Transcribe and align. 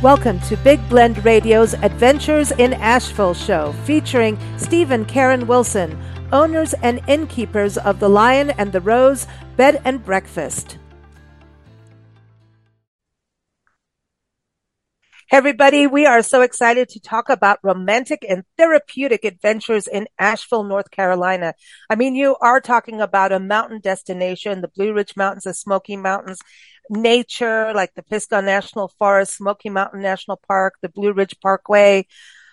Welcome 0.00 0.38
to 0.42 0.56
Big 0.58 0.88
Blend 0.88 1.24
Radio's 1.24 1.74
Adventures 1.74 2.52
in 2.52 2.72
Asheville 2.74 3.34
show 3.34 3.72
featuring 3.82 4.38
Steve 4.56 4.92
and 4.92 5.08
Karen 5.08 5.48
Wilson, 5.48 6.00
owners 6.30 6.72
and 6.84 7.00
innkeepers 7.08 7.76
of 7.76 7.98
the 7.98 8.08
Lion 8.08 8.50
and 8.50 8.70
the 8.70 8.80
Rose 8.80 9.26
Bed 9.56 9.82
and 9.84 10.04
Breakfast. 10.04 10.78
Everybody, 15.30 15.86
we 15.86 16.06
are 16.06 16.22
so 16.22 16.40
excited 16.40 16.88
to 16.90 17.00
talk 17.00 17.28
about 17.28 17.58
romantic 17.62 18.24
and 18.26 18.44
therapeutic 18.56 19.24
adventures 19.24 19.86
in 19.86 20.06
Asheville, 20.18 20.64
North 20.64 20.90
Carolina. 20.90 21.52
I 21.90 21.96
mean, 21.96 22.14
you 22.14 22.36
are 22.40 22.62
talking 22.62 23.02
about 23.02 23.32
a 23.32 23.38
mountain 23.38 23.80
destination, 23.80 24.62
the 24.62 24.68
Blue 24.68 24.94
Ridge 24.94 25.16
Mountains, 25.16 25.44
the 25.44 25.52
Smoky 25.52 25.96
Mountains, 25.96 26.38
nature 26.90 27.72
like 27.74 27.94
the 27.94 28.02
Pisgah 28.02 28.42
National 28.42 28.88
Forest, 28.98 29.36
Smoky 29.36 29.70
Mountain 29.70 30.00
National 30.00 30.40
Park, 30.48 30.74
the 30.82 30.88
Blue 30.88 31.12
Ridge 31.12 31.36
Parkway. 31.40 32.06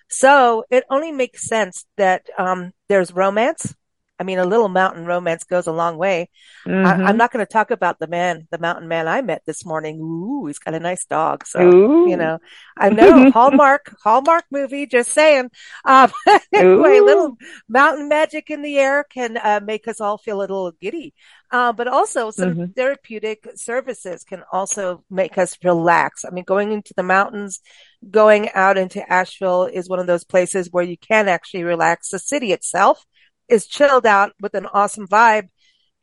So 0.10 0.66
it 0.70 0.84
only 0.90 1.12
makes 1.12 1.48
sense 1.48 1.86
that 1.98 2.28
um, 2.38 2.72
there's 2.90 3.12
romance 3.12 3.74
I 4.18 4.24
mean, 4.24 4.40
a 4.40 4.46
little 4.46 4.70
mountain 4.70 5.06
romance 5.06 5.44
goes 5.44 5.68
a 5.68 5.74
long 5.74 5.98
way. 5.98 6.30
Mm-hmm. 6.66 7.06
I, 7.06 7.10
am 7.10 7.18
not 7.18 7.32
going 7.34 7.46
to 7.46 7.52
talk 7.52 7.72
about 7.72 8.00
the 8.00 8.08
man, 8.08 8.48
the 8.50 8.58
mountain 8.58 8.88
man 8.88 9.08
I 9.08 9.22
met 9.22 9.42
this 9.46 9.66
morning. 9.66 10.00
Ooh, 10.00 10.46
he's 10.46 10.60
got 10.60 10.74
a 10.74 10.80
nice 10.80 11.06
dog. 11.06 11.46
So, 11.46 11.62
Ooh. 11.62 12.10
you 12.10 12.16
know, 12.16 12.40
I 12.78 12.90
know 12.90 13.30
Hallmark, 13.34 13.94
Hallmark 14.02 14.46
movie, 14.52 14.86
just 14.86 15.12
saying. 15.12 15.52
Um, 15.86 16.12
anyway, 16.52 17.00
little 17.00 17.38
mountain 17.70 18.10
magic 18.10 18.50
in 18.50 18.62
the 18.62 18.78
air 18.78 19.04
can 19.04 19.38
uh, 19.38 19.60
make 19.64 19.88
us 19.88 20.02
all 20.02 20.18
feel 20.18 20.38
a 20.38 20.42
little 20.42 20.72
giddy. 20.72 21.14
Uh, 21.52 21.72
but 21.72 21.88
also 21.88 22.32
some 22.32 22.52
mm-hmm. 22.52 22.72
therapeutic 22.72 23.48
services 23.56 24.24
can 24.24 24.44
also 24.52 25.04
make 25.10 25.38
us 25.38 25.58
relax. 25.64 26.26
I 26.26 26.32
mean, 26.32 26.44
going 26.44 26.72
into 26.72 26.94
the 26.96 27.04
mountains, 27.04 27.62
going 28.10 28.50
out 28.54 28.78
into 28.78 29.12
Asheville 29.12 29.66
is 29.66 29.88
one 29.88 30.00
of 30.00 30.08
those 30.08 30.24
places 30.24 30.72
where 30.72 30.84
you 30.84 30.98
can 30.98 31.28
actually 31.28 31.64
relax. 31.64 32.10
The 32.10 32.20
city 32.20 32.52
itself 32.52 33.06
is 33.50 33.68
chilled 33.68 34.06
out 34.06 34.34
with 34.40 34.54
an 34.54 34.66
awesome 34.68 35.08
vibe. 35.08 35.50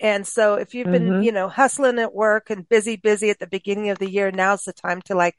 And 0.01 0.27
so 0.27 0.55
if 0.55 0.75
you've 0.75 0.91
been, 0.91 1.09
mm-hmm. 1.09 1.23
you 1.23 1.33
know, 1.33 1.49
hustling 1.49 1.99
at 1.99 2.15
work 2.15 2.51
and 2.51 2.69
busy, 2.69 2.97
busy 2.97 3.31
at 3.31 3.39
the 3.39 3.47
beginning 3.47 3.91
of 3.91 3.99
the 3.99 4.11
year, 4.11 4.33
now's 4.33 4.65
the 4.65 4.73
time 4.73 5.01
to 5.03 5.15
like, 5.15 5.37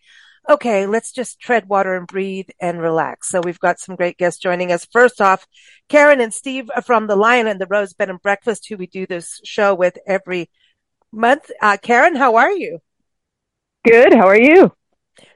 okay, 0.50 0.86
let's 0.86 1.12
just 1.12 1.40
tread 1.40 1.68
water 1.68 1.96
and 1.96 2.08
breathe 2.08 2.50
and 2.62 2.82
relax. 2.82 3.30
So 3.30 3.42
we've 3.42 3.60
got 3.60 3.80
some 3.80 3.96
great 3.96 4.18
guests 4.18 4.40
joining 4.40 4.72
us. 4.72 4.86
First 4.86 5.22
off, 5.22 5.46
Karen 5.90 6.22
and 6.22 6.34
Steve 6.34 6.70
from 6.86 7.08
the 7.08 7.16
Lion 7.16 7.48
and 7.48 7.60
the 7.60 7.68
Rose 7.68 7.94
Bed 7.94 8.10
and 8.10 8.22
Breakfast, 8.22 8.68
who 8.68 8.78
we 8.78 8.88
do 8.88 9.06
this 9.06 9.42
show 9.44 9.74
with 9.74 9.98
every 10.08 10.50
month. 11.12 11.50
Uh, 11.62 11.78
Karen, 11.82 12.16
how 12.16 12.36
are 12.36 12.52
you? 12.52 12.80
Good. 13.86 14.14
How 14.14 14.28
are 14.28 14.40
you? 14.40 14.74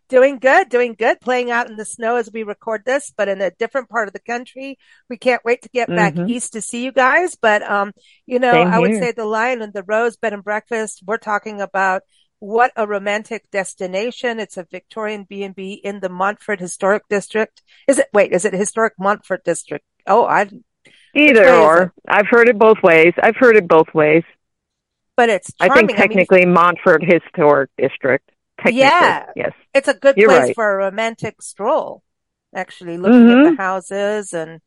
Doing 0.10 0.40
good, 0.40 0.70
doing 0.70 0.96
good. 0.98 1.20
Playing 1.20 1.52
out 1.52 1.70
in 1.70 1.76
the 1.76 1.84
snow 1.84 2.16
as 2.16 2.32
we 2.32 2.44
record 2.44 2.84
this, 2.86 3.12
but 3.16 3.28
in 3.28 3.42
a 3.42 3.52
different 3.52 3.90
part 3.90 4.08
of 4.08 4.14
the 4.14 4.20
country. 4.20 4.78
We 5.10 5.18
can't 5.18 5.44
wait 5.44 5.64
to 5.64 5.70
get 5.70 5.90
mm-hmm. 5.90 5.96
back 5.96 6.30
east 6.30 6.54
to 6.54 6.62
see 6.62 6.84
you 6.84 6.92
guys. 6.92 7.36
But, 7.36 7.62
um, 7.64 7.92
you 8.26 8.40
know, 8.40 8.52
I 8.52 8.80
would 8.80 8.94
say 8.94 9.12
the 9.12 9.26
Lion 9.26 9.62
and 9.62 9.74
the 9.74 9.84
Rose 9.84 10.16
Bed 10.16 10.34
and 10.34 10.44
Breakfast, 10.44 11.04
we're 11.06 11.18
talking 11.18 11.60
about 11.60 12.04
what 12.40 12.72
a 12.76 12.88
romantic 12.88 13.50
destination. 13.52 14.40
It's 14.40 14.58
a 14.58 14.68
Victorian 14.70 15.26
B&B 15.28 15.74
in 15.74 16.00
the 16.00 16.10
Montford 16.10 16.60
Historic 16.60 17.04
District. 17.10 17.62
Is 17.88 18.00
it, 18.00 18.08
wait, 18.14 18.32
is 18.32 18.46
it 18.46 18.54
Historic 18.54 18.94
Montford 18.98 19.44
District? 19.44 19.84
Oh, 20.06 20.26
I, 20.26 20.50
either 21.16 21.50
or. 21.50 21.94
I've 22.08 22.28
heard 22.28 22.48
it 22.48 22.58
both 22.58 22.78
ways. 22.84 23.14
I've 23.22 23.36
heard 23.36 23.58
it 23.58 23.68
both 23.68 23.94
ways. 23.94 24.24
But 25.16 25.30
it's 25.30 25.52
charming. 25.54 25.72
I 25.72 25.88
think 25.88 25.98
technically 25.98 26.44
I 26.44 26.46
mean, 26.46 26.54
Montford 26.54 27.04
Historic 27.04 27.72
District. 27.78 28.30
Yeah. 28.66 29.28
Yes. 29.36 29.54
It's 29.74 29.88
a 29.88 29.94
good 29.94 30.18
You're 30.18 30.30
place 30.30 30.42
right. 30.44 30.56
for 30.56 30.74
a 30.74 30.78
romantic 30.78 31.42
stroll, 31.42 32.04
actually, 32.56 32.98
looking 32.98 33.28
mm-hmm. 33.28 33.48
at 33.48 33.52
the 33.52 33.62
houses 33.62 34.34
and, 34.34 34.62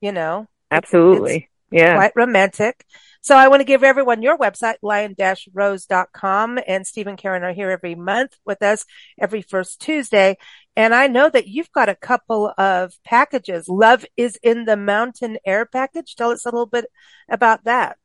you 0.00 0.12
know. 0.12 0.46
Absolutely. 0.70 1.48
yeah. 1.70 1.94
Quite 1.94 2.12
romantic. 2.16 2.84
So 3.20 3.36
I 3.36 3.48
want 3.48 3.60
to 3.60 3.64
give 3.64 3.82
everyone 3.82 4.22
your 4.22 4.38
website, 4.38 4.76
lion-rose.com. 4.82 6.60
And 6.66 6.86
Steve 6.86 7.08
and 7.08 7.18
Karen 7.18 7.42
are 7.42 7.52
here 7.52 7.70
every 7.70 7.96
month 7.96 8.36
with 8.44 8.62
us 8.62 8.84
every 9.20 9.42
first 9.42 9.80
Tuesday. 9.80 10.36
And 10.76 10.94
I 10.94 11.08
know 11.08 11.28
that 11.30 11.48
you've 11.48 11.72
got 11.72 11.88
a 11.88 11.96
couple 11.96 12.52
of 12.56 12.92
packages. 13.04 13.68
Love 13.68 14.04
is 14.16 14.38
in 14.42 14.64
the 14.64 14.76
mountain 14.76 15.38
air 15.44 15.66
package. 15.66 16.14
Tell 16.14 16.30
us 16.30 16.46
a 16.46 16.50
little 16.50 16.66
bit 16.66 16.86
about 17.28 17.64
that. 17.64 17.98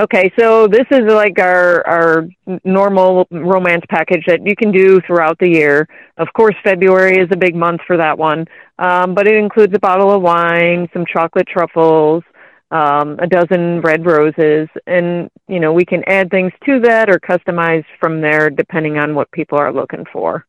Okay, 0.00 0.32
so 0.38 0.66
this 0.66 0.86
is 0.90 1.02
like 1.12 1.38
our 1.38 1.86
our 1.86 2.28
normal 2.64 3.26
romance 3.30 3.84
package 3.90 4.24
that 4.28 4.40
you 4.46 4.56
can 4.56 4.72
do 4.72 4.98
throughout 5.06 5.38
the 5.38 5.50
year. 5.50 5.86
Of 6.16 6.28
course, 6.32 6.54
February 6.64 7.18
is 7.18 7.28
a 7.32 7.36
big 7.36 7.54
month 7.54 7.82
for 7.86 7.98
that 7.98 8.16
one, 8.16 8.46
um, 8.78 9.14
but 9.14 9.26
it 9.26 9.34
includes 9.34 9.74
a 9.74 9.78
bottle 9.78 10.10
of 10.10 10.22
wine, 10.22 10.88
some 10.94 11.04
chocolate 11.04 11.46
truffles, 11.46 12.22
um, 12.70 13.18
a 13.18 13.26
dozen 13.26 13.82
red 13.82 14.06
roses, 14.06 14.68
and 14.86 15.30
you 15.48 15.60
know 15.60 15.74
we 15.74 15.84
can 15.84 16.02
add 16.06 16.30
things 16.30 16.52
to 16.64 16.80
that 16.80 17.10
or 17.10 17.18
customize 17.20 17.84
from 18.00 18.22
there 18.22 18.48
depending 18.48 18.96
on 18.96 19.14
what 19.14 19.30
people 19.32 19.58
are 19.58 19.70
looking 19.72 20.06
for. 20.10 20.46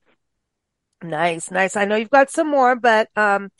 Nice, 1.03 1.51
nice. 1.51 1.75
I 1.75 1.83
know 1.83 1.97
you've 1.97 2.09
got 2.09 2.29
some 2.29 2.49
more, 2.49 2.77
but 2.77 3.09
um, 3.17 3.51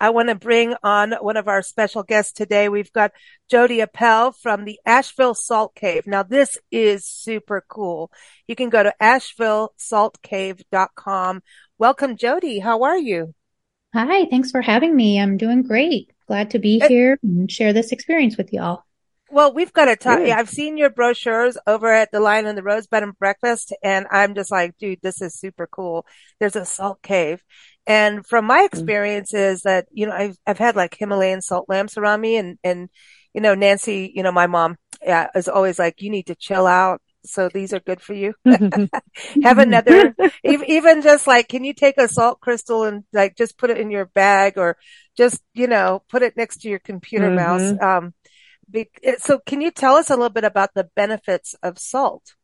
I 0.00 0.10
want 0.10 0.28
to 0.28 0.34
bring 0.34 0.74
on 0.82 1.12
one 1.12 1.36
of 1.36 1.48
our 1.48 1.62
special 1.62 2.02
guests 2.02 2.32
today. 2.32 2.68
We've 2.68 2.92
got 2.92 3.12
Jodie 3.50 3.82
Appel 3.82 4.32
from 4.32 4.64
the 4.64 4.78
Asheville 4.86 5.34
Salt 5.34 5.74
Cave. 5.74 6.06
Now 6.06 6.22
this 6.22 6.58
is 6.70 7.04
super 7.04 7.64
cool. 7.68 8.12
You 8.46 8.54
can 8.54 8.68
go 8.68 8.82
to 8.82 8.94
ashevillesaltcave.com. 9.00 11.42
Welcome, 11.78 12.16
Jodie. 12.16 12.62
How 12.62 12.82
are 12.84 12.98
you? 12.98 13.34
Hi. 13.92 14.26
Thanks 14.26 14.50
for 14.50 14.60
having 14.60 14.94
me. 14.94 15.20
I'm 15.20 15.36
doing 15.36 15.62
great. 15.62 16.12
Glad 16.26 16.50
to 16.50 16.58
be 16.58 16.78
here 16.78 17.18
and 17.22 17.50
share 17.50 17.72
this 17.72 17.90
experience 17.90 18.36
with 18.36 18.52
y'all. 18.52 18.84
Well, 19.30 19.52
we've 19.52 19.72
got 19.72 19.86
to 19.86 19.96
talk. 19.96 20.20
Yeah, 20.24 20.38
I've 20.38 20.48
seen 20.48 20.78
your 20.78 20.88
brochures 20.88 21.58
over 21.66 21.92
at 21.92 22.10
the 22.10 22.20
Lion 22.20 22.46
and 22.46 22.56
the 22.56 22.62
Rose 22.62 22.86
Bed 22.86 23.02
and 23.02 23.18
Breakfast, 23.18 23.74
and 23.82 24.06
I'm 24.10 24.34
just 24.34 24.50
like, 24.50 24.78
dude, 24.78 25.00
this 25.02 25.20
is 25.20 25.34
super 25.34 25.66
cool. 25.66 26.06
There's 26.40 26.56
a 26.56 26.64
salt 26.64 27.02
cave. 27.02 27.42
And 27.88 28.24
from 28.26 28.44
my 28.44 28.60
mm. 28.60 28.66
experiences 28.66 29.62
that, 29.62 29.86
you 29.90 30.06
know, 30.06 30.12
I've, 30.12 30.36
I've 30.46 30.58
had 30.58 30.76
like 30.76 30.94
Himalayan 30.94 31.40
salt 31.40 31.68
lamps 31.68 31.96
around 31.96 32.20
me 32.20 32.36
and, 32.36 32.58
and, 32.62 32.90
you 33.32 33.40
know, 33.40 33.54
Nancy, 33.54 34.12
you 34.14 34.22
know, 34.22 34.30
my 34.30 34.46
mom 34.46 34.76
yeah, 35.02 35.28
is 35.34 35.48
always 35.48 35.78
like, 35.78 36.02
you 36.02 36.10
need 36.10 36.26
to 36.26 36.34
chill 36.34 36.66
out. 36.66 37.00
So 37.24 37.48
these 37.48 37.72
are 37.72 37.80
good 37.80 38.00
for 38.00 38.12
you. 38.12 38.34
Have 39.42 39.58
another, 39.58 40.14
even 40.44 41.02
just 41.02 41.26
like, 41.26 41.48
can 41.48 41.64
you 41.64 41.72
take 41.72 41.96
a 41.96 42.08
salt 42.08 42.40
crystal 42.40 42.84
and 42.84 43.04
like 43.12 43.36
just 43.36 43.56
put 43.56 43.70
it 43.70 43.78
in 43.78 43.90
your 43.90 44.04
bag 44.04 44.58
or 44.58 44.76
just, 45.16 45.42
you 45.54 45.66
know, 45.66 46.02
put 46.10 46.22
it 46.22 46.36
next 46.36 46.58
to 46.58 46.68
your 46.68 46.78
computer 46.78 47.28
mm-hmm. 47.30 47.36
mouse? 47.36 47.82
Um, 47.82 48.14
be, 48.70 48.90
so 49.18 49.38
can 49.46 49.62
you 49.62 49.70
tell 49.70 49.96
us 49.96 50.10
a 50.10 50.14
little 50.14 50.28
bit 50.28 50.44
about 50.44 50.74
the 50.74 50.88
benefits 50.94 51.54
of 51.62 51.78
salt? 51.78 52.34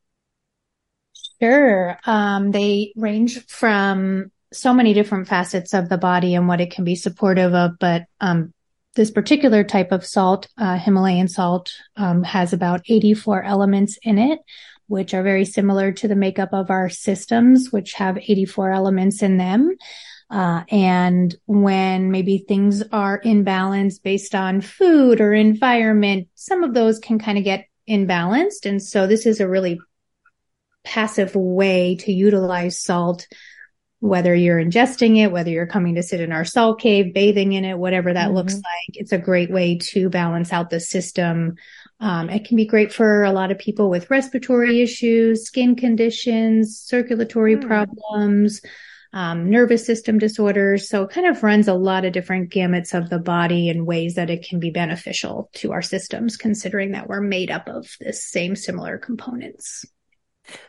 Sure. 1.43 1.99
Um, 2.07 2.51
they 2.51 2.93
range 2.97 3.45
from 3.47 4.31
so 4.55 4.73
many 4.73 4.95
different 4.95 5.29
facets 5.29 5.75
of 5.75 5.89
the 5.89 5.99
body 5.99 6.35
and 6.35 6.49
what 6.49 6.61
it 6.61 6.71
can 6.71 6.85
be 6.85 6.95
supportive 6.95 7.55
of, 7.55 7.73
but 7.79 8.05
um, 8.21 8.53
this 8.95 9.11
particular 9.11 9.65
type 9.65 9.93
of 9.93 10.07
salt, 10.07 10.49
uh, 10.57 10.79
Himalayan 10.79 11.29
salt, 11.29 11.73
um, 11.97 12.23
has 12.23 12.53
about 12.53 12.83
84 12.89 13.43
elements 13.43 13.99
in 14.03 14.19
it, 14.19 14.39
which 14.87 15.15
are 15.15 15.23
very 15.23 15.45
similar 15.45 15.93
to 15.93 16.09
the 16.09 16.15
makeup 16.15 16.51
of 16.53 16.71
our 16.71 16.89
systems, 16.89 17.73
which 17.73 17.95
have 17.95 18.19
84 18.19 18.71
elements 18.71 19.23
in 19.23 19.37
them. 19.37 19.77
Uh, 20.31 20.63
and 20.71 21.35
when 21.47 22.11
maybe 22.11 22.39
things 22.39 22.83
are 22.93 23.17
in 23.17 23.45
balance 23.45 23.99
based 23.99 24.35
on 24.35 24.61
food 24.61 25.21
or 25.21 25.35
environment, 25.35 26.29
some 26.35 26.65
of 26.65 26.75
those 26.75 26.99
can 26.99 27.19
kind 27.19 27.39
of 27.39 27.45
get 27.45 27.67
imbalanced. 27.89 28.65
And 28.65 28.83
so 28.83 29.07
this 29.07 29.27
is 29.27 29.41
a 29.41 29.49
really 29.49 29.81
passive 30.85 31.35
way 31.35 31.97
to 31.97 32.13
utilize 32.13 32.81
salt 32.81 33.27
whether 34.05 34.35
you're 34.35 34.63
ingesting 34.63 35.17
it, 35.17 35.33
whether 35.33 35.49
you're 35.49 35.67
coming 35.67 35.95
to 35.95 36.03
sit 36.03 36.21
in 36.21 36.31
our 36.31 36.45
salt 36.45 36.79
cave, 36.79 37.15
bathing 37.15 37.55
in 37.55 37.65
it, 37.65 37.79
whatever 37.79 38.13
that 38.13 38.27
mm-hmm. 38.27 38.35
looks 38.35 38.53
like, 38.53 38.91
it's 38.93 39.13
a 39.13 39.19
great 39.19 39.51
way 39.51 39.79
to 39.79 40.11
balance 40.11 40.53
out 40.53 40.69
the 40.69 40.79
system. 40.79 41.55
Um, 42.01 42.29
it 42.29 42.45
can 42.45 42.59
be 42.59 42.67
great 42.67 42.93
for 42.93 43.25
a 43.25 43.33
lot 43.33 43.51
of 43.51 43.59
people 43.59 43.89
with 43.89 44.11
respiratory 44.11 44.83
issues, 44.83 45.47
skin 45.47 45.75
conditions, 45.75 46.79
circulatory 46.79 47.57
mm. 47.57 47.67
problems, 47.67 48.61
um, 49.15 49.49
nervous 49.49 49.87
system 49.87 50.19
disorders. 50.19 50.87
So 50.87 51.05
it 51.05 51.11
kind 51.11 51.27
of 51.27 51.43
runs 51.43 51.67
a 51.67 51.73
lot 51.73 52.05
of 52.05 52.13
different 52.13 52.53
gamuts 52.53 52.93
of 52.93 53.09
the 53.09 53.19
body 53.19 53.71
in 53.71 53.87
ways 53.87 54.17
that 54.17 54.29
it 54.29 54.47
can 54.47 54.61
be 54.61 54.71
beneficial 54.71 55.49
to 55.55 55.73
our 55.73 55.81
systems, 55.81 56.37
considering 56.37 56.93
that 56.93 57.09
we're 57.09 57.23
made 57.23 57.51
up 57.51 57.69
of 57.69 57.87
the 58.01 58.13
same 58.13 58.55
similar 58.55 58.99
components. 58.99 59.87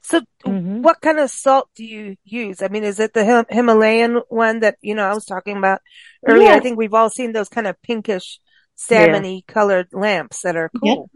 So 0.02 0.22
mm-hmm. 0.46 0.82
what 0.82 1.02
kind 1.02 1.20
of 1.20 1.30
salt 1.30 1.70
do 1.76 1.84
you 1.84 2.16
use? 2.24 2.62
I 2.62 2.68
mean, 2.68 2.84
is 2.84 3.00
it 3.00 3.14
the 3.14 3.26
Him- 3.26 3.46
Himalayan 3.50 4.22
one 4.30 4.60
that, 4.62 4.78
you 4.82 4.96
know, 4.96 5.06
I 5.06 5.14
was 5.14 5.26
talking 5.26 5.58
about 5.58 5.82
earlier? 6.26 6.50
Yeah. 6.50 6.56
I 6.56 6.60
think 6.60 6.78
we've 6.78 6.94
all 6.94 7.10
seen 7.10 7.34
those 7.34 7.50
kind 7.50 7.68
of 7.68 7.82
pinkish 7.82 8.40
salmony 8.78 9.42
yeah. 9.48 9.54
colored 9.54 9.88
lamps 9.92 10.42
that 10.42 10.56
are 10.56 10.70
cool. 10.82 11.10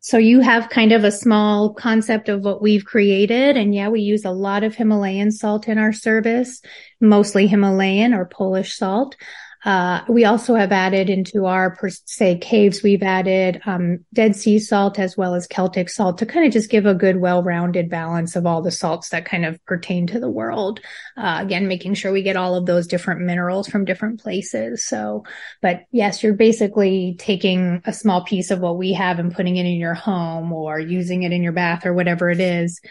So 0.00 0.18
you 0.18 0.40
have 0.40 0.68
kind 0.68 0.92
of 0.92 1.02
a 1.02 1.10
small 1.10 1.72
concept 1.72 2.28
of 2.28 2.42
what 2.42 2.60
we've 2.60 2.84
created. 2.84 3.56
And 3.56 3.74
yeah, 3.74 3.88
we 3.88 4.02
use 4.02 4.26
a 4.26 4.30
lot 4.30 4.62
of 4.62 4.74
Himalayan 4.74 5.30
salt 5.32 5.66
in 5.66 5.78
our 5.78 5.94
service, 5.94 6.60
mostly 7.00 7.46
Himalayan 7.46 8.12
or 8.12 8.26
Polish 8.26 8.76
salt. 8.76 9.16
Uh, 9.64 10.02
we 10.08 10.26
also 10.26 10.54
have 10.54 10.72
added 10.72 11.08
into 11.08 11.46
our, 11.46 11.74
per 11.74 11.88
se, 11.88 12.36
caves, 12.38 12.82
we've 12.82 13.02
added 13.02 13.62
um, 13.64 14.04
Dead 14.12 14.36
Sea 14.36 14.58
salt 14.58 14.98
as 14.98 15.16
well 15.16 15.34
as 15.34 15.46
Celtic 15.46 15.88
salt 15.88 16.18
to 16.18 16.26
kind 16.26 16.46
of 16.46 16.52
just 16.52 16.70
give 16.70 16.84
a 16.84 16.94
good, 16.94 17.16
well-rounded 17.16 17.88
balance 17.88 18.36
of 18.36 18.44
all 18.44 18.60
the 18.60 18.70
salts 18.70 19.08
that 19.08 19.24
kind 19.24 19.46
of 19.46 19.64
pertain 19.64 20.06
to 20.08 20.20
the 20.20 20.28
world. 20.28 20.80
Uh, 21.16 21.38
again, 21.40 21.66
making 21.66 21.94
sure 21.94 22.12
we 22.12 22.22
get 22.22 22.36
all 22.36 22.56
of 22.56 22.66
those 22.66 22.86
different 22.86 23.22
minerals 23.22 23.66
from 23.66 23.86
different 23.86 24.20
places. 24.20 24.84
So, 24.84 25.24
but 25.62 25.84
yes, 25.90 26.22
you're 26.22 26.34
basically 26.34 27.16
taking 27.18 27.80
a 27.86 27.92
small 27.94 28.22
piece 28.22 28.50
of 28.50 28.60
what 28.60 28.76
we 28.76 28.92
have 28.92 29.18
and 29.18 29.34
putting 29.34 29.56
it 29.56 29.64
in 29.64 29.78
your 29.78 29.94
home 29.94 30.52
or 30.52 30.78
using 30.78 31.22
it 31.22 31.32
in 31.32 31.42
your 31.42 31.52
bath 31.52 31.86
or 31.86 31.94
whatever 31.94 32.28
it 32.28 32.40
is. 32.40 32.82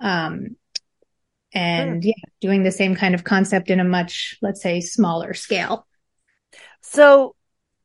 Um, 0.00 0.56
and 1.52 2.04
yeah, 2.04 2.14
doing 2.40 2.64
the 2.64 2.72
same 2.72 2.96
kind 2.96 3.14
of 3.14 3.22
concept 3.22 3.70
in 3.70 3.78
a 3.78 3.84
much, 3.84 4.38
let's 4.42 4.60
say, 4.60 4.80
smaller 4.80 5.32
scale. 5.32 5.86
So 6.90 7.34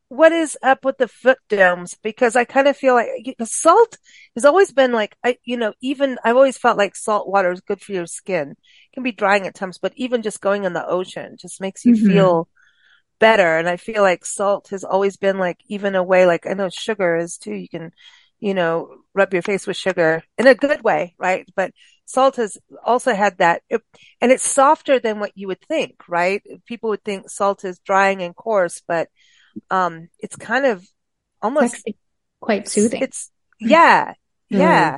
what 0.10 0.32
is 0.32 0.58
up 0.62 0.86
with 0.86 0.98
the 0.98 1.08
foot 1.08 1.38
domes? 1.50 1.98
Because 2.04 2.36
I 2.36 2.44
kind 2.44 2.68
of 2.68 2.78
feel 2.78 2.94
like 2.94 3.10
salt 3.46 3.98
has 4.36 4.46
always 4.46 4.72
been 4.72 4.92
like, 4.92 5.16
I, 5.24 5.38
you 5.44 5.58
know, 5.58 5.74
even 5.82 6.18
I've 6.24 6.36
always 6.36 6.58
felt 6.58 6.78
like 6.78 6.96
salt 6.96 7.28
water 7.28 7.52
is 7.52 7.62
good 7.62 7.82
for 7.82 7.94
your 7.94 8.06
skin. 8.06 8.52
It 8.52 8.94
can 8.94 9.04
be 9.04 9.12
drying 9.12 9.48
at 9.48 9.56
times, 9.56 9.78
but 9.78 9.94
even 9.96 10.22
just 10.22 10.42
going 10.42 10.66
in 10.66 10.74
the 10.74 10.86
ocean 10.86 11.38
just 11.40 11.62
makes 11.62 11.86
you 11.86 11.96
mm-hmm. 11.96 12.08
feel 12.08 12.48
better. 13.20 13.58
And 13.58 13.70
I 13.70 13.78
feel 13.78 14.02
like 14.02 14.26
salt 14.26 14.70
has 14.70 14.84
always 14.84 15.18
been 15.18 15.40
like, 15.40 15.58
even 15.68 15.96
a 15.96 16.04
way, 16.04 16.26
like 16.26 16.46
I 16.46 16.54
know 16.54 16.70
sugar 16.70 17.16
is 17.16 17.38
too. 17.38 17.54
You 17.54 17.70
can, 17.70 17.92
you 18.40 18.54
know, 18.54 18.96
rub 19.14 19.34
your 19.34 19.44
face 19.44 19.66
with 19.66 19.78
sugar 19.78 20.24
in 20.38 20.46
a 20.46 20.56
good 20.56 20.84
way, 20.84 21.16
right? 21.18 21.48
But 21.56 21.72
salt 22.12 22.36
has 22.36 22.58
also 22.84 23.14
had 23.14 23.38
that, 23.38 23.64
and 23.70 24.32
it's 24.32 24.44
softer 24.44 25.00
than 25.00 25.20
what 25.20 25.32
you 25.36 25.48
would 25.48 25.62
think, 25.62 25.96
right? 26.08 26.42
People 26.66 26.90
would 26.90 27.04
think 27.04 27.30
salt 27.30 27.64
is 27.64 27.80
drying 27.80 28.22
and 28.22 28.36
coarse, 28.36 28.82
but 28.88 29.08
um, 29.70 30.10
it's 30.20 30.36
kind 30.36 30.66
of 30.66 30.86
almost 31.42 31.88
quite 32.40 32.68
soothing. 32.68 33.02
It's 33.02 33.32
yeah, 33.60 34.14
mm. 34.52 34.60
yeah. 34.60 34.98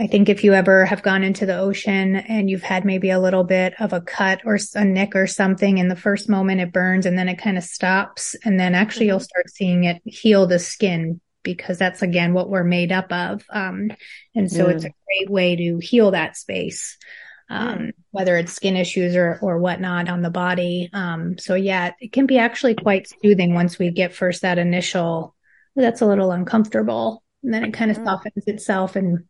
I 0.00 0.06
think 0.06 0.28
if 0.28 0.42
you 0.42 0.52
ever 0.54 0.84
have 0.84 1.02
gone 1.02 1.22
into 1.22 1.46
the 1.46 1.58
ocean 1.58 2.16
and 2.16 2.50
you've 2.50 2.62
had 2.62 2.84
maybe 2.84 3.10
a 3.10 3.20
little 3.20 3.44
bit 3.44 3.74
of 3.78 3.92
a 3.92 4.00
cut 4.00 4.40
or 4.44 4.58
a 4.74 4.84
nick 4.84 5.14
or 5.14 5.26
something, 5.26 5.78
in 5.78 5.88
the 5.88 5.96
first 5.96 6.28
moment 6.28 6.60
it 6.60 6.72
burns 6.72 7.06
and 7.06 7.16
then 7.16 7.28
it 7.28 7.38
kind 7.38 7.56
of 7.56 7.64
stops, 7.64 8.34
and 8.44 8.58
then 8.58 8.74
actually 8.74 9.06
mm-hmm. 9.06 9.10
you'll 9.10 9.20
start 9.20 9.50
seeing 9.50 9.84
it 9.84 10.02
heal 10.04 10.46
the 10.46 10.58
skin 10.58 11.20
because 11.42 11.78
that's 11.78 12.02
again 12.02 12.34
what 12.34 12.48
we're 12.48 12.64
made 12.64 12.92
up 12.92 13.12
of. 13.12 13.44
Um, 13.50 13.90
and 14.34 14.50
so 14.50 14.66
mm. 14.66 14.74
it's 14.74 14.84
a 14.84 14.94
great 15.06 15.30
way 15.30 15.56
to 15.56 15.78
heal 15.78 16.10
that 16.12 16.36
space. 16.36 16.96
Um, 17.50 17.78
mm. 17.78 17.90
whether 18.12 18.36
it's 18.38 18.52
skin 18.52 18.76
issues 18.76 19.14
or, 19.14 19.38
or 19.42 19.58
whatnot 19.58 20.08
on 20.08 20.22
the 20.22 20.30
body. 20.30 20.88
Um, 20.92 21.36
so 21.36 21.54
yeah, 21.54 21.92
it 22.00 22.10
can 22.10 22.24
be 22.24 22.38
actually 22.38 22.74
quite 22.74 23.12
soothing 23.22 23.52
once 23.52 23.78
we 23.78 23.90
get 23.90 24.14
first 24.14 24.40
that 24.40 24.58
initial, 24.58 25.34
that's 25.76 26.00
a 26.00 26.06
little 26.06 26.32
uncomfortable. 26.32 27.22
And 27.42 27.52
then 27.52 27.64
it 27.64 27.74
kind 27.74 27.90
of 27.90 27.98
mm. 27.98 28.04
softens 28.04 28.44
itself 28.46 28.96
and, 28.96 29.24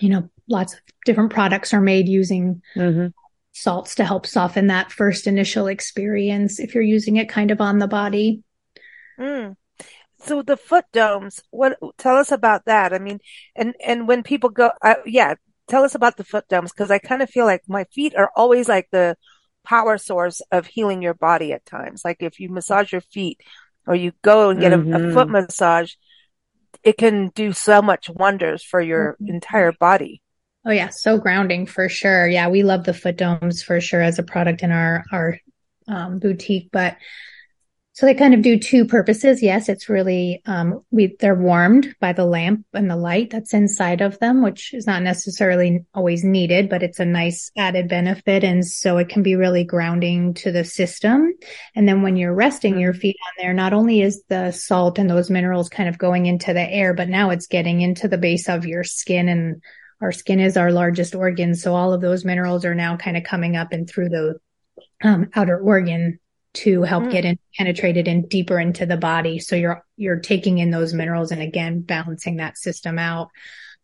you 0.00 0.08
know, 0.08 0.30
lots 0.48 0.74
of 0.74 0.80
different 1.04 1.32
products 1.32 1.74
are 1.74 1.80
made 1.80 2.08
using 2.08 2.62
mm-hmm. 2.74 3.08
salts 3.52 3.96
to 3.96 4.04
help 4.04 4.26
soften 4.26 4.68
that 4.68 4.90
first 4.90 5.26
initial 5.26 5.66
experience 5.66 6.60
if 6.60 6.74
you're 6.74 6.82
using 6.82 7.16
it 7.16 7.28
kind 7.28 7.50
of 7.50 7.60
on 7.60 7.78
the 7.78 7.88
body. 7.88 8.42
So 10.20 10.42
the 10.42 10.56
foot 10.56 10.84
domes 10.92 11.42
what 11.50 11.78
tell 11.96 12.16
us 12.16 12.32
about 12.32 12.64
that 12.64 12.92
i 12.92 12.98
mean 12.98 13.20
and 13.54 13.74
and 13.84 14.08
when 14.08 14.22
people 14.22 14.50
go 14.50 14.70
uh, 14.82 14.96
yeah 15.06 15.34
tell 15.68 15.84
us 15.84 15.94
about 15.94 16.16
the 16.16 16.24
foot 16.24 16.48
domes 16.48 16.72
because 16.72 16.90
i 16.90 16.98
kind 16.98 17.22
of 17.22 17.30
feel 17.30 17.44
like 17.44 17.62
my 17.68 17.84
feet 17.84 18.14
are 18.16 18.30
always 18.34 18.68
like 18.68 18.88
the 18.90 19.16
power 19.64 19.98
source 19.98 20.40
of 20.50 20.66
healing 20.66 21.02
your 21.02 21.14
body 21.14 21.52
at 21.52 21.64
times 21.64 22.02
like 22.04 22.16
if 22.20 22.40
you 22.40 22.48
massage 22.48 22.90
your 22.90 23.00
feet 23.00 23.40
or 23.86 23.94
you 23.94 24.12
go 24.22 24.50
and 24.50 24.60
get 24.60 24.72
mm-hmm. 24.72 24.92
a, 24.92 25.08
a, 25.08 25.12
foot 25.12 25.28
mm-hmm. 25.28 25.32
massage 25.32 25.94
it 26.82 26.96
can 26.96 27.28
do 27.34 27.52
so 27.52 27.80
much 27.80 28.08
wonders 28.10 28.62
for 28.62 28.80
your 28.80 29.12
mm-hmm. 29.14 29.34
entire 29.34 29.72
body 29.72 30.22
oh 30.64 30.72
yeah 30.72 30.88
so 30.88 31.18
grounding 31.18 31.66
for 31.66 31.88
sure 31.88 32.26
yeah 32.26 32.48
we 32.48 32.62
love 32.62 32.84
the 32.84 32.94
foot 32.94 33.16
domes 33.16 33.62
for 33.62 33.80
sure 33.80 34.02
as 34.02 34.18
a 34.18 34.22
product 34.22 34.62
in 34.62 34.72
our 34.72 35.04
our 35.12 35.38
um, 35.86 36.18
boutique 36.18 36.70
but 36.72 36.96
so 37.98 38.06
they 38.06 38.14
kind 38.14 38.32
of 38.32 38.42
do 38.42 38.60
two 38.60 38.84
purposes. 38.84 39.42
Yes, 39.42 39.68
it's 39.68 39.88
really 39.88 40.40
um, 40.46 40.84
we 40.92 41.16
they're 41.18 41.34
warmed 41.34 41.96
by 41.98 42.12
the 42.12 42.24
lamp 42.24 42.64
and 42.72 42.88
the 42.88 42.94
light 42.94 43.30
that's 43.30 43.52
inside 43.52 44.02
of 44.02 44.20
them, 44.20 44.40
which 44.40 44.72
is 44.72 44.86
not 44.86 45.02
necessarily 45.02 45.84
always 45.92 46.22
needed, 46.22 46.68
but 46.68 46.84
it's 46.84 47.00
a 47.00 47.04
nice 47.04 47.50
added 47.56 47.88
benefit, 47.88 48.44
and 48.44 48.64
so 48.64 48.98
it 48.98 49.08
can 49.08 49.24
be 49.24 49.34
really 49.34 49.64
grounding 49.64 50.32
to 50.34 50.52
the 50.52 50.62
system. 50.62 51.32
And 51.74 51.88
then 51.88 52.02
when 52.02 52.16
you're 52.16 52.32
resting 52.32 52.78
your 52.78 52.92
mm-hmm. 52.92 53.00
feet 53.00 53.16
on 53.26 53.42
there, 53.42 53.52
not 53.52 53.72
only 53.72 54.00
is 54.00 54.22
the 54.28 54.52
salt 54.52 55.00
and 55.00 55.10
those 55.10 55.28
minerals 55.28 55.68
kind 55.68 55.88
of 55.88 55.98
going 55.98 56.26
into 56.26 56.52
the 56.52 56.72
air, 56.72 56.94
but 56.94 57.08
now 57.08 57.30
it's 57.30 57.48
getting 57.48 57.80
into 57.80 58.06
the 58.06 58.16
base 58.16 58.48
of 58.48 58.64
your 58.64 58.84
skin 58.84 59.28
and 59.28 59.60
our 60.00 60.12
skin 60.12 60.38
is 60.38 60.56
our 60.56 60.70
largest 60.70 61.16
organ. 61.16 61.56
So 61.56 61.74
all 61.74 61.92
of 61.92 62.00
those 62.00 62.24
minerals 62.24 62.64
are 62.64 62.76
now 62.76 62.96
kind 62.96 63.16
of 63.16 63.24
coming 63.24 63.56
up 63.56 63.72
and 63.72 63.90
through 63.90 64.10
the 64.10 64.38
um, 65.02 65.30
outer 65.34 65.58
organ 65.58 66.20
to 66.58 66.82
help 66.82 67.04
mm. 67.04 67.12
get 67.12 67.24
in 67.24 67.38
penetrated 67.56 68.08
in 68.08 68.26
deeper 68.26 68.58
into 68.58 68.84
the 68.84 68.96
body. 68.96 69.38
So 69.38 69.54
you're, 69.54 69.84
you're 69.96 70.18
taking 70.18 70.58
in 70.58 70.70
those 70.70 70.92
minerals 70.92 71.30
and 71.30 71.40
again, 71.40 71.80
balancing 71.82 72.36
that 72.36 72.58
system 72.58 72.98
out. 72.98 73.28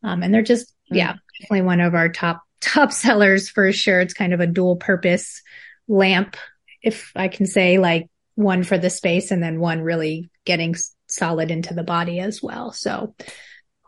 Um, 0.02 0.22
and 0.22 0.34
they're 0.34 0.42
just, 0.42 0.68
mm. 0.92 0.96
yeah, 0.96 1.14
definitely 1.40 1.62
one 1.66 1.80
of 1.80 1.94
our 1.94 2.08
top, 2.08 2.42
top 2.60 2.92
sellers 2.92 3.48
for 3.48 3.70
sure. 3.72 4.00
It's 4.00 4.14
kind 4.14 4.32
of 4.34 4.40
a 4.40 4.46
dual 4.46 4.76
purpose 4.76 5.40
lamp, 5.86 6.36
if 6.82 7.12
I 7.14 7.28
can 7.28 7.46
say 7.46 7.78
like 7.78 8.08
one 8.34 8.64
for 8.64 8.76
the 8.76 8.90
space 8.90 9.30
and 9.30 9.42
then 9.42 9.60
one 9.60 9.80
really 9.80 10.30
getting 10.44 10.74
solid 11.08 11.50
into 11.50 11.74
the 11.74 11.84
body 11.84 12.18
as 12.18 12.42
well. 12.42 12.72
So, 12.72 13.14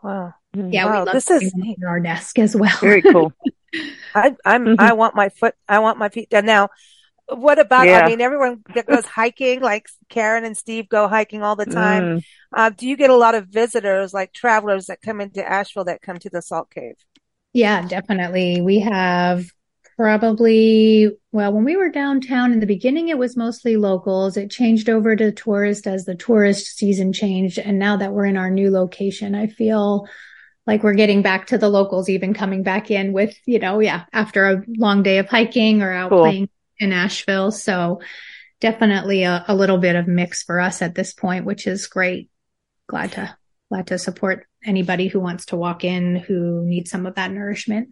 wow. 0.01 0.33
Yeah, 0.55 0.85
wow, 0.85 1.01
we 1.01 1.05
love 1.05 1.13
this 1.13 1.29
is 1.29 1.53
in 1.53 1.83
our 1.85 1.99
desk 1.99 2.39
as 2.39 2.55
well. 2.55 2.75
Very 2.79 3.01
cool. 3.01 3.33
I, 4.15 4.35
I'm, 4.45 4.65
mm-hmm. 4.65 4.79
I 4.79 4.93
want 4.93 5.13
my 5.13 5.29
foot, 5.29 5.55
I 5.67 5.79
want 5.79 5.99
my 5.99 6.09
feet 6.09 6.29
done 6.29 6.45
now. 6.45 6.69
What 7.29 7.59
about, 7.59 7.87
yeah. 7.87 7.99
I 7.99 8.07
mean, 8.07 8.21
everyone 8.21 8.63
that 8.73 8.85
goes 8.85 9.05
hiking, 9.05 9.59
like 9.59 9.87
Karen 10.09 10.45
and 10.45 10.55
Steve 10.55 10.87
go 10.87 11.07
hiking 11.09 11.43
all 11.43 11.57
the 11.57 11.65
time. 11.65 12.03
Mm. 12.03 12.23
Uh, 12.55 12.69
do 12.69 12.87
you 12.87 12.95
get 12.95 13.09
a 13.09 13.15
lot 13.15 13.35
of 13.35 13.47
visitors, 13.47 14.13
like 14.13 14.31
travelers 14.31 14.85
that 14.85 15.01
come 15.01 15.19
into 15.19 15.45
Asheville 15.45 15.83
that 15.85 16.01
come 16.01 16.17
to 16.19 16.29
the 16.29 16.41
Salt 16.41 16.71
Cave? 16.71 16.95
Yeah, 17.51 17.85
definitely. 17.85 18.61
We 18.61 18.79
have 18.79 19.45
probably, 19.97 21.09
well, 21.31 21.51
when 21.51 21.65
we 21.65 21.75
were 21.75 21.89
downtown 21.89 22.53
in 22.53 22.59
the 22.59 22.65
beginning, 22.65 23.09
it 23.09 23.17
was 23.17 23.35
mostly 23.35 23.75
locals. 23.75 24.37
It 24.37 24.51
changed 24.51 24.89
over 24.89 25.15
to 25.15 25.31
tourist 25.31 25.87
as 25.87 26.05
the 26.05 26.15
tourist 26.15 26.77
season 26.77 27.11
changed. 27.11 27.59
And 27.59 27.79
now 27.79 27.97
that 27.97 28.13
we're 28.13 28.27
in 28.27 28.37
our 28.37 28.51
new 28.51 28.71
location, 28.71 29.35
I 29.35 29.47
feel 29.47 30.07
like 30.65 30.83
we're 30.83 30.93
getting 30.93 31.23
back 31.23 31.47
to 31.47 31.57
the 31.57 31.69
locals 31.69 32.09
even 32.09 32.33
coming 32.33 32.61
back 32.61 32.91
in 32.91 33.11
with, 33.11 33.35
you 33.45 33.59
know, 33.59 33.79
yeah, 33.79 34.03
after 34.13 34.47
a 34.47 34.63
long 34.67 35.01
day 35.01 35.17
of 35.17 35.27
hiking 35.27 35.81
or 35.81 35.91
out 35.91 36.09
cool. 36.09 36.19
playing 36.19 36.49
in 36.79 36.93
Asheville. 36.93 37.51
So 37.51 38.01
definitely 38.59 39.23
a, 39.23 39.45
a 39.47 39.55
little 39.55 39.77
bit 39.77 39.95
of 39.95 40.07
mix 40.07 40.43
for 40.43 40.59
us 40.59 40.81
at 40.81 40.95
this 40.95 41.13
point, 41.13 41.45
which 41.45 41.67
is 41.67 41.87
great. 41.87 42.29
Glad 42.87 43.13
to, 43.13 43.35
glad 43.69 43.87
to 43.87 43.97
support 43.97 44.47
anybody 44.63 45.07
who 45.07 45.19
wants 45.19 45.47
to 45.47 45.57
walk 45.57 45.83
in 45.83 46.15
who 46.15 46.63
needs 46.65 46.89
some 46.89 47.05
of 47.05 47.15
that 47.15 47.31
nourishment. 47.31 47.89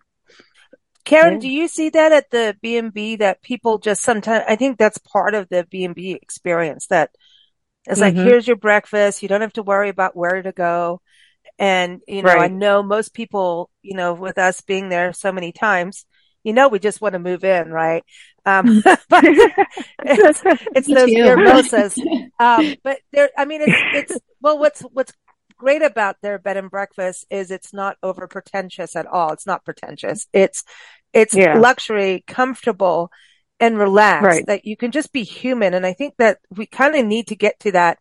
Karen, 1.03 1.37
do 1.37 1.47
you 1.47 1.67
see 1.67 1.89
that 1.89 2.11
at 2.11 2.31
the 2.31 2.57
B&B 2.61 3.17
that 3.17 3.43
people 3.43 3.77
just 3.77 4.01
sometimes, 4.01 4.43
I 4.47 4.55
think 4.55 4.79
that's 4.79 4.97
part 4.97 5.35
of 5.35 5.47
the 5.49 5.63
B&B 5.69 6.13
experience 6.13 6.87
that 6.87 7.11
it's 7.85 7.99
mm-hmm. 7.99 8.17
like, 8.17 8.27
here's 8.27 8.47
your 8.47 8.55
breakfast. 8.55 9.21
You 9.21 9.29
don't 9.29 9.41
have 9.41 9.53
to 9.53 9.63
worry 9.63 9.89
about 9.89 10.17
where 10.17 10.41
to 10.41 10.51
go. 10.51 11.01
And, 11.59 12.01
you 12.07 12.23
know, 12.23 12.33
right. 12.33 12.49
I 12.49 12.53
know 12.53 12.81
most 12.81 13.13
people, 13.13 13.69
you 13.83 13.95
know, 13.95 14.13
with 14.13 14.39
us 14.39 14.61
being 14.61 14.89
there 14.89 15.13
so 15.13 15.31
many 15.31 15.51
times, 15.51 16.07
you 16.45 16.53
know, 16.53 16.67
we 16.67 16.77
just 16.77 17.01
want 17.01 17.13
to 17.13 17.19
move 17.19 17.43
in, 17.43 17.71
right? 17.71 18.05
Um, 18.45 18.81
but 19.09 19.23
it's, 19.25 20.41
it's 20.45 20.87
those 20.93 21.11
mimosas. 21.11 21.99
Um, 22.39 22.75
but 22.83 22.99
there, 23.11 23.31
I 23.37 23.45
mean, 23.45 23.61
it's, 23.63 24.11
it's, 24.11 24.21
well, 24.39 24.59
what's, 24.59 24.81
what's 24.81 25.11
great 25.57 25.81
about 25.81 26.17
their 26.21 26.37
bed 26.37 26.55
and 26.55 26.69
breakfast 26.69 27.25
is 27.31 27.49
it's 27.49 27.73
not 27.73 27.97
over 28.03 28.27
pretentious 28.27 28.95
at 28.95 29.07
all. 29.07 29.33
It's 29.33 29.47
not 29.47 29.65
pretentious. 29.65 30.27
It's, 30.33 30.63
it's 31.13 31.33
yeah. 31.33 31.57
luxury, 31.57 32.23
comfortable 32.27 33.09
and 33.59 33.79
relaxed 33.79 34.25
right. 34.25 34.45
that 34.45 34.65
you 34.65 34.77
can 34.77 34.91
just 34.91 35.11
be 35.11 35.23
human. 35.23 35.73
And 35.73 35.85
I 35.85 35.93
think 35.93 36.13
that 36.19 36.37
we 36.51 36.67
kind 36.67 36.95
of 36.95 37.05
need 37.07 37.27
to 37.27 37.35
get 37.35 37.59
to 37.61 37.71
that. 37.71 37.97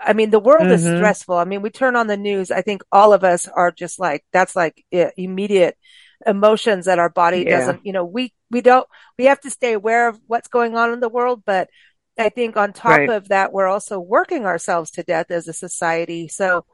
I 0.00 0.12
mean, 0.12 0.30
the 0.30 0.38
world 0.38 0.62
mm-hmm. 0.62 0.72
is 0.72 0.84
stressful. 0.84 1.34
I 1.34 1.44
mean, 1.44 1.60
we 1.60 1.70
turn 1.70 1.96
on 1.96 2.06
the 2.06 2.16
news. 2.16 2.52
I 2.52 2.62
think 2.62 2.82
all 2.92 3.12
of 3.12 3.24
us 3.24 3.48
are 3.48 3.72
just 3.72 3.98
like, 3.98 4.24
that's 4.32 4.54
like 4.54 4.84
immediate 4.92 5.76
emotions 6.26 6.86
that 6.86 6.98
our 6.98 7.10
body 7.10 7.44
yeah. 7.46 7.58
doesn't, 7.58 7.86
you 7.86 7.92
know, 7.92 8.04
we, 8.04 8.32
we 8.50 8.60
don't, 8.60 8.86
we 9.18 9.26
have 9.26 9.40
to 9.40 9.50
stay 9.50 9.72
aware 9.72 10.08
of 10.08 10.20
what's 10.26 10.48
going 10.48 10.76
on 10.76 10.92
in 10.92 11.00
the 11.00 11.08
world. 11.08 11.42
But 11.44 11.68
I 12.18 12.28
think 12.28 12.56
on 12.56 12.72
top 12.72 12.98
right. 12.98 13.10
of 13.10 13.28
that, 13.28 13.52
we're 13.52 13.66
also 13.66 13.98
working 13.98 14.44
ourselves 14.46 14.92
to 14.92 15.02
death 15.02 15.30
as 15.30 15.48
a 15.48 15.52
society. 15.52 16.28
So, 16.28 16.64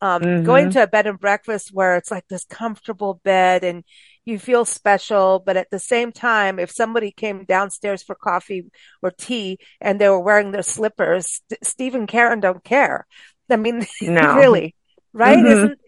Um, 0.00 0.22
mm-hmm. 0.22 0.44
going 0.44 0.70
to 0.70 0.82
a 0.82 0.86
bed 0.86 1.06
and 1.06 1.18
breakfast 1.18 1.70
where 1.72 1.96
it's 1.96 2.10
like 2.10 2.26
this 2.28 2.44
comfortable 2.44 3.20
bed 3.24 3.64
and 3.64 3.84
you 4.26 4.38
feel 4.38 4.64
special. 4.66 5.40
But 5.40 5.56
at 5.56 5.70
the 5.70 5.78
same 5.78 6.12
time, 6.12 6.58
if 6.58 6.70
somebody 6.70 7.10
came 7.10 7.44
downstairs 7.46 8.02
for 8.02 8.14
coffee 8.14 8.64
or 9.00 9.10
tea 9.10 9.58
and 9.80 9.98
they 9.98 10.08
were 10.08 10.20
wearing 10.20 10.50
their 10.50 10.62
slippers, 10.62 11.40
Steve 11.62 11.94
and 11.94 12.08
Karen 12.08 12.40
don't 12.40 12.62
care. 12.62 13.06
I 13.48 13.56
mean, 13.56 13.86
no. 14.02 14.34
really, 14.36 14.74
right? 15.14 15.38
Mm-hmm. 15.38 15.46
Isn't 15.46 15.78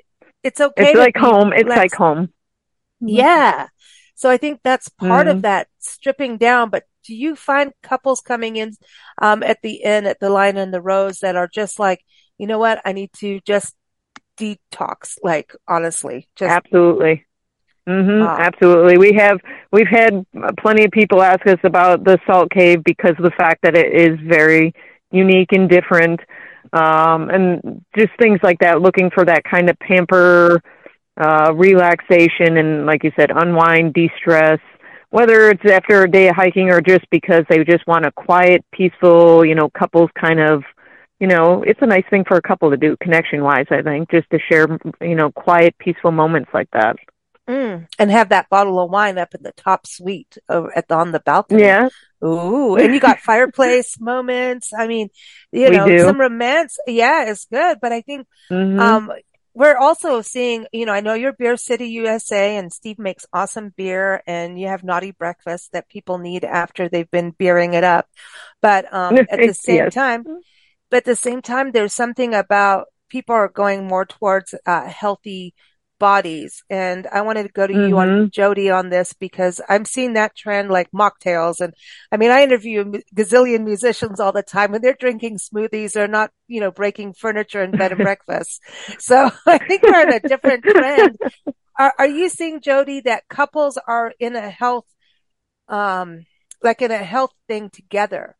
it's 0.43 0.61
okay? 0.61 0.91
It's 0.91 0.99
like 0.99 1.17
home. 1.17 1.53
It's 1.53 1.69
like 1.69 1.95
home. 1.95 2.33
Yeah. 3.01 3.69
So 4.15 4.31
I 4.31 4.37
think 4.37 4.61
that's 4.63 4.89
part 4.89 5.27
mm-hmm. 5.27 5.37
of 5.37 5.43
that 5.43 5.69
stripping 5.79 6.39
down. 6.39 6.71
But 6.71 6.85
do 7.05 7.15
you 7.15 7.37
find 7.37 7.73
couples 7.83 8.21
coming 8.21 8.57
in 8.57 8.73
um, 9.21 9.43
at 9.43 9.59
the 9.63 9.85
end, 9.85 10.07
at 10.07 10.21
the 10.21 10.31
Lion 10.31 10.57
and 10.57 10.73
the 10.73 10.81
rose 10.81 11.21
that 11.21 11.37
are 11.37 11.49
just 11.49 11.79
like, 11.79 12.01
you 12.39 12.47
know 12.47 12.59
what? 12.59 12.81
I 12.85 12.93
need 12.93 13.13
to 13.19 13.41
just 13.47 13.75
detox. 14.39 15.19
Like 15.23 15.55
honestly, 15.69 16.29
just 16.37 16.51
absolutely. 16.51 17.27
Mm-hmm, 17.89 18.25
wow. 18.25 18.37
Absolutely. 18.39 18.99
We 18.99 19.13
have, 19.17 19.39
we've 19.71 19.87
had 19.87 20.27
plenty 20.59 20.85
of 20.85 20.91
people 20.91 21.23
ask 21.23 21.47
us 21.47 21.61
about 21.63 22.03
the 22.03 22.19
salt 22.27 22.51
cave 22.51 22.83
because 22.83 23.15
of 23.17 23.23
the 23.23 23.31
fact 23.31 23.63
that 23.63 23.77
it 23.77 23.95
is 23.95 24.19
very 24.27 24.75
unique 25.13 25.53
and 25.53 25.69
different. 25.69 26.21
Um, 26.73 27.31
and 27.31 27.85
just 27.97 28.11
things 28.19 28.41
like 28.43 28.59
that, 28.59 28.83
looking 28.83 29.11
for 29.11 29.25
that 29.25 29.45
kind 29.45 29.71
of 29.71 29.79
pamper, 29.79 30.61
uh, 31.17 31.53
relaxation 31.55 32.57
and 32.57 32.87
like 32.87 33.05
you 33.05 33.13
said, 33.17 33.31
unwind, 33.35 33.95
de-stress, 33.95 34.61
whether 35.11 35.51
it's 35.51 35.65
after 35.65 36.03
a 36.03 36.11
day 36.11 36.29
of 36.29 36.37
hiking 36.37 36.71
or 36.71 36.81
just 36.81 37.09
because 37.11 37.45
they 37.49 37.63
just 37.65 37.87
want 37.87 38.05
a 38.05 38.13
quiet, 38.13 38.65
peaceful, 38.73 39.45
you 39.45 39.55
know, 39.55 39.71
couples 39.71 40.11
kind 40.21 40.41
of, 40.41 40.63
you 41.21 41.27
know, 41.27 41.63
it's 41.63 41.81
a 41.81 41.87
nice 41.87 42.05
thing 42.11 42.25
for 42.27 42.37
a 42.37 42.43
couple 42.43 42.71
to 42.71 42.77
do 42.77 42.97
connection 43.01 43.43
wise, 43.43 43.67
I 43.71 43.83
think, 43.83 44.11
just 44.11 44.29
to 44.31 44.39
share, 44.39 44.67
you 45.01 45.15
know, 45.15 45.31
quiet, 45.31 45.77
peaceful 45.79 46.13
moments 46.13 46.51
like 46.53 46.69
that. 46.73 46.97
Mm, 47.49 47.87
and 48.01 48.11
have 48.11 48.31
that 48.31 48.49
bottle 48.51 48.81
of 48.81 48.91
wine 48.91 49.19
up 49.19 49.33
in 49.33 49.43
the 49.45 49.53
top 49.53 49.87
suite 49.87 50.37
at 50.49 50.89
the, 50.89 50.95
on 50.95 51.13
the 51.13 51.21
balcony. 51.21 51.63
Yeah. 51.63 51.89
Ooh, 52.25 52.77
and 52.77 52.93
you 52.93 52.99
got 52.99 53.21
fireplace 53.21 53.97
moments. 54.01 54.73
I 54.77 54.89
mean, 54.89 55.11
you 55.53 55.71
we 55.71 55.77
know, 55.77 55.87
do. 55.87 55.99
some 56.01 56.21
romance. 56.21 56.77
Yeah, 56.89 57.31
it's 57.31 57.47
good. 57.47 57.79
But 57.81 57.93
I 57.93 58.01
think, 58.01 58.27
mm-hmm. 58.51 58.81
um, 58.81 59.13
we're 59.57 59.79
also 59.79 60.21
seeing, 60.21 60.67
you 60.71 60.85
know, 60.85 60.93
I 60.93 61.01
know 61.01 61.15
you're 61.15 61.33
Beer 61.33 61.57
City 61.57 61.89
USA 61.89 62.59
and 62.59 62.71
Steve 62.71 62.99
makes 62.99 63.25
awesome 63.33 63.73
beer 63.75 64.23
and 64.27 64.61
you 64.61 64.69
have 64.69 64.85
naughty 64.85 65.13
breakfast 65.13 65.73
that 65.73 65.89
people 65.89 66.19
need 66.19 66.45
after 66.45 66.91
they've 66.91 67.11
been 67.11 67.31
beering 67.31 67.73
it 67.73 67.83
up. 67.83 68.07
But, 68.61 68.93
um, 68.93 69.17
at 69.31 69.39
the 69.39 69.55
same 69.55 69.77
yes. 69.77 69.95
time, 69.95 70.25
but 70.91 70.99
at 70.99 71.05
the 71.07 71.17
same 71.17 71.41
time, 71.41 71.73
there's 71.73 71.95
something 71.95 72.35
about 72.35 72.89
people 73.09 73.35
are 73.35 73.49
going 73.49 73.89
more 73.89 74.05
towards, 74.05 74.55
uh, 74.67 74.87
healthy 74.91 75.55
bodies. 75.99 76.63
And 76.71 77.07
I 77.07 77.23
wanted 77.23 77.45
to 77.45 77.53
go 77.53 77.67
to 77.67 77.73
mm-hmm. 77.73 77.89
you 77.89 77.99
on 77.99 78.09
mm-hmm. 78.09 78.41
Jodie 78.41 78.77
on 78.77 78.91
this 78.91 79.13
because 79.13 79.61
I'm 79.69 79.85
seeing 79.85 80.15
that 80.15 80.37
trend 80.37 80.71
like 80.71 80.91
mocktails. 80.93 81.61
And 81.61 81.75
I 82.11 82.17
mean, 82.17 82.31
I 82.31 82.43
interview 82.43 83.01
gazillion 83.15 83.65
musicians 83.65 84.21
all 84.21 84.33
the 84.33 84.43
time 84.43 84.75
and 84.75 84.83
they're 84.83 84.97
drinking 84.99 85.39
smoothies. 85.39 85.93
They're 85.93 86.09
not, 86.09 86.31
you 86.49 86.61
know, 86.61 86.71
breaking 86.71 87.15
furniture 87.15 87.63
in 87.63 87.73
bed 87.73 87.93
and 87.93 88.01
breakfast. 88.03 88.61
So 88.99 89.31
I 89.47 89.59
think 89.59 89.83
we're 89.83 90.03
in 90.03 90.13
a 90.13 90.21
different 90.21 90.65
trend. 90.65 91.19
Are, 91.79 91.95
are 91.99 92.09
you 92.09 92.29
seeing 92.29 92.61
Jodie 92.61 93.05
that 93.05 93.29
couples 93.29 93.79
are 93.87 94.13
in 94.19 94.37
a 94.37 94.49
health, 94.51 94.87
um, 95.69 96.25
like 96.63 96.81
in 96.83 96.91
a 96.91 96.99
health 96.99 97.33
thing 97.49 97.71
together? 97.71 98.37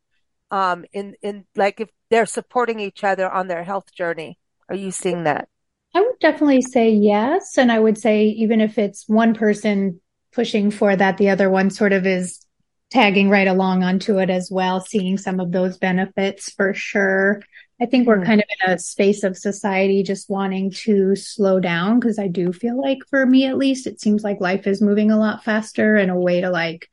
Um, 0.49 0.85
in, 0.93 1.15
in 1.21 1.45
like 1.57 1.81
if 1.81 1.89
they're 2.09 2.25
supporting 2.25 2.79
each 2.79 3.03
other 3.03 3.29
on 3.29 3.47
their 3.47 3.63
health 3.63 3.93
journey. 3.93 4.39
Are 4.69 4.75
you 4.75 4.91
seeing 4.91 5.23
that? 5.23 5.49
I 5.95 6.01
would 6.01 6.19
definitely 6.19 6.61
say 6.61 6.91
yes. 6.91 7.57
And 7.57 7.71
I 7.71 7.79
would 7.79 7.97
say 7.97 8.25
even 8.25 8.61
if 8.61 8.77
it's 8.77 9.07
one 9.07 9.33
person 9.33 9.99
pushing 10.31 10.69
for 10.71 10.95
that, 10.95 11.17
the 11.17 11.29
other 11.29 11.49
one 11.49 11.69
sort 11.69 11.93
of 11.93 12.05
is 12.05 12.45
tagging 12.89 13.29
right 13.29 13.47
along 13.47 13.83
onto 13.83 14.19
it 14.19 14.29
as 14.29 14.49
well, 14.51 14.79
seeing 14.79 15.17
some 15.17 15.39
of 15.39 15.51
those 15.51 15.77
benefits 15.77 16.51
for 16.51 16.73
sure. 16.73 17.41
I 17.81 17.85
think 17.85 18.07
we're 18.07 18.19
mm. 18.19 18.25
kind 18.25 18.41
of 18.41 18.47
in 18.65 18.73
a 18.73 18.79
space 18.79 19.23
of 19.23 19.37
society 19.37 20.03
just 20.03 20.29
wanting 20.29 20.71
to 20.71 21.15
slow 21.15 21.59
down 21.59 21.99
because 21.99 22.17
I 22.17 22.27
do 22.27 22.51
feel 22.53 22.79
like 22.79 22.99
for 23.09 23.25
me 23.25 23.45
at 23.45 23.57
least, 23.57 23.87
it 23.87 24.01
seems 24.01 24.23
like 24.23 24.41
life 24.41 24.67
is 24.67 24.81
moving 24.81 25.11
a 25.11 25.19
lot 25.19 25.43
faster 25.43 25.95
and 25.95 26.09
a 26.09 26.15
way 26.15 26.41
to 26.41 26.49
like 26.49 26.89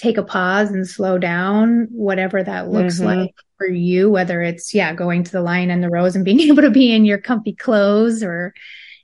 take 0.00 0.16
a 0.16 0.22
pause 0.22 0.70
and 0.70 0.88
slow 0.88 1.18
down, 1.18 1.86
whatever 1.90 2.42
that 2.42 2.70
looks 2.70 2.96
mm-hmm. 2.96 3.20
like 3.20 3.34
for 3.58 3.66
you, 3.66 4.10
whether 4.10 4.40
it's, 4.40 4.72
yeah, 4.74 4.94
going 4.94 5.24
to 5.24 5.30
the 5.30 5.42
lion 5.42 5.70
and 5.70 5.82
the 5.82 5.90
rose 5.90 6.16
and 6.16 6.24
being 6.30 6.40
able 6.40 6.62
to 6.62 6.70
be 6.70 6.92
in 6.92 7.04
your 7.04 7.18
comfy 7.18 7.54
clothes 7.54 8.22
or, 8.22 8.54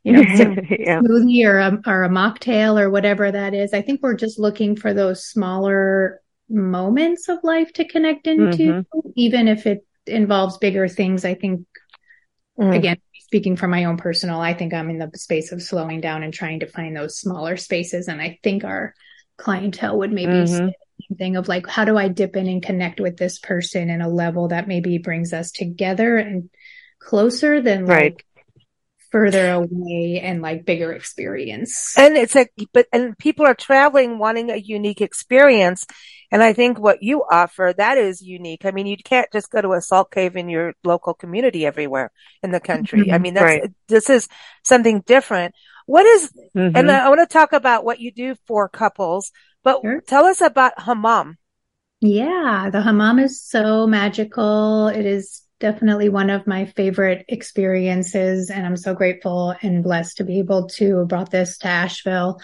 you 0.04 0.12
know, 0.12 0.20
yeah. 0.70 1.00
smoothie 1.00 1.44
or 1.44 1.58
a, 1.58 1.80
or 1.86 2.04
a 2.04 2.08
mocktail 2.08 2.80
or 2.80 2.88
whatever 2.88 3.30
that 3.30 3.52
is. 3.52 3.74
I 3.74 3.82
think 3.82 4.00
we're 4.02 4.14
just 4.14 4.38
looking 4.38 4.74
for 4.74 4.94
those 4.94 5.24
smaller 5.24 6.22
moments 6.48 7.28
of 7.28 7.38
life 7.42 7.72
to 7.74 7.84
connect 7.84 8.26
into, 8.26 8.56
mm-hmm. 8.56 9.10
even 9.16 9.48
if 9.48 9.66
it 9.66 9.86
involves 10.06 10.56
bigger 10.56 10.88
things. 10.88 11.26
I 11.26 11.34
think, 11.34 11.66
mm. 12.58 12.74
again, 12.74 12.96
speaking 13.18 13.56
from 13.56 13.70
my 13.70 13.84
own 13.84 13.98
personal, 13.98 14.40
I 14.40 14.54
think 14.54 14.72
I'm 14.72 14.88
in 14.88 14.98
the 14.98 15.10
space 15.14 15.52
of 15.52 15.60
slowing 15.60 16.00
down 16.00 16.22
and 16.22 16.32
trying 16.32 16.60
to 16.60 16.66
find 16.66 16.96
those 16.96 17.18
smaller 17.18 17.58
spaces. 17.58 18.08
And 18.08 18.22
I 18.22 18.38
think 18.42 18.64
our 18.64 18.94
clientele 19.36 19.98
would 19.98 20.12
maybe 20.12 20.32
mm-hmm 20.32 20.68
thing 21.16 21.36
of 21.36 21.48
like, 21.48 21.66
how 21.66 21.84
do 21.84 21.96
I 21.96 22.08
dip 22.08 22.36
in 22.36 22.46
and 22.46 22.62
connect 22.62 23.00
with 23.00 23.16
this 23.16 23.38
person 23.38 23.90
in 23.90 24.00
a 24.00 24.08
level 24.08 24.48
that 24.48 24.68
maybe 24.68 24.98
brings 24.98 25.32
us 25.32 25.50
together 25.50 26.16
and 26.16 26.50
closer 26.98 27.60
than 27.60 27.86
right. 27.86 28.14
like 28.14 28.26
further 29.12 29.50
away 29.50 30.20
and 30.22 30.42
like 30.42 30.66
bigger 30.66 30.92
experience. 30.92 31.96
And 31.96 32.16
it's 32.16 32.34
like, 32.34 32.52
but, 32.72 32.86
and 32.92 33.16
people 33.16 33.46
are 33.46 33.54
traveling 33.54 34.18
wanting 34.18 34.50
a 34.50 34.56
unique 34.56 35.00
experience. 35.00 35.86
And 36.32 36.42
I 36.42 36.52
think 36.52 36.78
what 36.78 37.02
you 37.02 37.22
offer, 37.22 37.72
that 37.76 37.98
is 37.98 38.20
unique. 38.20 38.64
I 38.64 38.72
mean, 38.72 38.86
you 38.86 38.96
can't 38.96 39.30
just 39.32 39.50
go 39.50 39.62
to 39.62 39.72
a 39.74 39.80
salt 39.80 40.10
cave 40.10 40.36
in 40.36 40.48
your 40.48 40.74
local 40.82 41.14
community 41.14 41.64
everywhere 41.64 42.10
in 42.42 42.50
the 42.50 42.60
country. 42.60 43.02
Mm-hmm. 43.02 43.14
I 43.14 43.18
mean, 43.18 43.34
that's, 43.34 43.44
right. 43.44 43.72
this 43.86 44.10
is 44.10 44.28
something 44.64 45.02
different. 45.06 45.54
What 45.86 46.04
is, 46.04 46.32
mm-hmm. 46.56 46.76
and 46.76 46.90
I 46.90 47.08
want 47.08 47.20
to 47.20 47.32
talk 47.32 47.52
about 47.52 47.84
what 47.84 48.00
you 48.00 48.10
do 48.10 48.34
for 48.48 48.68
couples, 48.68 49.30
but 49.66 49.80
sure. 49.82 50.00
tell 50.02 50.26
us 50.26 50.40
about 50.40 50.80
hammam. 50.80 51.38
Yeah, 52.00 52.70
the 52.70 52.80
hammam 52.80 53.18
is 53.18 53.42
so 53.42 53.84
magical. 53.88 54.86
It 54.86 55.04
is 55.04 55.42
definitely 55.58 56.08
one 56.08 56.30
of 56.30 56.46
my 56.46 56.66
favorite 56.66 57.24
experiences, 57.26 58.48
and 58.48 58.64
I'm 58.64 58.76
so 58.76 58.94
grateful 58.94 59.56
and 59.62 59.82
blessed 59.82 60.18
to 60.18 60.24
be 60.24 60.38
able 60.38 60.68
to 60.76 61.04
brought 61.06 61.32
this 61.32 61.58
to 61.58 61.66
Asheville. 61.66 62.40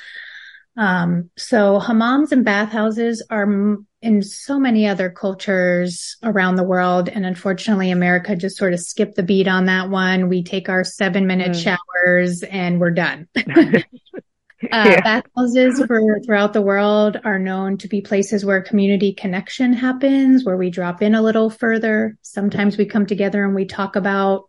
Um, 0.76 1.30
so 1.36 1.78
hammams 1.78 2.32
and 2.32 2.44
bathhouses 2.44 3.24
are 3.30 3.78
in 4.00 4.22
so 4.22 4.58
many 4.58 4.88
other 4.88 5.08
cultures 5.08 6.16
around 6.24 6.56
the 6.56 6.64
world. 6.64 7.08
And 7.08 7.24
unfortunately, 7.24 7.92
America 7.92 8.34
just 8.34 8.56
sort 8.56 8.72
of 8.72 8.80
skipped 8.80 9.14
the 9.14 9.22
beat 9.22 9.46
on 9.46 9.66
that 9.66 9.90
one. 9.90 10.28
We 10.28 10.42
take 10.42 10.68
our 10.68 10.82
seven 10.82 11.28
minute 11.28 11.52
mm. 11.52 11.62
showers 11.62 12.42
and 12.42 12.80
we're 12.80 12.90
done. 12.90 13.28
Uh, 14.72 14.84
yeah. 14.90 15.00
Bathhouses 15.00 15.84
for 15.86 16.20
throughout 16.24 16.52
the 16.52 16.62
world 16.62 17.20
are 17.24 17.38
known 17.38 17.76
to 17.78 17.88
be 17.88 18.00
places 18.00 18.44
where 18.44 18.62
community 18.62 19.12
connection 19.12 19.72
happens, 19.72 20.44
where 20.44 20.56
we 20.56 20.70
drop 20.70 21.02
in 21.02 21.16
a 21.16 21.22
little 21.22 21.50
further. 21.50 22.16
Sometimes 22.22 22.78
we 22.78 22.86
come 22.86 23.04
together 23.04 23.44
and 23.44 23.56
we 23.56 23.64
talk 23.64 23.96
about 23.96 24.44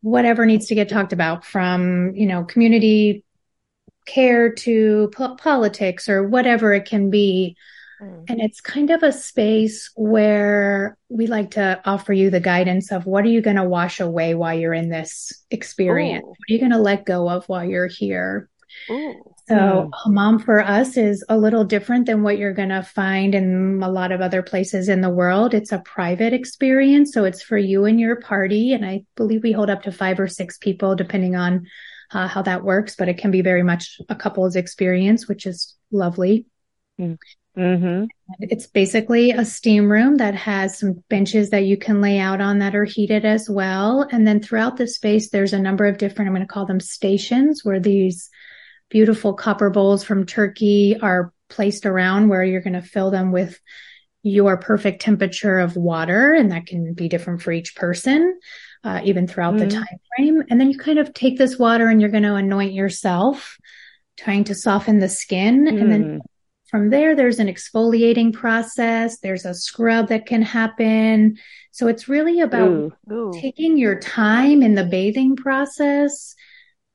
whatever 0.00 0.46
needs 0.46 0.66
to 0.66 0.74
get 0.74 0.88
talked 0.88 1.12
about 1.12 1.44
from, 1.44 2.14
you 2.14 2.26
know, 2.26 2.44
community 2.44 3.24
care 4.06 4.52
to 4.52 5.10
po- 5.14 5.34
politics 5.34 6.08
or 6.08 6.26
whatever 6.26 6.72
it 6.72 6.86
can 6.86 7.10
be. 7.10 7.56
Mm. 8.00 8.24
And 8.28 8.40
it's 8.40 8.60
kind 8.60 8.90
of 8.90 9.02
a 9.02 9.12
space 9.12 9.90
where 9.96 10.96
we 11.08 11.26
like 11.26 11.52
to 11.52 11.80
offer 11.84 12.12
you 12.12 12.30
the 12.30 12.40
guidance 12.40 12.92
of 12.92 13.04
what 13.04 13.24
are 13.24 13.30
you 13.30 13.40
going 13.40 13.56
to 13.56 13.64
wash 13.64 14.00
away 14.00 14.34
while 14.34 14.56
you're 14.56 14.74
in 14.74 14.88
this 14.88 15.32
experience? 15.50 16.24
Ooh. 16.24 16.28
What 16.28 16.38
are 16.48 16.52
you 16.52 16.58
going 16.58 16.72
to 16.72 16.78
let 16.78 17.04
go 17.04 17.28
of 17.28 17.48
while 17.48 17.64
you're 17.64 17.86
here? 17.86 18.48
Ooh. 18.90 19.14
So 19.48 19.54
mm. 19.54 19.90
hammam 20.04 20.38
for 20.38 20.60
us 20.60 20.96
is 20.96 21.24
a 21.28 21.38
little 21.38 21.64
different 21.64 22.06
than 22.06 22.22
what 22.22 22.38
you're 22.38 22.52
going 22.52 22.70
to 22.70 22.82
find 22.82 23.34
in 23.34 23.80
a 23.82 23.90
lot 23.90 24.12
of 24.12 24.20
other 24.20 24.42
places 24.42 24.88
in 24.88 25.00
the 25.00 25.10
world. 25.10 25.54
It's 25.54 25.72
a 25.72 25.78
private 25.78 26.32
experience. 26.32 27.12
So 27.12 27.24
it's 27.24 27.42
for 27.42 27.58
you 27.58 27.84
and 27.84 28.00
your 28.00 28.16
party. 28.16 28.72
And 28.72 28.84
I 28.84 29.04
believe 29.14 29.42
we 29.42 29.52
hold 29.52 29.70
up 29.70 29.82
to 29.82 29.92
five 29.92 30.18
or 30.18 30.28
six 30.28 30.58
people 30.58 30.96
depending 30.96 31.36
on 31.36 31.66
uh, 32.12 32.28
how 32.28 32.42
that 32.42 32.64
works, 32.64 32.96
but 32.96 33.08
it 33.08 33.18
can 33.18 33.30
be 33.30 33.42
very 33.42 33.62
much 33.62 34.00
a 34.08 34.14
couple's 34.14 34.56
experience, 34.56 35.28
which 35.28 35.46
is 35.46 35.76
lovely. 35.90 36.46
Mm. 36.98 37.18
Mm-hmm. 37.56 38.04
It's 38.40 38.66
basically 38.66 39.30
a 39.30 39.44
steam 39.44 39.90
room 39.90 40.18
that 40.18 40.34
has 40.34 40.78
some 40.78 41.02
benches 41.08 41.50
that 41.50 41.64
you 41.64 41.78
can 41.78 42.02
lay 42.02 42.18
out 42.18 42.42
on 42.42 42.58
that 42.58 42.76
are 42.76 42.84
heated 42.84 43.24
as 43.24 43.48
well. 43.48 44.06
And 44.12 44.26
then 44.26 44.42
throughout 44.42 44.76
the 44.76 44.86
space, 44.86 45.30
there's 45.30 45.54
a 45.54 45.58
number 45.58 45.86
of 45.86 45.96
different, 45.96 46.28
I'm 46.28 46.34
going 46.34 46.46
to 46.46 46.52
call 46.52 46.66
them 46.66 46.80
stations 46.80 47.64
where 47.64 47.80
these 47.80 48.28
beautiful 48.88 49.34
copper 49.34 49.70
bowls 49.70 50.04
from 50.04 50.26
Turkey 50.26 50.96
are 51.00 51.32
placed 51.48 51.86
around 51.86 52.28
where 52.28 52.44
you're 52.44 52.60
going 52.60 52.74
to 52.74 52.82
fill 52.82 53.10
them 53.10 53.32
with 53.32 53.60
your 54.22 54.56
perfect 54.56 55.02
temperature 55.02 55.58
of 55.58 55.76
water. 55.76 56.32
And 56.32 56.50
that 56.50 56.66
can 56.66 56.94
be 56.94 57.08
different 57.08 57.42
for 57.42 57.52
each 57.52 57.76
person. 57.76 58.38
uh, 58.86 59.00
even 59.04 59.26
throughout 59.26 59.54
mm. 59.54 59.58
the 59.58 59.66
mm-hmm. 59.66 59.78
time 59.78 59.98
frame. 60.16 60.42
And 60.48 60.60
then 60.60 60.70
you 60.70 60.78
kind 60.78 60.98
of 60.98 61.12
take 61.12 61.36
this 61.38 61.58
water 61.58 61.88
and 61.88 62.00
you're 62.00 62.10
going 62.10 62.22
to 62.22 62.36
anoint 62.36 62.72
yourself, 62.72 63.58
trying 64.16 64.44
to 64.44 64.54
soften 64.54 65.00
the 65.00 65.08
skin. 65.08 65.64
Mm. 65.64 65.80
And 65.80 65.92
then 65.92 66.04
mm. 66.04 66.18
from 66.70 66.90
there, 66.90 67.16
there's 67.16 67.40
an 67.40 67.48
exfoliating 67.48 68.32
process. 68.32 69.18
There's 69.18 69.44
a 69.44 69.54
scrub 69.54 70.08
that 70.08 70.26
can 70.26 70.42
happen. 70.42 71.36
So 71.72 71.88
it's 71.88 72.08
really 72.08 72.40
about 72.40 72.70
Ooh. 72.70 72.92
Ooh. 73.10 73.32
taking 73.34 73.76
your 73.76 73.98
time 73.98 74.62
in 74.62 74.76
the 74.76 74.84
bathing 74.84 75.34
process 75.34 76.36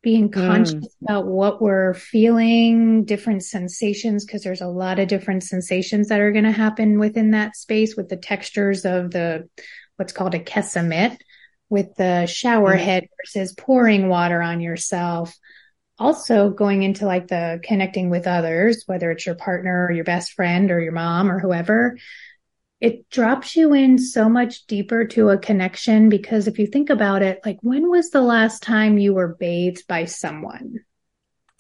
being 0.04 0.30
mm. 0.30 0.34
conscious 0.34 0.74
mm. 0.74 1.02
about 1.04 1.28
what 1.28 1.62
we're 1.62 1.94
feeling, 1.94 3.06
different 3.06 3.44
sensations, 3.44 4.26
because 4.26 4.44
there's 4.44 4.62
a 4.62 4.68
lot 4.68 5.00
of 5.00 5.08
different 5.08 5.44
sensations 5.44 6.08
that 6.08 6.20
are 6.20 6.32
going 6.32 6.46
to 6.46 6.52
happen 6.52 7.00
within 7.00 7.32
that 7.32 7.56
space 7.56 7.96
with 7.96 8.10
the 8.10 8.18
textures 8.18 8.86
of 8.86 9.12
the 9.12 9.48
what's 9.98 10.14
called 10.14 10.34
a 10.34 10.40
kessa 10.40 10.86
mitt, 10.86 11.22
with 11.70 11.94
the 11.96 12.26
shower 12.26 12.76
mm. 12.76 12.80
head 12.80 13.08
versus 13.22 13.54
pouring 13.54 14.10
water 14.10 14.42
on 14.42 14.60
yourself. 14.62 15.36
Also 16.00 16.50
going 16.50 16.82
into 16.82 17.06
like 17.06 17.28
the 17.28 17.60
connecting 17.64 18.10
with 18.10 18.26
others, 18.26 18.84
whether 18.88 19.12
it's 19.12 19.26
your 19.26 19.36
partner 19.36 19.86
or 19.86 19.92
your 19.92 20.04
best 20.04 20.34
friend 20.34 20.72
or 20.72 20.80
your 20.80 20.94
mom 20.94 21.30
or 21.30 21.40
whoever, 21.40 21.96
it 22.82 23.08
drops 23.12 23.56
you 23.56 23.74
in 23.74 24.00
so 24.00 24.28
much 24.28 24.66
deeper 24.66 25.06
to 25.06 25.30
a 25.30 25.38
connection 25.38 26.10
because 26.10 26.48
if 26.48 26.58
you 26.58 26.66
think 26.66 26.90
about 26.90 27.22
it, 27.22 27.40
like 27.46 27.60
when 27.62 27.90
was 27.90 28.10
the 28.10 28.22
last 28.22 28.64
time 28.64 28.98
you 28.98 29.14
were 29.14 29.36
bathed 29.36 29.88
by 29.88 30.06
someone? 30.06 30.80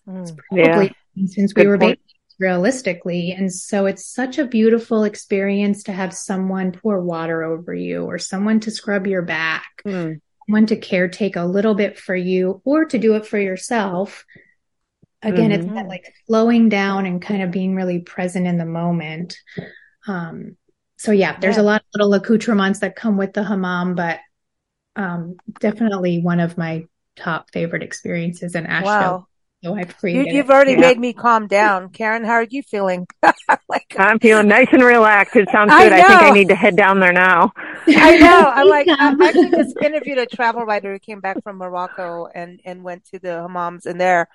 Mm, 0.09 0.21
it's 0.23 0.31
probably 0.31 0.95
yeah. 1.13 1.27
since 1.27 1.53
Good 1.53 1.65
we 1.65 1.67
were 1.67 1.77
point. 1.77 1.99
bathed 1.99 2.11
realistically. 2.39 3.33
And 3.33 3.53
so 3.53 3.85
it's 3.85 4.03
such 4.03 4.39
a 4.39 4.45
beautiful 4.45 5.03
experience 5.03 5.83
to 5.83 5.91
have 5.91 6.11
someone 6.11 6.71
pour 6.71 6.99
water 6.99 7.43
over 7.43 7.71
you 7.71 8.03
or 8.03 8.17
someone 8.17 8.59
to 8.61 8.71
scrub 8.71 9.05
your 9.05 9.21
back, 9.21 9.67
mm. 9.85 10.19
someone 10.47 10.65
to 10.65 10.75
caretake 10.75 11.35
a 11.35 11.45
little 11.45 11.75
bit 11.75 11.99
for 11.99 12.15
you 12.15 12.63
or 12.65 12.85
to 12.85 12.97
do 12.97 13.13
it 13.13 13.27
for 13.27 13.39
yourself. 13.39 14.25
Again, 15.21 15.51
mm-hmm. 15.51 15.65
it's 15.65 15.73
that 15.75 15.87
like 15.87 16.11
slowing 16.25 16.67
down 16.67 17.05
and 17.05 17.21
kind 17.21 17.43
of 17.43 17.51
being 17.51 17.75
really 17.75 17.99
present 17.99 18.47
in 18.47 18.57
the 18.57 18.65
moment. 18.65 19.37
Um, 20.07 20.57
so 21.01 21.11
yeah, 21.11 21.35
there's 21.39 21.55
yeah. 21.55 21.63
a 21.63 21.65
lot 21.65 21.81
of 21.81 21.87
little 21.95 22.13
accoutrements 22.13 22.81
that 22.81 22.95
come 22.95 23.17
with 23.17 23.33
the 23.33 23.43
hammam, 23.43 23.95
but 23.95 24.19
um, 24.95 25.37
definitely 25.59 26.21
one 26.21 26.39
of 26.39 26.59
my 26.59 26.85
top 27.15 27.49
favorite 27.49 27.81
experiences 27.81 28.53
in 28.53 28.67
Asheville. 28.67 28.91
Wow. 28.91 29.27
So 29.63 29.73
I've 29.73 29.95
you, 30.03 30.37
have 30.37 30.51
already 30.51 30.73
yeah. 30.73 30.79
made 30.81 30.99
me 30.99 31.13
calm 31.13 31.47
down. 31.47 31.89
Karen, 31.89 32.23
how 32.23 32.33
are 32.33 32.47
you 32.47 32.61
feeling? 32.61 33.07
like, 33.67 33.95
I'm 33.97 34.19
feeling 34.19 34.47
nice 34.47 34.67
and 34.71 34.83
relaxed. 34.83 35.35
It 35.35 35.49
sounds 35.51 35.71
good. 35.71 35.91
I, 35.91 36.01
I, 36.03 36.07
think 36.07 36.21
I 36.21 36.29
need 36.29 36.49
to 36.49 36.55
head 36.55 36.75
down 36.75 36.99
there 36.99 37.13
now. 37.13 37.51
I 37.87 38.17
know. 38.19 38.51
I'm 38.53 38.67
like, 38.67 38.87
I 38.87 39.15
actually 39.27 39.49
just 39.49 39.77
interviewed 39.81 40.19
a 40.19 40.27
travel 40.27 40.65
writer 40.65 40.93
who 40.93 40.99
came 40.99 41.19
back 41.19 41.41
from 41.41 41.57
Morocco 41.57 42.27
and, 42.27 42.61
and 42.63 42.83
went 42.83 43.05
to 43.05 43.17
the 43.17 43.29
hammams 43.29 43.87
in 43.87 43.97
there. 43.97 44.29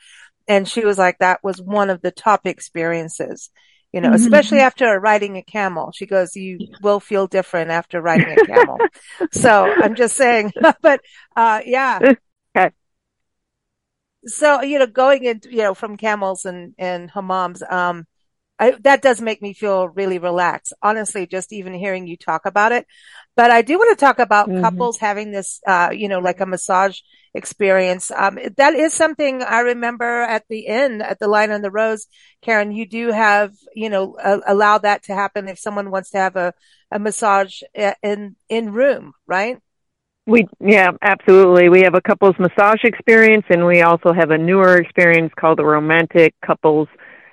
And 0.49 0.69
she 0.69 0.85
was 0.85 0.99
like, 0.99 1.19
that 1.21 1.45
was 1.45 1.63
one 1.63 1.91
of 1.91 2.03
the 2.03 2.11
top 2.11 2.45
experiences 2.45 3.51
you 3.97 4.03
know, 4.03 4.09
mm-hmm. 4.09 4.17
especially 4.17 4.59
after 4.59 5.01
riding 5.01 5.39
a 5.39 5.43
camel. 5.43 5.91
She 5.91 6.05
goes, 6.05 6.37
you 6.37 6.59
will 6.83 7.01
feel 7.01 7.27
different 7.27 7.71
after 7.71 7.99
riding 8.03 8.29
a 8.29 8.45
camel. 8.45 8.77
so 9.33 9.73
I'm 9.75 9.95
just 9.95 10.17
saying, 10.17 10.53
but, 10.83 11.01
uh, 11.35 11.63
yeah. 11.65 12.13
Okay. 12.55 12.71
So, 14.25 14.63
you 14.63 14.79
know, 14.79 14.87
going 14.87 15.25
into, 15.25 15.51
you 15.51 15.59
know, 15.59 15.75
from 15.75 15.99
camels 15.99 16.47
and, 16.47 16.75
and 16.79 17.11
hammams, 17.11 17.61
um, 17.71 18.07
I, 18.59 18.73
that 18.81 19.03
does 19.03 19.21
make 19.21 19.43
me 19.43 19.53
feel 19.53 19.89
really 19.89 20.19
relaxed. 20.19 20.73
Honestly, 20.83 21.27
just 21.27 21.53
even 21.53 21.75
hearing 21.75 22.07
you 22.07 22.17
talk 22.17 22.47
about 22.47 22.73
it. 22.73 22.87
But 23.37 23.51
I 23.51 23.61
do 23.61 23.77
want 23.79 23.97
to 23.97 24.03
talk 24.03 24.19
about 24.19 24.49
mm-hmm. 24.49 24.63
couples 24.63 24.97
having 24.99 25.31
this, 25.31 25.61
uh, 25.67 25.91
you 25.93 26.09
know, 26.09 26.21
like 26.21 26.41
a 26.41 26.47
massage 26.47 26.99
experience. 27.35 28.11
Um, 28.11 28.39
that 28.57 28.75
is 28.75 28.95
something 28.95 29.43
I 29.43 29.61
remember 29.61 30.23
at 30.23 30.45
the 30.49 30.61
inn 30.61 31.03
at 31.03 31.19
the 31.19 31.29
Lion 31.29 31.51
on 31.51 31.61
the 31.61 31.71
Rose. 31.71 32.07
Karen, 32.41 32.73
you 32.73 32.87
do 32.87 33.13
have, 33.13 33.53
you 33.75 33.91
know, 33.91 34.15
uh, 34.15 34.41
allow 34.47 34.79
that 34.79 35.03
to 35.05 35.15
happen 35.15 35.49
if 35.49 35.59
someone 35.59 35.91
wants 35.91 36.11
to 36.11 36.19
have 36.19 36.37
a, 36.37 36.55
a 36.91 36.99
massage 36.99 37.61
uh, 37.79 37.93
in, 38.03 38.37
in 38.49 38.73
room, 38.73 39.13
right? 39.27 39.59
We, 40.27 40.49
yeah, 40.59 40.93
absolutely. 41.03 41.69
We 41.69 41.83
have 41.83 41.95
a 41.95 42.01
couples 42.01 42.35
massage 42.39 42.83
experience 42.85 43.45
and 43.51 43.67
we 43.67 43.83
also 43.83 44.13
have 44.13 44.31
a 44.31 44.39
newer 44.39 44.79
experience 44.79 45.33
called 45.39 45.59
the 45.59 45.65
romantic 45.65 46.35
couples 46.45 46.89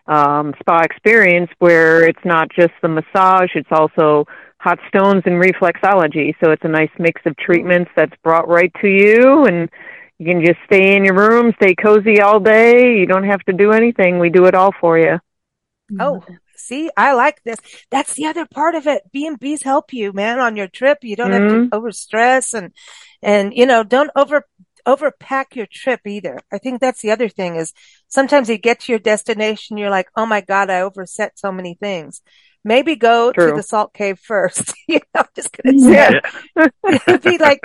um, 0.08 0.54
spa 0.60 0.82
experience 0.82 1.50
where 1.60 2.08
it's 2.08 2.24
not 2.26 2.50
just 2.54 2.74
the 2.82 2.90
massage, 2.90 3.50
it's 3.56 3.72
also 3.72 4.26
hot 4.60 4.80
stones 4.88 5.24
and 5.26 5.42
reflexology. 5.42 6.34
So 6.44 6.52
it's 6.52 6.64
a 6.64 6.70
nice 6.70 6.92
mix 6.98 7.22
of 7.26 7.36
treatments 7.38 7.92
that's 7.96 8.16
brought 8.24 8.48
right 8.48 8.72
to 8.82 8.88
you 8.88 9.46
and 9.46 9.70
you 10.20 10.32
can 10.32 10.46
just 10.46 10.60
stay 10.66 10.96
in 10.96 11.04
your 11.04 11.16
room, 11.16 11.54
stay 11.62 11.76
cozy 11.76 12.22
all 12.22 12.40
day. 12.40 12.98
You 12.98 13.06
don't 13.06 13.26
have 13.26 13.42
to 13.42 13.54
do 13.54 13.72
anything. 13.72 14.20
We 14.20 14.30
do 14.30 14.46
it 14.46 14.56
all 14.56 14.72
for 14.80 14.98
you. 14.98 15.20
Oh, 16.00 16.24
see, 16.56 16.90
I 16.96 17.14
like 17.14 17.44
this. 17.44 17.58
That's 17.92 18.14
the 18.14 18.28
other 18.28 18.46
part 18.46 18.76
of 18.76 18.88
it. 18.88 19.04
B 19.12 19.28
and 19.28 19.38
B's 19.38 19.64
help 19.64 19.92
you, 19.92 20.14
man, 20.14 20.40
on 20.40 20.56
your 20.56 20.68
trip. 20.68 21.00
You 21.02 21.16
don't 21.16 21.32
mm-hmm. 21.32 21.44
have 21.44 21.52
to 21.52 21.78
mm-hmm. 21.78 21.86
overstress 21.86 22.54
and, 22.54 22.72
and, 23.22 23.54
you 23.54 23.66
know, 23.66 23.84
don't 23.84 24.12
over, 24.16 24.46
overpack 24.86 25.56
your 25.56 25.68
trip 25.72 26.02
either. 26.06 26.40
I 26.52 26.58
think 26.58 26.80
that's 26.80 27.02
the 27.02 27.12
other 27.12 27.30
thing 27.30 27.56
is 27.56 27.74
sometimes 28.08 28.50
you 28.50 28.58
get 28.58 28.82
to 28.82 28.92
your 28.92 29.00
destination, 29.00 29.78
you're 29.78 29.90
like, 29.90 30.08
oh 30.16 30.26
my 30.26 30.42
God, 30.42 30.70
I 30.70 30.82
overset 30.82 31.40
so 31.40 31.52
many 31.52 31.76
things. 31.76 32.22
Maybe 32.66 32.96
go 32.96 33.32
True. 33.32 33.50
to 33.50 33.56
the 33.56 33.64
salt 33.64 33.94
cave 33.94 34.20
first. 34.24 34.74
you 34.88 35.00
know, 35.14 35.22
I'm 35.22 35.26
just 35.36 35.50
gonna 35.52 35.80
say 35.80 36.22
yeah. 36.56 37.18
be 37.24 37.38
like 37.38 37.62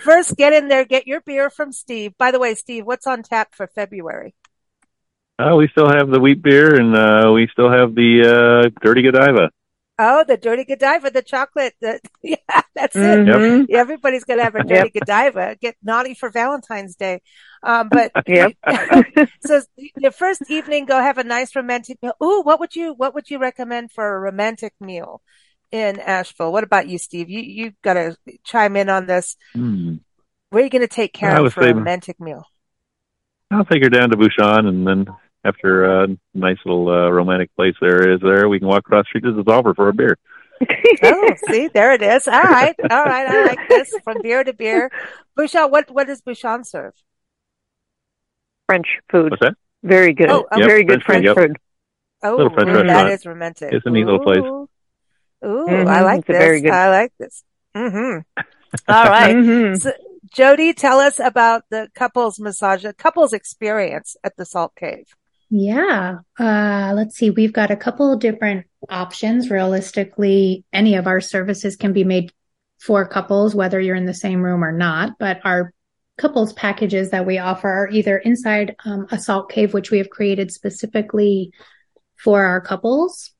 first 0.00 0.36
get 0.36 0.52
in 0.52 0.68
there, 0.68 0.84
get 0.84 1.06
your 1.06 1.20
beer 1.20 1.50
from 1.50 1.72
Steve. 1.72 2.12
By 2.18 2.30
the 2.30 2.38
way, 2.38 2.54
Steve, 2.54 2.86
what's 2.86 3.06
on 3.06 3.22
tap 3.22 3.54
for 3.54 3.66
February? 3.66 4.34
Uh, 5.38 5.54
we 5.54 5.68
still 5.68 5.88
have 5.88 6.10
the 6.10 6.18
wheat 6.18 6.42
beer 6.42 6.74
and 6.74 6.96
uh, 6.96 7.30
we 7.32 7.48
still 7.52 7.70
have 7.70 7.94
the 7.94 8.22
uh, 8.66 8.70
dirty 8.82 9.02
Godiva. 9.02 9.50
Oh, 10.00 10.24
the 10.26 10.36
dirty 10.36 10.64
Godiva, 10.64 11.10
the 11.10 11.22
chocolate. 11.22 11.74
The, 11.80 12.00
yeah, 12.22 12.36
that's 12.74 12.94
mm-hmm. 12.94 13.62
it. 13.62 13.70
Everybody's 13.70 14.24
going 14.24 14.38
to 14.38 14.44
have 14.44 14.54
a 14.54 14.62
dirty 14.62 14.92
yep. 14.94 15.06
Godiva. 15.06 15.56
Get 15.60 15.76
naughty 15.82 16.14
for 16.14 16.30
Valentine's 16.30 16.94
Day. 16.94 17.20
Um, 17.64 17.88
but 17.88 18.12
yep. 18.28 18.52
so 19.44 19.62
the 19.96 20.12
first 20.12 20.42
evening, 20.48 20.86
go 20.86 21.00
have 21.00 21.18
a 21.18 21.24
nice 21.24 21.56
romantic 21.56 21.98
meal. 22.00 22.14
Ooh, 22.22 22.42
what 22.42 22.60
would 22.60 22.76
you, 22.76 22.94
what 22.94 23.14
would 23.14 23.28
you 23.28 23.38
recommend 23.38 23.90
for 23.90 24.16
a 24.16 24.20
romantic 24.20 24.72
meal 24.80 25.20
in 25.72 25.98
Asheville? 25.98 26.52
What 26.52 26.64
about 26.64 26.88
you, 26.88 26.98
Steve? 26.98 27.28
You, 27.28 27.40
you 27.40 27.72
got 27.82 27.94
to 27.94 28.16
chime 28.44 28.76
in 28.76 28.88
on 28.88 29.06
this. 29.06 29.36
Mm. 29.56 30.00
Where 30.50 30.62
are 30.62 30.64
you 30.64 30.70
going 30.70 30.82
to 30.82 30.88
take 30.88 31.12
Karen 31.12 31.50
for 31.50 31.62
a 31.62 31.74
romantic 31.74 32.20
meal? 32.20 32.44
I'll 33.50 33.64
take 33.64 33.82
her 33.82 33.90
down 33.90 34.10
to 34.10 34.16
Bouchon 34.16 34.66
and 34.66 34.86
then 34.86 35.06
after 35.48 36.02
a 36.02 36.08
nice 36.34 36.58
little 36.64 36.88
uh, 36.88 37.10
romantic 37.10 37.54
place 37.56 37.74
there 37.80 38.12
is 38.12 38.20
there, 38.20 38.48
we 38.48 38.58
can 38.58 38.68
walk 38.68 38.80
across 38.80 39.04
the 39.04 39.18
street 39.18 39.24
to 39.24 39.32
the 39.32 39.42
Zolver 39.42 39.74
for 39.74 39.88
a 39.88 39.94
beer. 39.94 40.18
oh, 41.02 41.34
see, 41.48 41.68
there 41.68 41.92
it 41.92 42.02
is. 42.02 42.26
All 42.26 42.42
right, 42.42 42.74
all 42.90 43.04
right. 43.04 43.28
I 43.28 43.46
like 43.46 43.68
this 43.68 43.94
from 44.02 44.22
beer 44.22 44.42
to 44.42 44.52
beer. 44.52 44.90
Bouchon, 45.36 45.70
what 45.70 45.90
what 45.90 46.06
does 46.06 46.20
Bouchon 46.20 46.64
serve? 46.64 46.94
French 48.66 48.86
food. 49.10 49.30
What's 49.30 49.40
that? 49.40 49.54
Very 49.82 50.12
good. 50.12 50.30
Oh, 50.30 50.46
yep, 50.56 50.66
very 50.66 50.84
good 50.84 51.02
French, 51.02 51.24
French 51.24 51.38
food. 51.38 51.50
Yep. 51.50 52.32
Oh, 52.40 52.50
French 52.50 52.86
that 52.88 53.12
is 53.12 53.24
romantic. 53.24 53.72
It's 53.72 53.86
a 53.86 53.90
neat 53.90 54.04
little 54.04 54.24
place. 54.24 54.38
Ooh, 54.38 54.68
mm-hmm. 55.44 55.88
I 55.88 56.00
like 56.00 56.20
it's 56.20 56.28
this. 56.28 56.38
Very 56.38 56.60
good. 56.60 56.72
I 56.72 56.90
like 56.90 57.12
this. 57.18 57.44
Mm-hmm. 57.76 58.20
All 58.88 59.04
right. 59.04 59.36
mm-hmm. 59.36 59.74
so, 59.76 59.92
Jodie, 60.34 60.74
tell 60.76 60.98
us 60.98 61.20
about 61.20 61.62
the 61.70 61.88
couples 61.94 62.40
massage, 62.40 62.82
the 62.82 62.92
couples 62.92 63.32
experience 63.32 64.16
at 64.24 64.36
the 64.36 64.44
Salt 64.44 64.74
Cave. 64.74 65.14
Yeah. 65.50 66.18
Uh, 66.38 66.92
let's 66.94 67.16
see. 67.16 67.30
We've 67.30 67.52
got 67.52 67.70
a 67.70 67.76
couple 67.76 68.16
different 68.16 68.66
options. 68.88 69.50
Realistically, 69.50 70.64
any 70.72 70.96
of 70.96 71.06
our 71.06 71.20
services 71.20 71.76
can 71.76 71.92
be 71.92 72.04
made 72.04 72.32
for 72.78 73.08
couples, 73.08 73.54
whether 73.54 73.80
you're 73.80 73.96
in 73.96 74.04
the 74.04 74.14
same 74.14 74.42
room 74.42 74.62
or 74.62 74.72
not. 74.72 75.18
But 75.18 75.40
our 75.44 75.72
couples 76.18 76.52
packages 76.52 77.10
that 77.10 77.26
we 77.26 77.38
offer 77.38 77.68
are 77.68 77.88
either 77.88 78.18
inside 78.18 78.76
um, 78.84 79.06
a 79.10 79.18
salt 79.18 79.50
cave, 79.50 79.72
which 79.72 79.90
we 79.90 79.98
have 79.98 80.10
created 80.10 80.50
specifically 80.50 81.52
for 82.16 82.44
our 82.44 82.60
couples. 82.60 83.32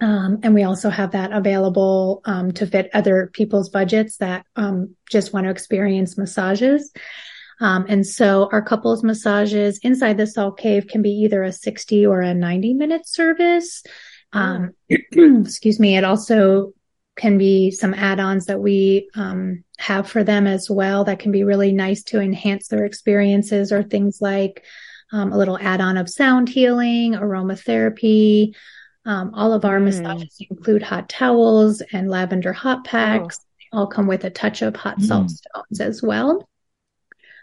Um, 0.00 0.40
and 0.42 0.54
we 0.54 0.64
also 0.64 0.90
have 0.90 1.12
that 1.12 1.32
available 1.32 2.22
um, 2.24 2.50
to 2.52 2.66
fit 2.66 2.90
other 2.92 3.30
people's 3.32 3.68
budgets 3.68 4.16
that 4.16 4.46
um, 4.56 4.96
just 5.10 5.32
want 5.32 5.44
to 5.44 5.50
experience 5.50 6.18
massages. 6.18 6.92
Um, 7.62 7.86
and 7.88 8.04
so 8.04 8.48
our 8.50 8.60
couples 8.60 9.04
massages 9.04 9.78
inside 9.84 10.18
the 10.18 10.26
salt 10.26 10.58
cave 10.58 10.88
can 10.88 11.00
be 11.00 11.10
either 11.10 11.44
a 11.44 11.52
60 11.52 12.04
or 12.04 12.20
a 12.20 12.34
90 12.34 12.74
minute 12.74 13.06
service. 13.06 13.84
Um, 14.32 14.72
excuse 14.90 15.78
me. 15.78 15.96
It 15.96 16.02
also 16.02 16.72
can 17.14 17.38
be 17.38 17.70
some 17.70 17.94
add-ons 17.94 18.46
that 18.46 18.58
we 18.58 19.08
um, 19.14 19.62
have 19.78 20.10
for 20.10 20.24
them 20.24 20.48
as 20.48 20.68
well 20.68 21.04
that 21.04 21.20
can 21.20 21.30
be 21.30 21.44
really 21.44 21.70
nice 21.72 22.02
to 22.02 22.20
enhance 22.20 22.66
their 22.66 22.84
experiences 22.84 23.70
or 23.70 23.84
things 23.84 24.18
like 24.20 24.64
um, 25.12 25.32
a 25.32 25.38
little 25.38 25.58
add-on 25.58 25.96
of 25.96 26.10
sound 26.10 26.48
healing, 26.48 27.12
aromatherapy. 27.12 28.56
Um, 29.04 29.34
all 29.34 29.52
of 29.52 29.64
our 29.64 29.78
mm. 29.78 29.84
massages 29.84 30.36
include 30.50 30.82
hot 30.82 31.08
towels 31.08 31.80
and 31.92 32.10
lavender 32.10 32.52
hot 32.52 32.84
packs. 32.84 33.38
Oh 33.40 33.46
all 33.74 33.86
come 33.86 34.06
with 34.06 34.24
a 34.24 34.30
touch 34.30 34.60
of 34.60 34.76
hot 34.76 35.00
salt 35.00 35.28
mm. 35.28 35.30
stones 35.30 35.80
as 35.80 36.02
well. 36.02 36.46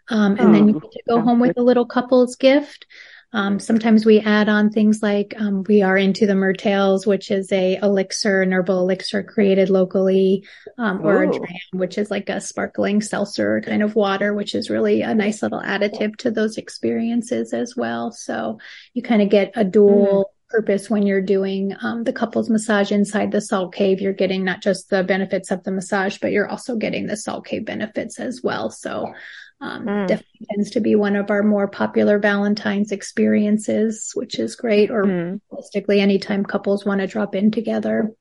Um, 0.09 0.33
and 0.33 0.49
oh, 0.49 0.51
then 0.51 0.67
you 0.67 0.75
oh, 0.75 0.79
get 0.79 0.91
to 0.91 1.01
go 1.07 1.21
home 1.21 1.39
with 1.39 1.57
a 1.57 1.63
little 1.63 1.85
couple's 1.85 2.35
gift. 2.35 2.85
Um, 3.31 3.59
sometimes 3.59 4.05
we 4.05 4.19
add 4.19 4.49
on 4.49 4.71
things 4.71 5.03
like 5.03 5.35
um, 5.37 5.63
we 5.67 5.83
are 5.83 5.95
into 5.95 6.25
the 6.25 6.33
Mertales, 6.33 7.05
which 7.05 7.29
is 7.29 7.51
a 7.51 7.75
elixir, 7.75 8.41
an 8.41 8.51
herbal 8.51 8.79
elixir 8.79 9.21
created 9.21 9.69
locally, 9.69 10.47
um, 10.79 11.05
or 11.05 11.23
a 11.23 11.31
dram, 11.31 11.45
which 11.73 11.99
is 11.99 12.09
like 12.09 12.27
a 12.29 12.41
sparkling 12.41 13.01
seltzer 13.01 13.61
kind 13.61 13.83
of 13.83 13.95
water, 13.95 14.33
which 14.33 14.55
is 14.55 14.71
really 14.71 15.03
a 15.03 15.13
nice 15.13 15.43
little 15.43 15.61
additive 15.61 16.15
to 16.17 16.31
those 16.31 16.57
experiences 16.57 17.53
as 17.53 17.75
well. 17.75 18.11
So 18.11 18.57
you 18.93 19.03
kind 19.03 19.21
of 19.21 19.29
get 19.29 19.51
a 19.55 19.63
dual. 19.63 20.25
Mm. 20.25 20.33
Purpose 20.51 20.89
when 20.89 21.05
you're 21.05 21.21
doing 21.21 21.75
um, 21.83 22.03
the 22.03 22.11
couples 22.11 22.49
massage 22.49 22.91
inside 22.91 23.31
the 23.31 23.39
salt 23.39 23.71
cave, 23.71 24.01
you're 24.01 24.13
getting 24.13 24.43
not 24.43 24.63
just 24.63 24.89
the 24.89 25.03
benefits 25.03 25.51
of 25.51 25.63
the 25.63 25.69
massage, 25.69 26.17
but 26.17 26.31
you're 26.31 26.49
also 26.49 26.75
getting 26.75 27.05
the 27.05 27.15
salt 27.15 27.45
cave 27.45 27.65
benefits 27.65 28.19
as 28.19 28.41
well. 28.43 28.71
So 28.71 29.13
um, 29.61 29.85
mm. 29.85 30.07
Definitely 30.07 30.47
tends 30.49 30.71
to 30.71 30.79
be 30.79 30.95
one 30.95 31.15
of 31.15 31.29
our 31.29 31.43
more 31.43 31.67
popular 31.67 32.17
Valentine's 32.17 32.91
experiences, 32.91 34.11
which 34.13 34.39
is 34.39 34.55
great. 34.55 34.89
Or 34.89 35.03
mm. 35.03 35.41
realistically, 35.51 35.99
anytime 35.99 36.45
couples 36.45 36.85
want 36.85 37.01
to 37.01 37.07
drop 37.07 37.35
in 37.35 37.51
together. 37.51 38.13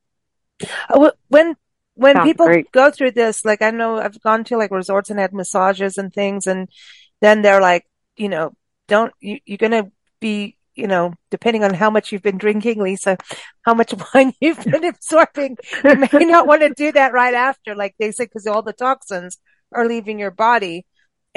Uh, 0.88 1.10
when 1.28 1.54
when 1.94 2.16
Sounds 2.16 2.28
people 2.28 2.46
great. 2.46 2.72
go 2.72 2.90
through 2.90 3.12
this, 3.12 3.44
like 3.44 3.62
I 3.62 3.70
know 3.70 3.98
I've 3.98 4.20
gone 4.20 4.44
to 4.44 4.56
like 4.56 4.72
resorts 4.72 5.10
and 5.10 5.20
had 5.20 5.32
massages 5.32 5.96
and 5.96 6.12
things, 6.12 6.46
and 6.46 6.68
then 7.20 7.42
they're 7.42 7.60
like, 7.60 7.86
you 8.16 8.28
know, 8.28 8.52
don't 8.88 9.12
you, 9.20 9.38
you're 9.46 9.58
gonna 9.58 9.92
be 10.20 10.56
you 10.74 10.86
know, 10.86 11.12
depending 11.30 11.64
on 11.64 11.74
how 11.74 11.90
much 11.90 12.12
you've 12.12 12.22
been 12.22 12.38
drinking, 12.38 12.80
Lisa, 12.80 13.18
how 13.62 13.74
much 13.74 13.92
wine 14.14 14.32
you've 14.40 14.64
been 14.64 14.84
absorbing, 14.84 15.56
you 15.84 15.96
may 15.96 16.24
not 16.24 16.46
want 16.46 16.62
to 16.62 16.72
do 16.72 16.92
that 16.92 17.12
right 17.12 17.34
after, 17.34 17.74
like 17.74 17.96
they 17.98 18.12
say, 18.12 18.26
because 18.26 18.46
all 18.46 18.62
the 18.62 18.72
toxins 18.72 19.38
are 19.72 19.88
leaving 19.88 20.20
your 20.20 20.30
body. 20.30 20.86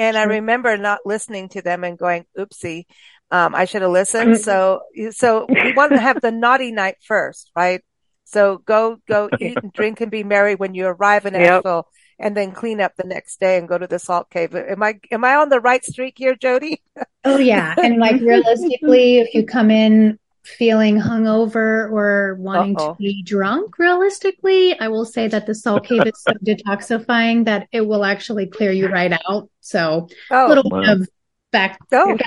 And 0.02 0.18
I 0.18 0.24
remember 0.24 0.76
not 0.76 0.98
listening 1.04 1.48
to 1.50 1.62
them 1.62 1.84
and 1.84 1.96
going, 1.96 2.24
oopsie, 2.36 2.86
um, 3.30 3.54
I 3.54 3.66
should 3.66 3.82
have 3.82 3.92
listened. 3.92 4.40
So, 4.42 4.80
so 5.12 5.46
we 5.48 5.72
want 5.74 5.92
to 5.92 6.00
have 6.00 6.20
the 6.20 6.32
naughty 6.32 6.72
night 6.72 6.96
first, 7.06 7.52
right? 7.54 7.82
So 8.24 8.58
go, 8.58 8.96
go 9.06 9.30
eat 9.40 9.58
and 9.62 9.72
drink 9.72 10.00
and 10.00 10.10
be 10.10 10.24
merry 10.24 10.56
when 10.56 10.74
you 10.74 10.86
arrive 10.88 11.24
in 11.24 11.36
Asheville 11.36 11.86
yep. 11.86 12.26
and 12.26 12.36
then 12.36 12.50
clean 12.50 12.80
up 12.80 12.96
the 12.96 13.06
next 13.06 13.38
day 13.38 13.58
and 13.58 13.68
go 13.68 13.78
to 13.78 13.86
the 13.86 14.00
salt 14.00 14.28
cave. 14.28 14.56
Am 14.56 14.82
I, 14.82 14.98
am 15.12 15.24
I 15.24 15.36
on 15.36 15.50
the 15.50 15.60
right 15.60 15.84
streak 15.84 16.14
here, 16.16 16.34
Jodie? 16.34 16.78
oh 17.22 17.38
yeah. 17.38 17.72
And 17.80 17.98
like 17.98 18.20
realistically, 18.20 19.18
if 19.18 19.32
you 19.34 19.46
come 19.46 19.70
in 19.70 20.18
feeling 20.44 20.98
hungover 20.98 21.90
or 21.90 22.36
wanting 22.38 22.76
Uh-oh. 22.76 22.94
to 22.94 22.98
be 22.98 23.22
drunk 23.22 23.78
realistically 23.78 24.78
i 24.80 24.88
will 24.88 25.04
say 25.04 25.28
that 25.28 25.46
the 25.46 25.54
salt 25.54 25.84
cave 25.84 26.02
is 26.04 26.20
so 26.20 26.32
detoxifying 26.44 27.44
that 27.44 27.68
it 27.70 27.86
will 27.86 28.04
actually 28.04 28.46
clear 28.46 28.72
you 28.72 28.88
right 28.88 29.12
out 29.28 29.48
so 29.60 30.08
oh, 30.30 30.46
a 30.46 30.48
little 30.48 30.64
wow. 30.68 30.80
bit 30.80 30.88
of 30.88 31.08
back 31.52 31.78
oh, 31.92 32.18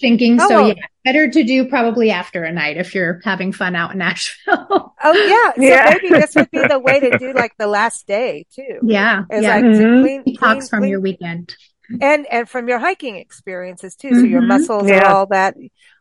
thinking 0.00 0.40
oh, 0.40 0.48
so 0.48 0.66
yeah 0.66 0.74
better 1.04 1.28
to 1.28 1.42
do 1.42 1.68
probably 1.68 2.10
after 2.10 2.44
a 2.44 2.52
night 2.52 2.76
if 2.76 2.94
you're 2.94 3.20
having 3.24 3.52
fun 3.52 3.74
out 3.74 3.92
in 3.92 4.00
Asheville 4.00 4.94
oh 5.02 5.12
yeah 5.12 5.52
so 5.56 5.62
yeah. 5.62 5.90
maybe 5.90 6.08
this 6.14 6.34
would 6.36 6.50
be 6.50 6.64
the 6.66 6.78
way 6.78 7.00
to 7.00 7.18
do 7.18 7.32
like 7.32 7.52
the 7.58 7.66
last 7.66 8.06
day 8.06 8.46
too 8.54 8.78
yeah 8.84 9.24
it's 9.28 9.42
yeah. 9.42 9.56
like 9.56 9.64
mm-hmm. 9.64 10.02
clean, 10.02 10.24
detox 10.24 10.70
from 10.70 10.80
clean. 10.80 10.90
your 10.90 11.00
weekend 11.00 11.56
and 12.00 12.26
and 12.26 12.48
from 12.48 12.68
your 12.68 12.78
hiking 12.78 13.16
experiences 13.16 13.96
too. 13.96 14.08
Mm-hmm. 14.08 14.20
So 14.20 14.26
your 14.26 14.40
mm-hmm. 14.40 14.48
muscles 14.48 14.88
yeah. 14.88 15.12
all 15.12 15.26
that. 15.26 15.56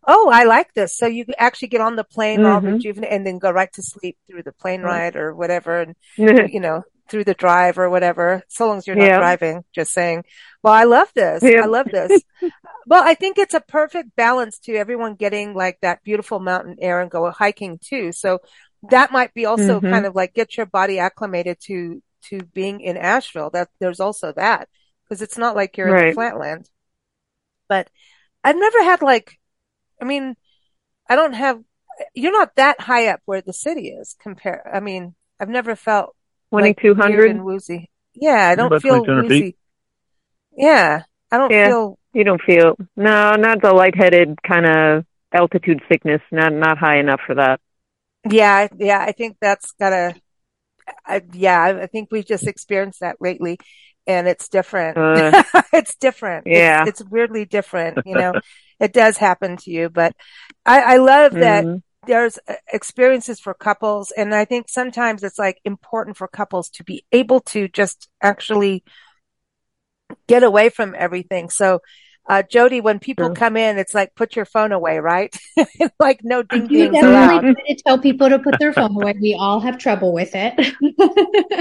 Oh, 0.06 0.30
I 0.34 0.46
like 0.46 0.74
this. 0.74 0.98
So 0.98 1.06
you 1.06 1.26
can 1.26 1.36
actually 1.38 1.68
get 1.70 1.82
on 1.82 1.96
the 1.96 2.04
plane 2.04 2.40
mm-hmm. 2.40 2.52
all 2.52 2.62
rejuvenate 2.62 3.12
and 3.12 3.26
then 3.26 3.40
go 3.40 3.52
right 3.52 3.72
to 3.74 3.84
sleep 3.84 4.18
through 4.28 4.44
the 4.44 4.52
plane 4.52 4.82
ride 4.82 5.16
or 5.16 5.36
whatever, 5.36 5.82
and 5.82 5.96
you 6.16 6.60
know 6.60 6.84
through 7.10 7.24
the 7.26 7.34
drive 7.34 7.78
or 7.78 7.90
whatever. 7.90 8.42
So 8.48 8.68
long 8.68 8.78
as 8.78 8.88
you're 8.88 8.96
not 8.96 9.06
yeah. 9.06 9.18
driving, 9.18 9.64
just 9.76 9.94
saying. 9.94 10.24
Well, 10.64 10.74
I 10.74 10.86
love 10.86 11.12
this. 11.14 11.44
Yeah. 11.44 11.62
I 11.64 11.66
love 11.66 11.88
this. 11.92 12.24
well, 12.88 13.04
I 13.06 13.16
think 13.16 13.38
it's 13.38 13.54
a 13.54 13.60
perfect 13.60 14.16
balance 14.16 14.60
to 14.60 14.76
everyone 14.76 15.16
getting 15.16 15.54
like 15.54 15.78
that 15.82 16.04
beautiful 16.04 16.40
mountain 16.40 16.78
air 16.80 17.02
and 17.02 17.12
go 17.12 17.30
hiking 17.30 17.80
too. 17.84 18.12
So 18.12 18.40
that 18.90 19.12
might 19.12 19.34
be 19.34 19.46
also 19.46 19.80
mm-hmm. 19.80 19.92
kind 19.92 20.06
of 20.06 20.16
like 20.16 20.34
get 20.34 20.56
your 20.58 20.66
body 20.66 21.00
acclimated 21.00 21.58
to 21.66 22.02
to 22.30 22.44
being 22.54 22.80
in 22.80 22.98
Asheville. 22.98 23.50
That 23.50 23.70
there's 23.80 24.00
also 24.00 24.32
that 24.34 24.70
because 25.04 25.22
it's 25.22 25.38
not 25.38 25.58
like 25.58 25.76
you're 25.76 25.92
right. 25.92 26.04
in 26.04 26.10
the 26.10 26.14
flatland. 26.14 26.70
But 27.68 27.90
I've 28.44 28.56
never 28.56 28.82
had 28.84 29.02
like, 29.02 29.38
I 30.02 30.06
mean, 30.06 30.36
I 31.10 31.16
don't 31.16 31.34
have, 31.34 31.62
you're 32.14 32.32
not 32.32 32.56
that 32.56 32.82
high 32.82 33.08
up 33.08 33.22
where 33.26 33.42
the 33.42 33.54
city 33.54 33.90
is 33.90 34.16
compare. 34.20 34.70
I 34.74 34.80
mean, 34.80 35.16
I've 35.40 35.50
never 35.50 35.76
felt 35.76 36.16
2200 36.52 37.38
like 37.38 37.46
woozy. 37.46 37.90
Yeah, 38.14 38.50
I 38.50 38.56
don't 38.56 38.82
feel 38.82 39.04
woozy. 39.06 39.40
Feet. 39.42 39.58
Yeah, 40.58 41.04
I 41.32 41.38
don't 41.38 41.52
yeah, 41.52 41.68
feel. 41.68 42.00
You 42.14 42.24
don't 42.24 42.42
feel, 42.42 42.76
no, 42.98 43.36
not 43.36 43.62
the 43.62 43.72
lightheaded 43.72 44.42
kind 44.42 44.66
of 44.66 45.06
altitude 45.34 45.82
sickness, 45.90 46.22
not, 46.32 46.52
not 46.52 46.78
high 46.78 47.00
enough 47.00 47.22
for 47.26 47.36
that. 47.36 47.62
Yeah, 48.30 48.68
yeah, 48.78 49.00
I 49.00 49.14
think 49.14 49.38
that's 49.40 49.72
gotta, 49.80 50.16
I, 51.06 51.22
yeah, 51.32 51.80
I 51.82 51.88
think 51.88 52.10
we've 52.12 52.26
just 52.26 52.48
experienced 52.48 53.00
that 53.00 53.18
lately 53.22 53.60
and 54.08 54.28
it's 54.28 54.48
different. 54.50 54.98
Uh, 54.98 55.44
it's 55.74 55.96
different. 55.96 56.48
Yeah. 56.48 56.84
It's, 56.86 57.02
it's, 57.02 57.10
weirdly 57.10 57.46
different. 57.46 58.00
You 58.06 58.16
know, 58.16 58.34
it 58.82 58.94
does 58.94 59.18
happen 59.18 59.58
to 59.58 59.72
you, 59.72 59.90
but 59.90 60.16
I, 60.66 60.82
I 60.82 60.98
love 60.98 61.34
that 61.34 61.64
mm-hmm. 61.64 61.78
there's 62.08 62.40
uh, 62.48 62.56
experiences 62.74 63.40
for 63.40 63.54
couples. 63.54 64.12
And 64.12 64.34
I 64.34 64.44
think 64.44 64.70
sometimes 64.70 65.24
it's 65.24 65.38
like 65.38 65.62
important 65.64 66.18
for 66.18 66.28
couples 66.28 66.70
to 66.72 66.84
be 66.84 67.06
able 67.12 67.42
to 67.42 67.68
just 67.68 68.10
actually 68.22 68.84
get 70.28 70.42
away 70.42 70.70
from 70.70 70.96
everything. 70.98 71.52
So 71.52 71.82
uh, 72.28 72.44
Jodie, 72.44 72.82
when 72.82 73.00
people 73.00 73.28
sure. 73.28 73.36
come 73.36 73.56
in, 73.56 73.78
it's 73.78 73.94
like 73.94 74.16
put 74.16 74.36
your 74.36 74.46
phone 74.46 74.72
away, 74.72 75.00
right? 75.00 75.36
like 76.00 76.22
no 76.24 76.44
ding 76.44 76.68
ding. 76.68 76.78
You 76.78 76.92
definitely 76.92 77.54
try 77.54 77.64
to 77.68 77.84
tell 77.84 78.00
people 78.00 78.30
to 78.30 78.40
put 78.40 78.60
their 78.60 78.74
phone 78.74 78.96
away. 78.96 79.16
We 79.20 79.36
all 79.40 79.60
have 79.60 79.78
trouble 79.78 80.14
with 80.14 80.32
it. 80.34 80.54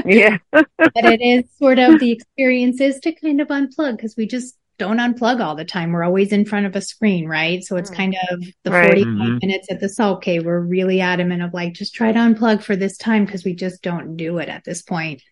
yeah, 0.06 0.38
but 0.52 0.92
it 0.96 1.20
is 1.22 1.50
sort 1.59 1.78
of 1.78 1.98
the 1.98 2.12
experience 2.12 2.80
is 2.80 3.00
to 3.00 3.12
kind 3.12 3.40
of 3.40 3.48
unplug 3.48 3.96
because 3.96 4.16
we 4.16 4.26
just 4.26 4.56
don't 4.80 4.96
unplug 4.96 5.44
all 5.44 5.54
the 5.54 5.64
time. 5.64 5.92
We're 5.92 6.04
always 6.04 6.32
in 6.32 6.46
front 6.46 6.64
of 6.64 6.74
a 6.74 6.80
screen, 6.80 7.28
right? 7.28 7.62
So 7.62 7.76
it's 7.76 7.90
mm. 7.90 7.96
kind 7.96 8.16
of 8.30 8.42
the 8.64 8.70
right. 8.70 8.86
45 8.86 9.06
mm-hmm. 9.06 9.38
minutes 9.42 9.68
at 9.70 9.78
the 9.78 9.90
salt 9.90 10.22
cave. 10.22 10.46
We're 10.46 10.58
really 10.58 11.02
adamant 11.02 11.42
of 11.42 11.52
like, 11.52 11.74
just 11.74 11.94
try 11.94 12.10
to 12.10 12.18
unplug 12.18 12.62
for 12.62 12.76
this 12.76 12.96
time 12.96 13.26
because 13.26 13.44
we 13.44 13.54
just 13.54 13.82
don't 13.82 14.16
do 14.16 14.38
it 14.38 14.48
at 14.48 14.64
this 14.64 14.80
point. 14.80 15.22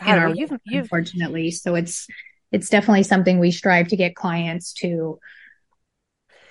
God, 0.00 0.18
our, 0.18 0.34
you've, 0.34 0.52
you've, 0.64 0.84
unfortunately. 0.84 1.50
So 1.50 1.74
it's, 1.74 2.06
it's 2.50 2.70
definitely 2.70 3.02
something 3.02 3.38
we 3.38 3.50
strive 3.50 3.88
to 3.88 3.96
get 3.96 4.16
clients 4.16 4.72
to 4.74 5.18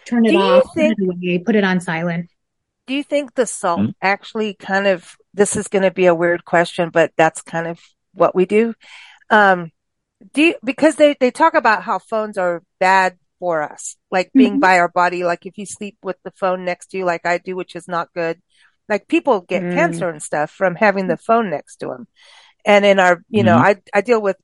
turn 0.06 0.28
it 0.28 0.36
off, 0.36 0.76
think, 0.76 1.00
put, 1.00 1.04
it 1.04 1.16
away, 1.16 1.40
put 1.40 1.56
it 1.56 1.64
on 1.64 1.80
silent. 1.80 2.30
Do 2.86 2.94
you 2.94 3.04
think 3.04 3.34
the 3.34 3.48
salt 3.48 3.80
mm-hmm. 3.80 3.90
actually 4.00 4.54
kind 4.54 4.86
of, 4.86 5.18
this 5.34 5.56
is 5.56 5.68
going 5.68 5.84
to 5.84 5.92
be 5.92 6.06
a 6.06 6.14
weird 6.14 6.46
question, 6.46 6.92
but 6.92 7.14
that's 7.18 7.42
kind 7.42 7.66
of 7.66 7.80
what 8.14 8.36
we 8.36 8.46
do. 8.46 8.76
Um, 9.32 9.72
do 10.34 10.42
you, 10.42 10.56
because 10.64 10.96
they, 10.96 11.16
they 11.20 11.32
talk 11.32 11.54
about 11.54 11.84
how 11.84 12.00
phones 12.00 12.38
are 12.38 12.64
bad 12.80 13.18
for 13.40 13.62
us, 13.62 13.96
like 14.12 14.32
being 14.34 14.54
mm-hmm. 14.54 14.60
by 14.60 14.80
our 14.80 14.90
body. 14.90 15.24
Like 15.24 15.46
if 15.46 15.58
you 15.58 15.66
sleep 15.66 15.98
with 16.04 16.18
the 16.24 16.32
phone 16.32 16.66
next 16.66 16.88
to 16.88 16.98
you, 16.98 17.06
like 17.06 17.26
I 17.26 17.38
do, 17.38 17.56
which 17.56 17.76
is 17.76 17.88
not 17.88 18.14
good. 18.14 18.40
Like 18.88 19.08
people 19.08 19.42
get 19.42 19.64
mm. 19.64 19.74
cancer 19.74 20.10
and 20.10 20.22
stuff 20.22 20.52
from 20.52 20.76
having 20.76 21.08
the 21.08 21.18
phone 21.18 21.50
next 21.50 21.78
to 21.78 21.88
them. 21.88 22.08
And 22.66 22.86
in 22.86 23.00
our, 23.00 23.24
you 23.30 23.40
mm-hmm. 23.40 23.46
know, 23.48 23.58
I, 23.58 23.78
I 23.94 24.02
deal 24.02 24.22
with 24.22 24.38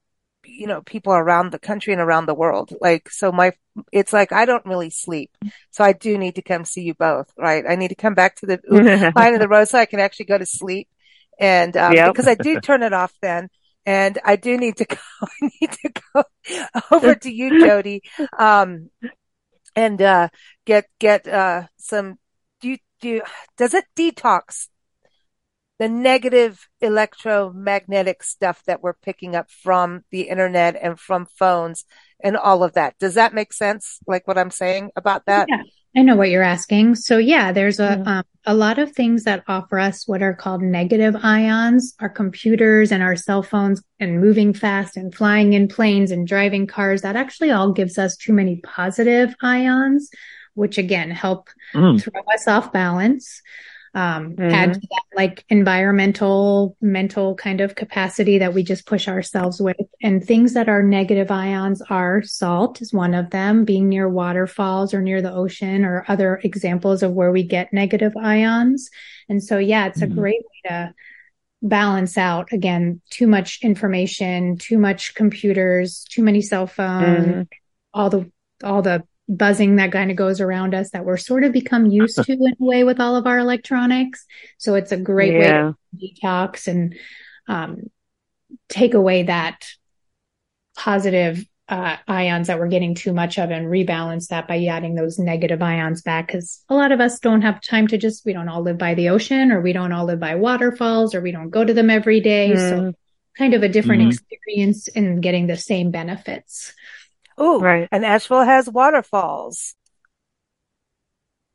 you 0.48 0.68
know, 0.68 0.82
people 0.82 1.14
around 1.14 1.52
the 1.52 1.60
country 1.60 1.94
and 1.94 2.02
around 2.02 2.26
the 2.26 2.34
world. 2.34 2.74
Like, 2.80 3.10
so 3.10 3.32
my, 3.32 3.54
it's 3.92 4.14
like, 4.14 4.32
I 4.32 4.46
don't 4.46 4.66
really 4.66 4.90
sleep. 4.90 5.32
So 5.72 5.84
I 5.84 5.94
do 5.94 6.18
need 6.18 6.36
to 6.36 6.42
come 6.42 6.66
see 6.66 6.82
you 6.82 6.94
both, 6.94 7.32
right? 7.38 7.64
I 7.68 7.76
need 7.76 7.90
to 7.90 7.96
come 7.96 8.16
back 8.16 8.36
to 8.38 8.46
the 8.46 8.60
line 9.16 9.34
of 9.34 9.40
the 9.40 9.48
road 9.48 9.68
so 9.68 9.78
I 9.78 9.86
can 9.86 10.00
actually 10.00 10.26
go 10.26 10.38
to 10.38 10.46
sleep. 10.46 10.88
And, 11.40 11.76
um, 11.78 11.94
yep. 11.94 12.12
because 12.12 12.28
I 12.28 12.36
do 12.36 12.60
turn 12.60 12.82
it 12.82 12.94
off 12.94 13.14
then. 13.22 13.50
And 13.88 14.20
I 14.24 14.36
do 14.36 14.58
need 14.58 14.78
to 14.78 14.86
go, 14.90 14.98
I 15.22 15.50
need 15.62 15.72
to 15.72 15.92
go 16.14 16.24
over 16.92 17.16
to 17.16 17.32
you, 17.32 17.52
Jodie. 17.52 18.02
Um, 18.38 18.92
and, 19.76 20.00
uh, 20.02 20.30
get, 20.66 20.86
get, 21.00 21.28
uh, 21.28 21.64
some, 21.78 22.20
do 22.62 22.70
you, 22.70 22.78
do 23.02 23.10
you, 23.10 23.22
does 23.58 23.74
it 23.74 23.86
detox 23.96 24.68
the 25.80 25.88
negative 25.88 26.68
electromagnetic 26.82 28.24
stuff 28.24 28.64
that 28.66 28.82
we're 28.82 28.94
picking 28.94 29.36
up 29.36 29.50
from 29.52 30.04
the 30.12 30.24
internet 30.24 30.76
and 30.82 31.00
from 31.00 31.26
phones 31.26 31.86
and 32.24 32.36
all 32.36 32.64
of 32.64 32.74
that. 32.74 32.98
Does 33.00 33.14
that 33.14 33.34
make 33.34 33.54
sense? 33.54 34.00
Like 34.08 34.28
what 34.28 34.38
I'm 34.38 34.50
saying 34.50 34.90
about 34.96 35.26
that? 35.28 35.48
Yeah. 35.50 35.62
I 35.98 36.04
know 36.04 36.16
what 36.16 36.30
you're 36.30 36.44
asking. 36.44 36.94
So 36.94 37.18
yeah, 37.18 37.52
there's 37.52 37.80
a 37.80 37.98
mm-hmm. 37.98 38.08
um, 38.08 38.24
a 38.46 38.54
lot 38.54 38.78
of 38.78 38.92
things 38.92 39.24
that 39.24 39.44
offer 39.48 39.80
us 39.80 40.08
what 40.08 40.22
are 40.22 40.36
called 40.36 40.62
negative 40.62 41.16
ions. 41.24 41.96
Our 42.00 42.08
computers 42.08 42.92
and 42.92 43.02
our 43.02 43.16
cell 43.16 43.42
phones, 43.42 43.82
and 44.00 44.22
moving 44.22 44.54
fast, 44.54 44.96
and 44.96 45.14
flying 45.14 45.54
in 45.54 45.68
planes, 45.68 46.12
and 46.12 46.28
driving 46.28 46.68
cars. 46.68 47.02
That 47.02 47.16
actually 47.16 47.50
all 47.50 47.72
gives 47.72 47.98
us 47.98 48.16
too 48.16 48.32
many 48.32 48.58
positive 48.58 49.34
ions, 49.42 50.12
which 50.54 50.78
again 50.78 51.10
help 51.10 51.50
mm. 51.74 52.00
throw 52.00 52.22
us 52.32 52.48
off 52.48 52.72
balance. 52.72 53.42
Um, 53.98 54.36
mm-hmm. 54.36 54.54
add 54.54 54.76
to 54.76 54.80
that 54.80 55.04
like 55.16 55.44
environmental, 55.50 56.78
mental 56.80 57.34
kind 57.34 57.62
of 57.62 57.74
capacity 57.74 58.38
that 58.38 58.54
we 58.54 58.62
just 58.62 58.86
push 58.86 59.08
ourselves 59.08 59.60
with. 59.60 59.76
And 60.04 60.24
things 60.24 60.54
that 60.54 60.70
are 60.70 60.84
negative 60.84 61.32
ions 61.32 61.82
are 61.90 62.22
salt 62.22 62.80
is 62.80 62.94
one 62.94 63.16
of 63.16 63.32
them, 63.32 63.66
being 63.66 63.90
near 63.90 64.08
waterfalls 64.08 64.94
or 64.94 65.02
near 65.02 65.24
the 65.24 65.34
ocean 65.34 65.84
or 65.84 66.06
other 66.08 66.40
examples 66.44 67.02
of 67.02 67.14
where 67.14 67.32
we 67.32 67.42
get 67.42 67.74
negative 67.74 68.16
ions. 68.16 68.92
And 69.30 69.44
so, 69.44 69.58
yeah, 69.58 69.88
it's 69.88 70.00
mm-hmm. 70.00 70.12
a 70.12 70.16
great 70.16 70.42
way 70.42 70.70
to 70.70 70.94
balance 71.64 72.20
out 72.20 72.54
again, 72.54 73.02
too 73.10 73.26
much 73.26 73.64
information, 73.64 74.60
too 74.60 74.78
much 74.78 75.16
computers, 75.16 76.06
too 76.08 76.22
many 76.22 76.44
cell 76.44 76.68
phones, 76.68 77.28
mm-hmm. 77.28 77.42
all 77.96 78.12
the, 78.12 78.32
all 78.64 78.84
the 78.84 79.04
buzzing 79.30 79.76
that 79.76 79.92
kind 79.92 80.10
of 80.10 80.18
goes 80.18 80.40
around 80.40 80.74
us 80.74 80.92
that 80.92 81.06
we're 81.06 81.18
sort 81.18 81.44
of 81.44 81.52
become 81.52 81.86
used 81.86 82.16
to 82.24 82.32
in 82.32 82.42
a 82.42 82.56
way 82.60 82.84
with 82.84 83.00
all 83.00 83.16
of 83.16 83.28
our 83.28 83.38
electronics. 83.38 84.26
So 84.58 84.76
it's 84.76 84.92
a 84.92 84.98
great 84.98 85.34
yeah. 85.34 85.68
way 85.68 85.74
to 86.00 86.22
detox 86.26 86.68
and 86.68 86.96
um, 87.48 87.90
take 88.70 88.94
away 88.94 89.24
that 89.24 89.66
positive 90.78 91.46
uh, 91.70 91.98
ions 92.08 92.48
that 92.48 92.60
we're 92.60 92.70
getting 92.70 92.96
too 92.96 93.12
much 93.12 93.38
of 93.38 93.52
and 93.52 93.68
rebalance 93.68 94.28
that 94.28 94.48
by 94.48 94.64
adding 94.66 94.96
those 94.96 95.20
negative 95.20 95.62
ions 95.62 96.02
back. 96.02 96.30
Cause 96.30 96.64
a 96.70 96.76
lot 96.76 96.94
of 96.94 97.02
us 97.02 97.20
don't 97.20 97.42
have 97.42 97.62
time 97.62 97.88
to 97.88 97.98
just, 97.98 98.26
we 98.26 98.32
don't 98.32 98.48
all 98.48 98.62
live 98.62 98.78
by 98.78 98.94
the 98.94 99.10
ocean 99.10 99.52
or 99.52 99.60
we 99.60 99.74
don't 99.74 99.92
all 99.92 100.06
live 100.06 100.22
by 100.22 100.36
waterfalls 100.36 101.14
or 101.14 101.20
we 101.20 101.34
don't 101.34 101.50
go 101.50 101.66
to 101.66 101.74
them 101.74 101.90
every 101.90 102.22
day. 102.22 102.52
Mm. 102.56 102.70
So 102.70 102.94
kind 103.38 103.54
of 103.54 103.64
a 103.64 103.70
different 103.70 104.02
mm-hmm. 104.02 104.12
experience 104.12 104.88
in 104.88 105.20
getting 105.20 105.48
the 105.48 105.58
same 105.58 105.92
benefits. 105.92 106.74
Oh, 107.38 107.60
right. 107.60 107.88
And 107.92 108.06
Asheville 108.06 108.44
has 108.44 108.70
waterfalls. 108.70 109.76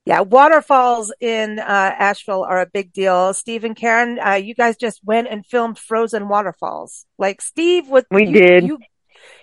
Yeah, 0.05 0.23
waterfalls 0.23 1.13
in 1.21 1.61
uh, 1.61 1.63
Asheville 1.99 2.43
are 2.43 2.61
a 2.61 2.67
big 2.67 2.93
deal. 2.93 3.33
Steve 3.35 3.63
and 3.63 3.77
Karen, 3.77 4.19
uh, 4.19 4.33
you 4.33 4.55
guys 4.55 4.77
just 4.77 5.01
went 5.05 5.29
and 5.29 5.47
filmed 5.47 5.79
frozen 5.79 6.29
waterfalls. 6.29 7.07
Like 7.19 7.41
Steve, 7.41 7.89
what 7.89 8.07
we 8.11 8.27
you, 8.27 8.33
did. 8.33 8.67
You, 8.67 8.79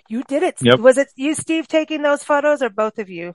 you 0.08 0.22
did 0.28 0.42
it. 0.42 0.58
Yep. 0.60 0.80
Was 0.80 0.98
it 0.98 1.08
you, 1.16 1.34
Steve, 1.34 1.66
taking 1.66 2.02
those 2.02 2.22
photos, 2.24 2.60
or 2.60 2.68
both 2.68 2.98
of 2.98 3.08
you? 3.08 3.34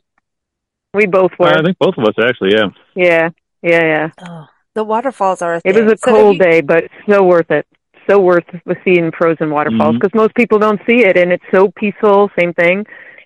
We 0.94 1.08
both 1.08 1.32
were. 1.40 1.48
Uh, 1.48 1.60
I 1.60 1.64
think 1.64 1.80
both 1.80 1.98
of 1.98 2.04
us 2.04 2.14
actually. 2.22 2.54
Yeah. 2.54 2.70
Yeah. 2.96 3.30
Yeah. 3.64 3.84
Yeah. 3.84 4.10
Oh, 4.22 4.46
the 4.76 4.84
waterfalls 4.84 5.42
are. 5.42 5.60
it 5.66 5.76
was 5.76 5.94
a 5.94 5.98
so 5.98 6.12
cold 6.12 6.36
you... 6.36 6.44
day, 6.44 6.62
but 6.62 6.86
so 7.10 7.24
worth 7.24 7.50
it. 7.50 7.66
So 8.10 8.20
worth 8.20 8.44
seeing 8.84 9.12
frozen 9.18 9.50
waterfalls 9.50 9.96
because 9.96 10.10
mm-hmm. 10.10 10.20
most 10.20 10.36
people 10.36 10.60
don't 10.60 10.80
see 10.88 11.06
it, 11.06 11.18
and 11.18 11.32
it's 11.32 11.44
so 11.54 11.72
peaceful. 11.76 12.30
Same 12.40 12.54
thing. 12.54 12.86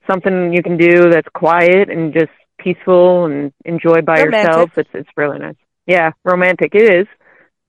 Something 0.10 0.54
you 0.54 0.63
can 0.63 0.78
do 0.78 1.10
that's 1.10 1.28
quiet 1.34 1.89
and 1.89 2.13
just 2.13 2.32
peaceful 2.58 3.26
and 3.26 3.52
enjoy 3.65 4.02
by 4.02 4.24
romantic. 4.24 4.50
yourself. 4.50 4.72
It's 4.78 4.89
it's 4.94 5.10
really 5.18 5.39
nice. 5.39 5.56
Yeah, 5.86 6.12
romantic. 6.24 6.76
It 6.76 6.94
is. 6.94 7.08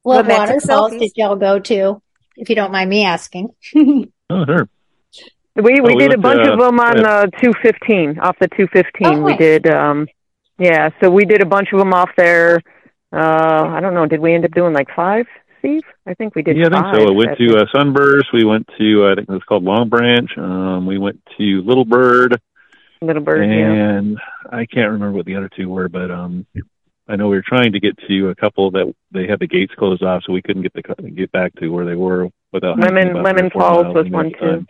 What 0.03 0.27
waterfalls 0.27 0.92
did 0.92 1.12
y'all 1.16 1.37
go 1.37 1.59
to? 1.59 2.03
If 2.37 2.49
you 2.49 2.55
don't 2.55 2.73
mind 2.73 2.88
me 2.88 3.05
asking. 3.05 3.49
oh, 3.77 4.44
sure. 4.46 4.68
We 5.57 5.81
we, 5.81 5.94
oh, 5.94 5.99
did 5.99 6.14
a 6.14 6.18
bunch 6.18 6.46
uh, 6.46 6.53
of 6.53 6.59
them 6.59 6.79
on 6.81 6.96
the 6.96 7.09
uh, 7.09 7.27
215 7.42 8.18
off 8.20 8.37
the 8.40 8.49
215. 8.49 9.07
Oh, 9.07 9.20
we 9.23 9.37
did 9.37 9.66
um 9.68 10.07
yeah, 10.59 10.90
so 11.01 11.11
we 11.11 11.25
did 11.25 11.42
a 11.42 11.46
bunch 11.46 11.68
of 11.73 11.79
them 11.79 11.92
off 11.92 12.11
there. 12.16 12.61
Uh 13.12 13.66
I 13.68 13.81
don't 13.81 13.94
know, 13.94 14.07
did 14.07 14.20
we 14.20 14.33
end 14.33 14.44
up 14.44 14.53
doing 14.53 14.73
like 14.73 14.88
5, 14.94 15.27
Steve? 15.61 15.83
I 16.07 16.14
think 16.14 16.35
we 16.35 16.42
did 16.42 16.57
Yeah, 16.57 16.66
I 16.73 16.92
think 16.92 16.96
so. 16.96 17.12
We 17.12 17.25
went 17.25 17.38
to 17.38 17.59
uh, 17.59 17.64
Sunburst, 17.73 18.33
we 18.33 18.44
went 18.44 18.68
to 18.79 19.07
uh, 19.07 19.12
I 19.12 19.14
think 19.14 19.29
it 19.29 19.33
was 19.33 19.44
called 19.44 19.64
Long 19.64 19.88
Branch. 19.88 20.31
Um 20.37 20.87
we 20.87 20.99
went 20.99 21.23
to 21.38 21.62
Little 21.62 21.85
Bird. 21.85 22.40
Little 23.03 23.23
Bird, 23.23 23.44
and 23.44 24.12
yeah. 24.12 24.59
I 24.59 24.66
can't 24.66 24.90
remember 24.90 25.12
what 25.12 25.25
the 25.25 25.37
other 25.37 25.49
two 25.49 25.68
were, 25.68 25.88
but 25.88 26.11
um 26.11 26.46
I 27.11 27.16
know 27.16 27.29
we 27.29 27.37
were 27.37 27.44
trying 27.46 27.73
to 27.73 27.81
get 27.81 27.99
to 28.07 28.29
a 28.29 28.35
couple 28.37 28.70
that 28.73 28.94
they 29.11 29.27
had 29.27 29.40
the 29.40 29.49
gates 29.49 29.75
closed 29.77 30.03
off, 30.03 30.23
so 30.25 30.33
we 30.33 30.42
couldn't 30.42 30.62
get 30.62 30.73
the 30.75 31.11
get 31.11 31.33
back 31.33 31.55
to 31.57 31.68
where 31.68 31.85
they 31.85 31.96
were 31.96 32.29
without. 32.53 32.79
Lemon 32.79 33.23
Lemon 33.23 33.51
Falls 33.51 33.92
was 33.94 34.09
one 34.09 34.33
too. 34.33 34.64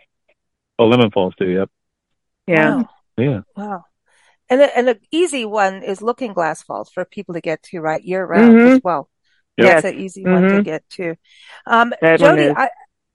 Oh, 0.79 0.85
Lemon 0.87 1.11
Falls 1.11 1.35
too. 1.35 1.49
Yep. 1.49 1.69
Yeah. 2.47 2.75
Wow. 2.75 2.89
Yeah. 3.17 3.41
Wow. 3.55 3.85
And 4.49 4.61
a, 4.61 4.77
and 4.77 4.89
an 4.89 4.99
easy 5.11 5.45
one 5.45 5.83
is 5.83 6.01
Looking 6.01 6.33
Glass 6.33 6.63
Falls 6.63 6.89
for 6.89 7.05
people 7.05 7.35
to 7.35 7.41
get 7.41 7.61
to 7.63 7.79
right 7.79 8.03
year 8.03 8.25
round 8.25 8.55
mm-hmm. 8.55 8.73
as 8.73 8.81
well. 8.83 9.07
Yes. 9.57 9.83
That's 9.83 9.95
an 9.95 10.01
easy 10.01 10.23
mm-hmm. 10.23 10.33
one 10.33 10.41
to 10.43 10.49
mm-hmm. 10.49 10.61
get 10.63 10.89
to. 10.91 11.15
Um, 11.65 11.93
Jodie, 12.01 12.53
I, 12.55 12.69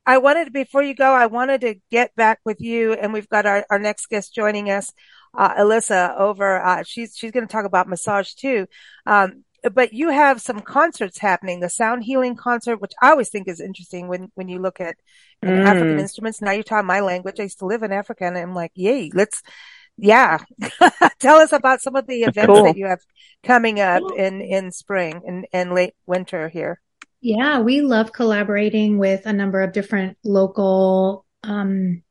I 0.05 0.19
wanted 0.19 0.53
before 0.53 0.83
you 0.83 0.95
go, 0.95 1.13
I 1.13 1.27
wanted 1.27 1.63
to 1.63 1.77
get 1.91 2.15
back 2.15 2.41
with 2.45 2.61
you, 2.61 2.93
and 2.93 3.13
we've 3.13 3.29
got 3.29 3.47
our, 3.47 3.67
our 3.71 3.79
next 3.79 4.09
guest 4.09 4.35
joining 4.35 4.71
us, 4.71 4.93
uh, 5.37 5.55
Alyssa 5.55 6.19
over. 6.19 6.63
Uh, 6.63 6.83
she's 6.85 7.17
she's 7.17 7.33
going 7.33 7.47
to 7.47 7.53
talk 7.53 7.65
about 7.65 7.89
massage 7.89 8.35
too. 8.35 8.67
Um, 9.07 9.45
but 9.73 9.93
you 9.93 10.11
have 10.11 10.41
some 10.41 10.61
concerts 10.61 11.19
happening, 11.19 11.61
the 11.61 11.69
sound 11.69 12.05
healing 12.05 12.37
concert, 12.37 12.81
which 12.81 12.93
I 13.03 13.11
always 13.11 13.31
think 13.31 13.49
is 13.49 13.61
interesting 13.61 14.09
when, 14.09 14.31
when 14.35 14.49
you 14.49 14.61
look 14.61 14.81
at 14.81 14.97
mm. 15.45 15.65
African 15.65 15.99
instruments. 15.99 16.41
Now 16.41 16.53
you're 16.53 16.63
talking 16.63 16.87
my 16.87 17.01
language. 17.01 17.41
I 17.41 17.45
used 17.45 17.59
to 17.61 17.67
live 17.67 17.83
in 17.83 17.93
Africa 17.93 18.25
and 18.25 18.39
I'm 18.39 18.55
like, 18.55 18.73
yay, 18.75 19.11
let's, 19.13 19.43
yeah. 19.97 20.39
Tell 21.19 21.37
us 21.37 21.53
about 21.53 21.81
some 21.81 21.97
of 21.97 22.07
the 22.07 22.23
events 22.23 22.47
cool. 22.47 22.65
that 22.65 22.77
you 22.77 22.87
have 22.87 23.01
coming 23.43 23.81
up 23.81 24.03
in, 24.17 24.41
in 24.41 24.73
spring 24.73 25.23
and, 25.27 25.47
and 25.53 25.75
late 25.75 25.95
winter 26.07 26.49
here. 26.49 26.81
Yeah, 27.21 27.61
we 27.61 27.81
love 27.81 28.13
collaborating 28.13 28.99
with 28.99 29.27
a 29.27 29.33
number 29.33 29.63
of 29.63 29.73
different 29.73 30.19
local 30.23 31.25
um, 31.43 32.03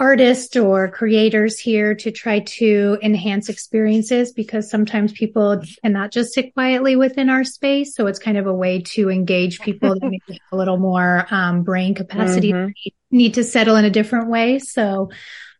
artists 0.00 0.56
or 0.56 0.90
creators 0.90 1.58
here 1.58 1.94
to 1.94 2.10
try 2.10 2.40
to 2.40 2.98
enhance 3.02 3.50
experiences 3.50 4.32
because 4.32 4.70
sometimes 4.70 5.12
people 5.12 5.62
cannot 5.82 6.10
just 6.10 6.32
sit 6.32 6.54
quietly 6.54 6.96
within 6.96 7.28
our 7.28 7.44
space. 7.44 7.94
So 7.94 8.06
it's 8.06 8.18
kind 8.18 8.38
of 8.38 8.46
a 8.46 8.54
way 8.54 8.80
to 8.94 9.10
engage 9.10 9.60
people 9.60 9.90
that 9.90 10.00
maybe 10.02 10.20
have 10.28 10.52
a 10.52 10.56
little 10.56 10.78
more 10.78 11.26
um, 11.30 11.62
brain 11.62 11.94
capacity, 11.94 12.52
mm-hmm. 12.52 12.70
need 13.10 13.34
to 13.34 13.44
settle 13.44 13.76
in 13.76 13.84
a 13.84 13.90
different 13.90 14.30
way. 14.30 14.58
So 14.58 15.10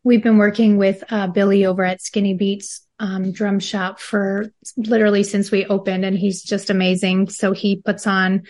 we've 0.05 0.23
been 0.23 0.39
working 0.39 0.77
with 0.77 1.03
uh, 1.11 1.27
Billy 1.27 1.67
over 1.67 1.85
at 1.85 2.01
Skinny 2.01 2.35
Beats 2.35 2.87
um, 3.01 3.33
drum 3.33 3.59
shop 3.59 3.99
for 3.99 4.53
literally 4.77 5.23
since 5.23 5.51
we 5.51 5.67
opened 5.67 6.05
and 6.05 6.17
he's 6.17 6.43
just 6.43 6.71
amazing. 6.71 7.29
So 7.31 7.53
he 7.53 7.77
puts 7.77 8.07
on 8.07 8.43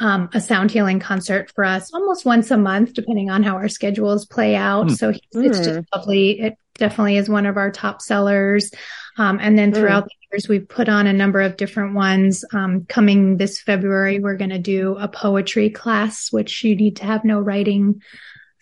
um, 0.00 0.28
a 0.34 0.40
sound 0.40 0.70
healing 0.70 1.00
concert 1.00 1.52
for 1.54 1.64
us 1.64 1.92
almost 1.92 2.24
once 2.24 2.50
a 2.50 2.56
month, 2.56 2.94
depending 2.94 3.30
on 3.30 3.42
how 3.42 3.54
our 3.54 3.68
schedules 3.68 4.26
play 4.26 4.54
out. 4.54 4.88
Mm. 4.88 4.96
So 4.96 5.12
it's 5.32 5.58
just 5.58 5.70
hmm. 5.70 5.80
lovely. 5.94 6.40
It 6.40 6.58
definitely 6.74 7.16
is 7.16 7.28
one 7.28 7.46
of 7.46 7.56
our 7.56 7.70
top 7.70 8.02
sellers. 8.02 8.70
Um, 9.18 9.38
and 9.40 9.58
then 9.58 9.72
throughout 9.72 10.04
mm. 10.04 10.08
the 10.08 10.14
years, 10.32 10.48
we've 10.48 10.68
put 10.68 10.90
on 10.90 11.06
a 11.06 11.12
number 11.12 11.40
of 11.40 11.56
different 11.56 11.94
ones. 11.94 12.44
Um, 12.52 12.84
coming 12.86 13.38
this 13.38 13.60
February, 13.60 14.20
we're 14.20 14.36
going 14.36 14.50
to 14.50 14.58
do 14.58 14.96
a 14.96 15.08
poetry 15.08 15.70
class, 15.70 16.30
which 16.30 16.62
you 16.62 16.76
need 16.76 16.96
to 16.96 17.04
have 17.04 17.24
no 17.24 17.40
writing 17.40 18.02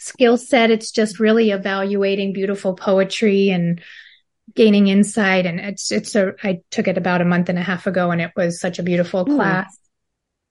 skill 0.05 0.37
set. 0.37 0.71
It's 0.71 0.90
just 0.90 1.21
really 1.21 1.51
evaluating 1.51 2.33
beautiful 2.33 2.75
poetry 2.75 3.51
and 3.51 3.81
gaining 4.55 4.88
insight. 4.88 5.47
And 5.47 5.59
it's, 5.59 5.90
it's 5.90 6.14
a, 6.14 6.35
I 6.43 6.61
took 6.71 6.88
it 6.88 6.99
about 6.99 7.23
a 7.23 7.25
month 7.25 7.49
and 7.49 7.59
a 7.59 7.62
half 7.62 7.87
ago 7.87 8.11
and 8.11 8.21
it 8.21 8.33
was 8.37 8.61
such 8.61 8.79
a 8.79 8.83
beautiful 8.83 9.25
mm. 9.25 9.35
class. 9.35 9.79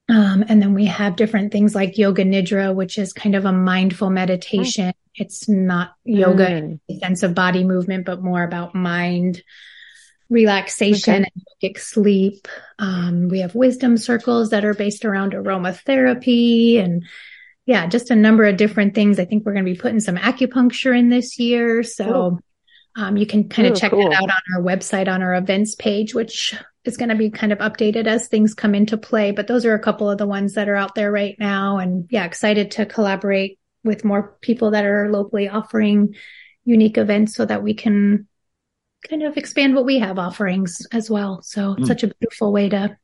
Um, 0.09 0.43
and 0.47 0.61
then 0.61 0.73
we 0.73 0.85
have 0.85 1.15
different 1.15 1.51
things 1.51 1.73
like 1.73 1.97
yoga 1.97 2.25
nidra, 2.25 2.75
which 2.75 2.97
is 2.97 3.13
kind 3.13 3.35
of 3.35 3.45
a 3.45 3.53
mindful 3.53 4.09
meditation. 4.09 4.87
Mm. 4.87 4.93
It's 5.15 5.47
not 5.47 5.93
yoga 6.03 6.47
mm. 6.47 6.57
in 6.57 6.81
the 6.89 6.99
sense 6.99 7.23
of 7.23 7.35
body 7.35 7.63
movement, 7.63 8.05
but 8.05 8.21
more 8.21 8.43
about 8.43 8.75
mind 8.75 9.41
relaxation 10.29 11.23
okay. 11.23 11.31
and 11.61 11.73
yogic 11.75 11.79
sleep. 11.79 12.47
Um, 12.79 13.29
we 13.29 13.41
have 13.41 13.55
wisdom 13.55 13.97
circles 13.97 14.49
that 14.49 14.65
are 14.65 14.73
based 14.73 15.05
around 15.05 15.33
aromatherapy 15.33 16.83
and 16.83 17.05
yeah, 17.65 17.87
just 17.87 18.11
a 18.11 18.15
number 18.15 18.43
of 18.45 18.57
different 18.57 18.93
things. 18.93 19.19
I 19.19 19.25
think 19.25 19.45
we're 19.45 19.53
going 19.53 19.65
to 19.65 19.71
be 19.71 19.77
putting 19.77 19.99
some 19.99 20.17
acupuncture 20.17 20.97
in 20.97 21.09
this 21.09 21.39
year. 21.39 21.83
So, 21.83 22.39
um, 22.95 23.17
you 23.17 23.25
can 23.25 23.49
kind 23.49 23.67
of 23.67 23.75
check 23.75 23.91
cool. 23.91 24.09
that 24.09 24.21
out 24.21 24.29
on 24.29 24.41
our 24.55 24.61
website 24.61 25.07
on 25.07 25.23
our 25.23 25.33
events 25.33 25.73
page, 25.75 26.13
which 26.13 26.55
is 26.85 26.97
going 26.97 27.09
to 27.09 27.15
be 27.15 27.29
kind 27.29 27.51
of 27.51 27.59
updated 27.59 28.05
as 28.05 28.27
things 28.27 28.53
come 28.53 28.75
into 28.75 28.97
play. 28.97 29.31
But 29.31 29.47
those 29.47 29.65
are 29.65 29.73
a 29.73 29.79
couple 29.79 30.09
of 30.09 30.17
the 30.17 30.27
ones 30.27 30.53
that 30.53 30.69
are 30.69 30.75
out 30.75 30.93
there 30.93 31.11
right 31.11 31.35
now. 31.39 31.79
And 31.79 32.05
yeah, 32.11 32.25
excited 32.25 32.71
to 32.71 32.85
collaborate 32.85 33.57
with 33.83 34.05
more 34.05 34.37
people 34.41 34.71
that 34.71 34.85
are 34.85 35.11
locally 35.11 35.49
offering 35.49 36.15
unique 36.65 36.97
events 36.97 37.35
so 37.35 37.45
that 37.45 37.63
we 37.63 37.73
can 37.73 38.27
kind 39.09 39.23
of 39.23 39.37
expand 39.37 39.75
what 39.75 39.85
we 39.85 39.99
have 39.99 40.19
offerings 40.19 40.85
as 40.91 41.09
well. 41.09 41.41
So 41.41 41.75
mm. 41.75 41.87
such 41.87 42.03
a 42.03 42.13
beautiful 42.19 42.51
way 42.53 42.69
to 42.69 42.95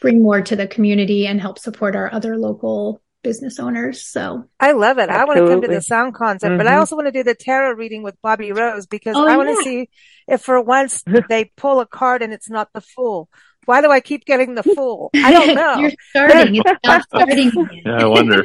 bring 0.00 0.22
more 0.22 0.42
to 0.42 0.56
the 0.56 0.66
community 0.66 1.26
and 1.26 1.40
help 1.40 1.58
support 1.58 1.96
our 1.96 2.12
other 2.12 2.36
local 2.36 3.00
business 3.22 3.58
owners. 3.58 4.02
So 4.06 4.48
I 4.60 4.72
love 4.72 4.98
it. 4.98 5.08
Absolutely. 5.08 5.20
I 5.20 5.24
want 5.24 5.38
to 5.38 5.46
come 5.46 5.62
to 5.62 5.68
the 5.68 5.82
sound 5.82 6.14
concert, 6.14 6.48
mm-hmm. 6.48 6.56
but 6.58 6.66
I 6.66 6.70
mm-hmm. 6.70 6.80
also 6.80 6.96
want 6.96 7.06
to 7.06 7.12
do 7.12 7.22
the 7.22 7.34
tarot 7.34 7.72
reading 7.72 8.02
with 8.02 8.20
Bobby 8.22 8.52
Rose 8.52 8.86
because 8.86 9.16
oh, 9.16 9.26
I 9.26 9.36
want 9.36 9.48
yeah. 9.48 9.54
to 9.54 9.62
see 9.62 9.90
if 10.28 10.42
for 10.42 10.60
once 10.60 11.02
they 11.28 11.50
pull 11.56 11.80
a 11.80 11.86
card 11.86 12.22
and 12.22 12.32
it's 12.32 12.50
not 12.50 12.72
the 12.72 12.80
fool. 12.80 13.28
Why 13.64 13.80
do 13.80 13.90
I 13.90 14.00
keep 14.00 14.24
getting 14.24 14.54
the 14.54 14.62
fool? 14.62 15.10
I 15.14 15.30
don't 15.32 15.54
know. 15.54 15.78
You're 15.78 15.92
starting. 16.10 16.56
It's 16.56 16.80
not 16.84 17.04
starting. 17.04 17.52
yeah, 17.86 17.98
I 17.98 18.06
wonder. 18.06 18.44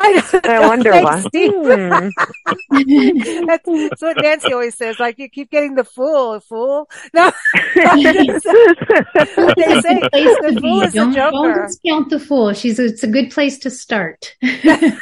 I, 0.00 0.40
I 0.44 0.66
wonder 0.66 0.92
why. 0.92 1.20
Hmm. 1.20 2.08
that's, 3.46 3.66
that's, 3.66 4.02
what 4.02 4.16
Nancy 4.22 4.52
always 4.52 4.74
says. 4.74 4.98
Like 4.98 5.18
you 5.18 5.28
keep 5.28 5.50
getting 5.50 5.74
the 5.74 5.84
fool, 5.84 6.40
fool. 6.40 6.88
No, 7.12 7.30
they 7.74 7.82
say 7.82 8.40
the 9.14 10.58
fool 10.60 10.82
is 10.82 10.94
don't, 10.94 11.12
joker. 11.12 11.30
Don't 11.30 11.66
discount 11.66 12.10
the 12.10 12.18
fool. 12.18 12.52
She's 12.54 12.78
it's 12.78 13.02
a 13.02 13.08
good 13.08 13.30
place 13.30 13.58
to 13.60 13.70
start. 13.70 14.36
hey, 14.40 14.92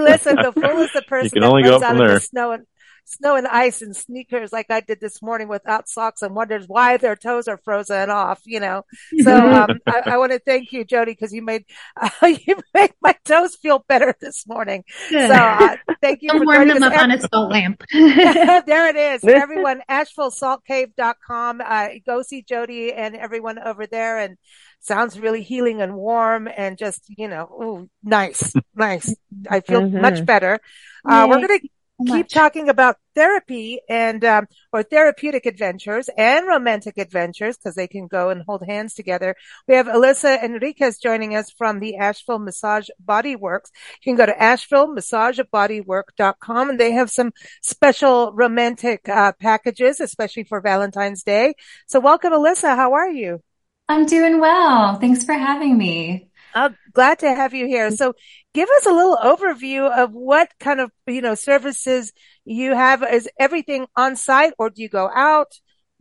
listen, 0.00 0.36
the 0.36 0.52
fool 0.54 0.78
is 0.82 0.92
the 0.92 1.02
person 1.06 1.26
you 1.26 1.30
can 1.30 1.44
only 1.44 1.62
go 1.62 1.76
up 1.76 1.82
from 1.82 1.98
there. 1.98 2.14
The 2.14 2.20
snow 2.20 2.52
and 2.52 2.66
snow 3.04 3.36
and 3.36 3.46
ice 3.46 3.82
and 3.82 3.94
sneakers 3.96 4.52
like 4.52 4.66
I 4.70 4.80
did 4.80 5.00
this 5.00 5.22
morning 5.22 5.48
without 5.48 5.88
socks 5.88 6.22
and 6.22 6.34
wonders 6.34 6.66
why 6.66 6.96
their 6.96 7.16
toes 7.16 7.48
are 7.48 7.58
frozen 7.58 8.10
off, 8.10 8.40
you 8.44 8.60
know. 8.60 8.84
So 9.22 9.36
um, 9.36 9.80
I, 9.86 10.02
I 10.06 10.18
want 10.18 10.32
to 10.32 10.38
thank 10.38 10.72
you, 10.72 10.84
Jodie, 10.84 11.06
because 11.06 11.32
you 11.32 11.42
made 11.42 11.64
uh, 12.00 12.10
you 12.46 12.56
made 12.74 12.92
my 13.02 13.16
toes 13.24 13.56
feel 13.56 13.84
better 13.88 14.14
this 14.20 14.46
morning. 14.46 14.84
Good. 15.08 15.28
So 15.28 15.34
uh, 15.34 15.76
thank 16.00 16.22
you. 16.22 16.30
Don't 16.30 16.46
warm 16.46 16.68
them 16.68 16.82
up 16.82 16.96
on 16.96 17.10
a 17.10 17.20
salt 17.20 17.50
lamp. 17.50 17.82
there 17.92 18.88
it 18.88 18.96
is. 18.96 19.24
Everyone, 19.24 19.82
AshevilleSaltCave.com. 19.88 21.60
Uh, 21.64 21.88
go 22.06 22.22
see 22.22 22.42
Jodie 22.42 22.92
and 22.96 23.16
everyone 23.16 23.58
over 23.58 23.86
there 23.86 24.18
and 24.18 24.36
sounds 24.80 25.18
really 25.18 25.42
healing 25.42 25.80
and 25.80 25.94
warm 25.94 26.48
and 26.54 26.78
just, 26.78 27.04
you 27.08 27.28
know, 27.28 27.44
ooh, 27.62 27.90
nice, 28.02 28.54
nice. 28.74 29.14
I 29.48 29.60
feel 29.60 29.82
mm-hmm. 29.82 30.00
much 30.00 30.24
better. 30.24 30.58
Uh, 31.04 31.26
we're 31.28 31.46
going 31.46 31.60
keep 32.06 32.28
talking 32.28 32.68
about 32.68 32.96
therapy 33.14 33.80
and 33.88 34.22
um, 34.24 34.46
or 34.72 34.82
therapeutic 34.82 35.46
adventures 35.46 36.10
and 36.16 36.46
romantic 36.46 36.96
adventures 36.98 37.56
because 37.56 37.74
they 37.74 37.86
can 37.86 38.06
go 38.06 38.28
and 38.30 38.42
hold 38.46 38.62
hands 38.66 38.94
together. 38.94 39.36
We 39.68 39.74
have 39.74 39.86
Alyssa 39.86 40.42
Enriquez 40.42 40.98
joining 40.98 41.36
us 41.36 41.50
from 41.50 41.80
the 41.80 41.96
Asheville 41.96 42.38
Massage 42.38 42.88
Body 42.98 43.36
Works. 43.36 43.70
You 44.02 44.10
can 44.10 44.16
go 44.16 44.24
to 44.26 44.32
AshevilleMassageBodyWork.com 44.32 46.70
and 46.70 46.80
they 46.80 46.92
have 46.92 47.10
some 47.10 47.32
special 47.62 48.32
romantic 48.32 49.08
uh, 49.08 49.32
packages, 49.32 50.00
especially 50.00 50.44
for 50.44 50.60
Valentine's 50.60 51.22
Day. 51.22 51.54
So 51.86 52.00
welcome, 52.00 52.32
Alyssa. 52.32 52.76
How 52.76 52.92
are 52.94 53.10
you? 53.10 53.42
I'm 53.88 54.06
doing 54.06 54.38
well. 54.38 55.00
Thanks 55.00 55.24
for 55.24 55.32
having 55.32 55.76
me. 55.76 56.29
I'm 56.54 56.76
glad 56.92 57.20
to 57.20 57.34
have 57.34 57.54
you 57.54 57.66
here. 57.66 57.90
So 57.90 58.14
give 58.54 58.68
us 58.68 58.86
a 58.86 58.92
little 58.92 59.16
overview 59.16 59.90
of 59.90 60.12
what 60.12 60.50
kind 60.58 60.80
of, 60.80 60.90
you 61.06 61.20
know, 61.20 61.34
services 61.34 62.12
you 62.44 62.74
have. 62.74 63.02
Is 63.02 63.28
everything 63.38 63.86
on 63.96 64.16
site 64.16 64.52
or 64.58 64.70
do 64.70 64.82
you 64.82 64.88
go 64.88 65.10
out? 65.14 65.52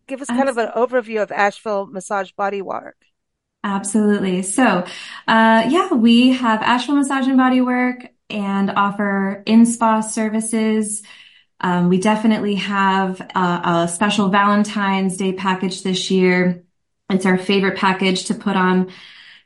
Give 0.08 0.22
us 0.22 0.28
kind 0.28 0.50
of 0.50 0.58
an 0.58 0.70
overview 0.76 1.22
of 1.22 1.32
Asheville 1.32 1.86
Massage 1.86 2.32
Body 2.32 2.62
Work. 2.62 2.98
Absolutely. 3.64 4.42
So, 4.42 4.64
uh, 5.28 5.68
yeah, 5.68 5.94
we 5.94 6.30
have 6.30 6.62
Asheville 6.62 6.96
Massage 6.96 7.28
and 7.28 7.38
Body 7.38 7.62
Work 7.62 8.08
and 8.30 8.72
offer 8.72 9.44
in-spa 9.46 10.02
services. 10.02 11.04
Um, 11.60 11.90
we 11.90 12.00
definitely 12.00 12.56
have 12.56 13.20
a, 13.20 13.62
a 13.84 13.88
special 13.92 14.30
Valentine's 14.30 15.18
Day 15.18 15.34
package 15.34 15.84
this 15.84 16.10
year. 16.10 16.64
It's 17.10 17.26
our 17.26 17.38
favorite 17.38 17.78
package 17.78 18.26
to 18.26 18.34
put 18.34 18.56
on 18.56 18.92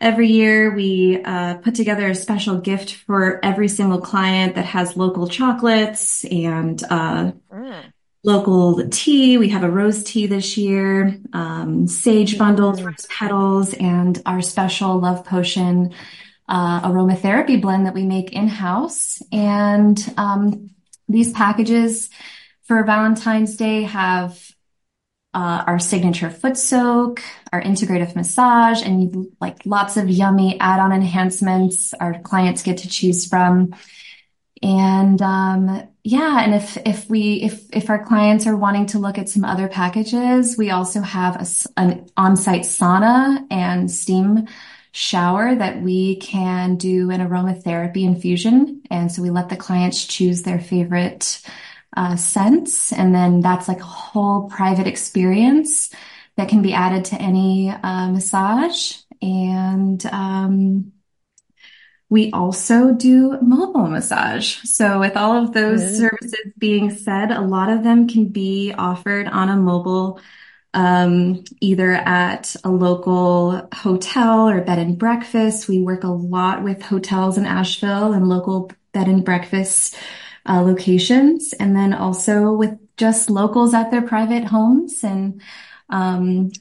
Every 0.03 0.27
year 0.27 0.75
we 0.75 1.23
uh, 1.23 1.59
put 1.59 1.75
together 1.75 2.09
a 2.09 2.13
special 2.13 2.57
gift 2.57 2.93
for 2.93 3.39
every 3.41 3.69
single 3.69 4.01
client 4.01 4.55
that 4.55 4.65
has 4.65 4.97
local 4.97 5.29
chocolates 5.29 6.25
and 6.25 6.83
uh, 6.89 7.31
mm. 7.49 7.83
local 8.21 8.89
tea. 8.89 9.37
We 9.37 9.47
have 9.47 9.63
a 9.63 9.71
rose 9.71 10.03
tea 10.03 10.27
this 10.27 10.57
year, 10.57 11.17
um, 11.31 11.87
sage 11.87 12.37
bundles, 12.37 12.81
mm. 12.81 12.87
rose 12.87 13.05
petals, 13.05 13.73
and 13.75 14.21
our 14.25 14.41
special 14.41 14.99
love 14.99 15.23
potion 15.23 15.93
uh, 16.49 16.81
aromatherapy 16.81 17.61
blend 17.61 17.85
that 17.85 17.93
we 17.93 18.03
make 18.03 18.33
in 18.33 18.49
house. 18.49 19.21
And 19.31 19.97
um, 20.17 20.71
these 21.07 21.31
packages 21.31 22.09
for 22.63 22.83
Valentine's 22.83 23.55
Day 23.55 23.83
have 23.83 24.52
uh, 25.33 25.63
our 25.65 25.79
signature 25.79 26.29
foot 26.29 26.57
soak, 26.57 27.21
our 27.51 27.61
integrative 27.61 28.15
massage, 28.15 28.83
and 28.83 29.27
like 29.41 29.65
lots 29.65 29.97
of 29.97 30.09
yummy 30.09 30.59
add-on 30.59 30.91
enhancements 30.91 31.93
our 31.95 32.19
clients 32.19 32.63
get 32.63 32.79
to 32.79 32.89
choose 32.89 33.27
from. 33.27 33.75
And 34.61 35.21
um, 35.21 35.87
yeah, 36.03 36.41
and 36.41 36.53
if 36.53 36.77
if 36.85 37.09
we 37.09 37.41
if 37.41 37.65
if 37.73 37.89
our 37.89 38.05
clients 38.05 38.47
are 38.47 38.55
wanting 38.55 38.85
to 38.87 38.99
look 38.99 39.17
at 39.17 39.27
some 39.27 39.43
other 39.43 39.67
packages, 39.67 40.57
we 40.57 40.69
also 40.69 41.01
have 41.01 41.35
a, 41.35 41.79
an 41.79 42.07
on-site 42.15 42.61
sauna 42.61 43.45
and 43.51 43.91
steam 43.91 44.47
shower 44.93 45.55
that 45.55 45.81
we 45.81 46.17
can 46.17 46.75
do 46.75 47.09
an 47.09 47.19
aromatherapy 47.19 48.03
infusion. 48.03 48.83
And 48.91 49.11
so 49.11 49.23
we 49.23 49.31
let 49.31 49.49
the 49.49 49.57
clients 49.57 50.05
choose 50.05 50.43
their 50.43 50.59
favorite 50.59 51.41
uh, 51.95 52.15
scents. 52.15 52.91
And 52.91 53.13
then 53.13 53.41
that's 53.41 53.67
like 53.67 53.79
a 53.79 53.85
whole 53.85 54.49
private 54.49 54.87
experience 54.87 55.89
that 56.35 56.49
can 56.49 56.61
be 56.61 56.73
added 56.73 57.05
to 57.05 57.15
any 57.15 57.69
uh, 57.69 58.09
massage. 58.09 58.97
And 59.21 60.03
um, 60.07 60.91
we 62.09 62.31
also 62.31 62.93
do 62.93 63.39
mobile 63.41 63.87
massage. 63.87 64.57
So 64.63 64.99
with 64.99 65.17
all 65.17 65.43
of 65.43 65.53
those 65.53 65.81
mm-hmm. 65.81 65.95
services 65.95 66.53
being 66.57 66.91
said, 66.91 67.31
a 67.31 67.41
lot 67.41 67.69
of 67.69 67.83
them 67.83 68.07
can 68.07 68.29
be 68.29 68.73
offered 68.77 69.27
on 69.27 69.49
a 69.49 69.57
mobile 69.57 70.19
um, 70.75 71.43
either 71.61 71.91
at 71.91 72.55
a 72.63 72.69
local 72.69 73.67
hotel 73.73 74.49
or 74.49 74.61
bed 74.61 74.79
and 74.79 74.97
breakfast. 74.97 75.67
We 75.67 75.81
work 75.81 76.03
a 76.03 76.07
lot 76.07 76.63
with 76.63 76.81
hotels 76.81 77.37
in 77.37 77.45
Asheville 77.45 78.13
and 78.13 78.27
local 78.27 78.71
bed 78.91 79.07
and 79.07 79.23
breakfasts 79.23 79.95
uh, 80.47 80.61
locations, 80.61 81.53
and 81.53 81.75
then 81.75 81.93
also 81.93 82.53
with 82.53 82.77
just 82.97 83.29
locals 83.29 83.73
at 83.73 83.91
their 83.91 84.01
private 84.01 84.45
homes 84.45 85.03
and 85.03 85.41
um, 85.89 86.51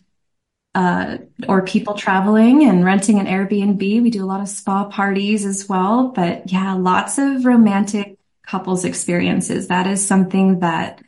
uh, 0.74 1.18
or 1.48 1.62
people 1.62 1.94
traveling 1.94 2.64
and 2.64 2.84
renting 2.84 3.18
an 3.18 3.26
Airbnb. 3.26 4.02
We 4.02 4.10
do 4.10 4.24
a 4.24 4.26
lot 4.26 4.40
of 4.40 4.48
spa 4.48 4.88
parties 4.88 5.44
as 5.44 5.68
well, 5.68 6.08
but 6.08 6.50
yeah, 6.50 6.74
lots 6.74 7.18
of 7.18 7.44
romantic 7.44 8.18
couples 8.46 8.84
experiences. 8.84 9.68
That 9.68 9.86
is 9.86 10.06
something 10.06 10.60
that 10.60 11.02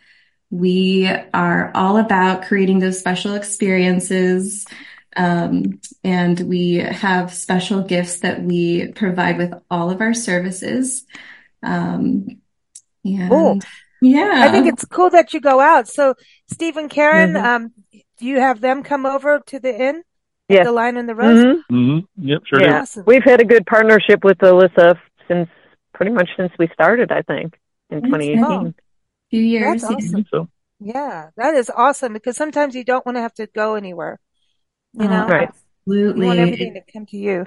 we 0.50 1.08
are 1.32 1.72
all 1.74 1.96
about 1.96 2.44
creating 2.44 2.78
those 2.78 2.98
special 2.98 3.34
experiences. 3.34 4.66
Um, 5.16 5.80
and 6.02 6.38
we 6.40 6.74
have 6.74 7.32
special 7.32 7.82
gifts 7.82 8.20
that 8.20 8.42
we 8.42 8.88
provide 8.92 9.38
with 9.38 9.54
all 9.70 9.90
of 9.90 10.00
our 10.00 10.14
services. 10.14 11.04
Um, 11.62 12.40
and 13.04 13.30
cool. 13.30 13.58
yeah, 14.00 14.44
I 14.44 14.50
think 14.50 14.66
it's 14.66 14.84
cool 14.84 15.10
that 15.10 15.34
you 15.34 15.40
go 15.40 15.60
out. 15.60 15.88
So 15.88 16.14
Stephen, 16.50 16.88
Karen, 16.88 17.34
mm-hmm. 17.34 17.46
um, 17.46 17.72
do 18.18 18.26
you 18.26 18.40
have 18.40 18.60
them 18.60 18.82
come 18.82 19.06
over 19.06 19.40
to 19.46 19.60
the 19.60 19.74
inn? 19.74 20.02
Yeah. 20.48 20.64
The 20.64 20.72
Lion 20.72 20.96
and 20.96 21.08
the 21.08 21.14
rose? 21.14 21.44
Mm-hmm. 21.44 21.74
Mm-hmm. 21.74 22.28
Yep, 22.28 22.42
sure 22.46 22.62
yeah. 22.62 22.80
Awesome. 22.80 23.04
We've 23.06 23.24
had 23.24 23.40
a 23.40 23.44
good 23.44 23.66
partnership 23.66 24.24
with 24.24 24.38
Alyssa 24.38 24.98
since 25.26 25.48
pretty 25.94 26.12
much 26.12 26.28
since 26.36 26.52
we 26.58 26.68
started, 26.72 27.10
I 27.10 27.22
think, 27.22 27.58
in 27.90 28.02
2018. 28.02 28.44
Oh. 28.44 28.74
few 29.30 29.40
years. 29.40 29.82
That's 29.82 29.94
awesome. 29.94 30.26
So. 30.30 30.48
Yeah, 30.80 31.30
that 31.36 31.54
is 31.54 31.70
awesome 31.74 32.12
because 32.12 32.36
sometimes 32.36 32.74
you 32.74 32.84
don't 32.84 33.06
want 33.06 33.16
to 33.16 33.22
have 33.22 33.34
to 33.34 33.46
go 33.46 33.74
anywhere. 33.74 34.20
You 34.92 35.08
know, 35.08 35.26
right. 35.26 35.48
absolutely. 35.48 36.20
You 36.22 36.26
want 36.26 36.38
everything 36.40 36.74
to 36.74 36.82
come 36.92 37.06
to 37.06 37.16
you. 37.16 37.46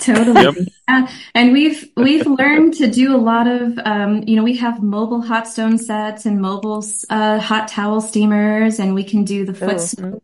Totally. 0.00 0.42
Yep. 0.42 0.54
Yeah. 0.88 1.12
And 1.34 1.52
we've 1.52 1.90
we've 1.96 2.26
learned 2.26 2.74
to 2.74 2.90
do 2.90 3.14
a 3.14 3.18
lot 3.18 3.46
of 3.46 3.78
um, 3.84 4.24
you 4.26 4.34
know, 4.34 4.42
we 4.42 4.56
have 4.56 4.82
mobile 4.82 5.20
hot 5.20 5.46
stone 5.46 5.78
sets 5.78 6.26
and 6.26 6.40
mobile 6.40 6.84
uh, 7.10 7.38
hot 7.38 7.68
towel 7.68 8.00
steamers 8.00 8.80
and 8.80 8.94
we 8.94 9.04
can 9.04 9.24
do 9.24 9.44
the 9.44 9.54
foot 9.54 9.94
oh. 10.02 10.22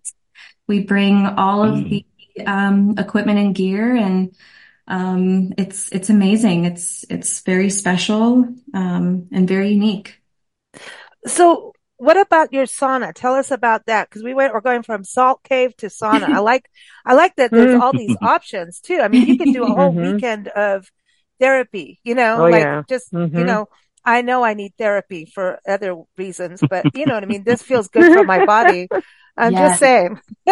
We 0.66 0.80
bring 0.80 1.26
all 1.26 1.62
of 1.62 1.74
mm. 1.74 2.04
the 2.36 2.46
um, 2.46 2.94
equipment 2.98 3.38
and 3.38 3.54
gear 3.54 3.94
and 3.94 4.34
um, 4.88 5.52
it's 5.58 5.90
it's 5.92 6.10
amazing. 6.10 6.64
It's 6.64 7.04
it's 7.10 7.40
very 7.42 7.70
special 7.70 8.48
um, 8.72 9.28
and 9.30 9.46
very 9.46 9.70
unique. 9.70 10.20
So 11.26 11.74
what 11.98 12.16
about 12.16 12.52
your 12.52 12.64
sauna? 12.64 13.12
Tell 13.14 13.34
us 13.34 13.50
about 13.50 13.86
that 13.86 14.08
because 14.08 14.22
we 14.22 14.34
went. 14.34 14.52
We're 14.52 14.60
going 14.60 14.82
from 14.82 15.04
salt 15.04 15.42
cave 15.42 15.76
to 15.78 15.86
sauna. 15.86 16.28
I 16.28 16.38
like. 16.40 16.68
I 17.04 17.14
like 17.14 17.36
that 17.36 17.50
there's 17.50 17.80
all 17.80 17.92
these 17.92 18.16
options 18.22 18.80
too. 18.80 19.00
I 19.00 19.08
mean, 19.08 19.26
you 19.26 19.38
can 19.38 19.52
do 19.52 19.64
a 19.64 19.66
whole 19.66 19.92
mm-hmm. 19.92 20.14
weekend 20.14 20.48
of 20.48 20.90
therapy. 21.40 22.00
You 22.04 22.14
know, 22.14 22.46
oh, 22.46 22.50
like 22.50 22.62
yeah. 22.62 22.82
just 22.88 23.12
mm-hmm. 23.12 23.38
you 23.38 23.44
know. 23.44 23.68
I 24.08 24.22
know 24.22 24.44
I 24.44 24.54
need 24.54 24.74
therapy 24.78 25.26
for 25.26 25.58
other 25.66 25.96
reasons, 26.16 26.60
but 26.70 26.94
you 26.94 27.06
know 27.06 27.14
what 27.14 27.24
I 27.24 27.26
mean. 27.26 27.42
This 27.42 27.62
feels 27.62 27.88
good 27.88 28.12
for 28.12 28.22
my 28.22 28.44
body. 28.44 28.88
I'm 29.36 29.52
yes. 29.52 29.68
just 29.70 29.80
saying. 29.80 30.20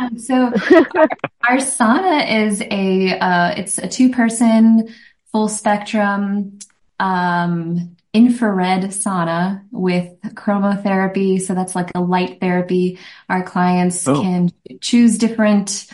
um, 0.00 0.18
so 0.18 0.34
our, 0.34 1.08
our, 1.48 1.56
sauna 1.56 2.46
is 2.46 2.62
a 2.62 3.18
uh, 3.18 3.54
it's 3.56 3.78
a 3.78 3.88
two 3.88 4.10
person 4.10 4.88
full 5.32 5.48
spectrum 5.48 6.60
um, 7.00 7.96
infrared 8.12 8.82
sauna 8.84 9.64
with 9.70 10.20
chromotherapy. 10.34 11.40
So 11.40 11.54
that's 11.54 11.74
like 11.74 11.92
a 11.94 12.00
light 12.00 12.40
therapy. 12.40 12.98
Our 13.28 13.42
clients 13.42 14.06
oh. 14.06 14.20
can 14.20 14.50
choose 14.80 15.18
different 15.18 15.86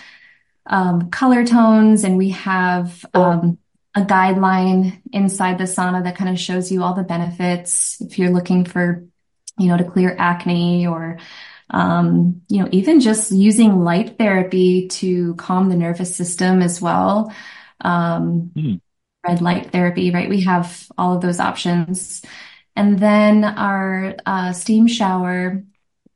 um, 0.67 1.11
color 1.11 1.47
tones 1.47 2.05
and 2.05 2.17
we 2.17 2.31
have 2.31 3.07
um, 3.15 3.59
a 3.95 4.03
guideline 4.03 5.01
inside 5.13 5.59
the 5.59 5.65
sauna 5.65 6.05
that 6.05 6.17
kind 6.17 6.31
of 6.31 6.39
shows 6.39 6.71
you 6.71 6.83
all 6.83 6.95
the 6.95 7.05
benefits 7.05 8.01
if 8.01 8.19
you're 8.19 8.31
looking 8.31 8.65
for, 8.65 9.05
you 9.59 9.69
know, 9.69 9.77
to 9.77 9.85
clear 9.85 10.15
acne 10.19 10.87
or, 10.87 11.19
um, 11.71 12.43
you 12.49 12.63
know, 12.63 12.69
even 12.73 13.01
just 13.01 13.31
using 13.31 13.81
light 13.81 14.19
therapy 14.19 14.89
to 14.89 15.35
calm 15.37 15.69
the 15.69 15.77
nervous 15.77 16.15
system 16.15 16.63
as 16.63 16.81
well. 16.81 17.33
Um, 17.81 18.51
mm. 18.55 18.81
Red 19.29 19.43
light 19.43 19.71
therapy, 19.71 20.11
right? 20.11 20.29
We 20.29 20.43
have 20.43 20.87
all 20.97 21.15
of 21.15 21.21
those 21.21 21.41
options. 21.41 22.23
And 22.75 22.99
then 22.99 23.45
our 23.45 24.17
uh, 24.25 24.53
steam 24.53 24.87
shower, 24.87 25.65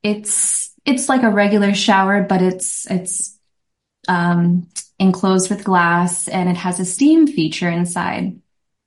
it's 0.01 0.73
it's 0.85 1.07
like 1.07 1.23
a 1.23 1.29
regular 1.29 1.73
shower, 1.73 2.23
but 2.23 2.41
it's 2.41 2.89
it's 2.89 3.37
um, 4.07 4.67
enclosed 4.99 5.49
with 5.49 5.63
glass 5.63 6.27
and 6.27 6.49
it 6.49 6.57
has 6.57 6.79
a 6.79 6.85
steam 6.85 7.27
feature 7.27 7.69
inside. 7.69 8.39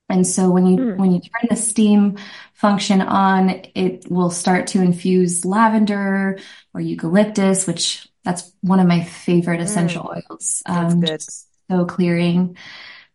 And 0.09 0.27
so 0.27 0.51
when 0.51 0.67
you 0.67 0.77
mm. 0.79 0.97
when 0.97 1.13
you 1.13 1.21
turn 1.21 1.49
the 1.49 1.57
steam 1.57 2.17
function 2.55 3.01
on, 3.01 3.63
it 3.75 4.11
will 4.11 4.31
start 4.31 4.69
to 4.69 4.81
infuse 4.81 5.45
lavender 5.45 6.39
or 6.75 6.81
eucalyptus, 6.81 7.67
which 7.67 8.09
that's 8.25 8.53
one 8.61 8.81
of 8.81 8.89
my 8.89 9.05
favorite 9.05 9.61
essential 9.61 10.05
mm. 10.05 10.17
oils. 10.17 10.63
Um, 10.67 11.01
that's 11.01 11.47
good. 11.69 11.77
So 11.77 11.85
clearing 11.85 12.57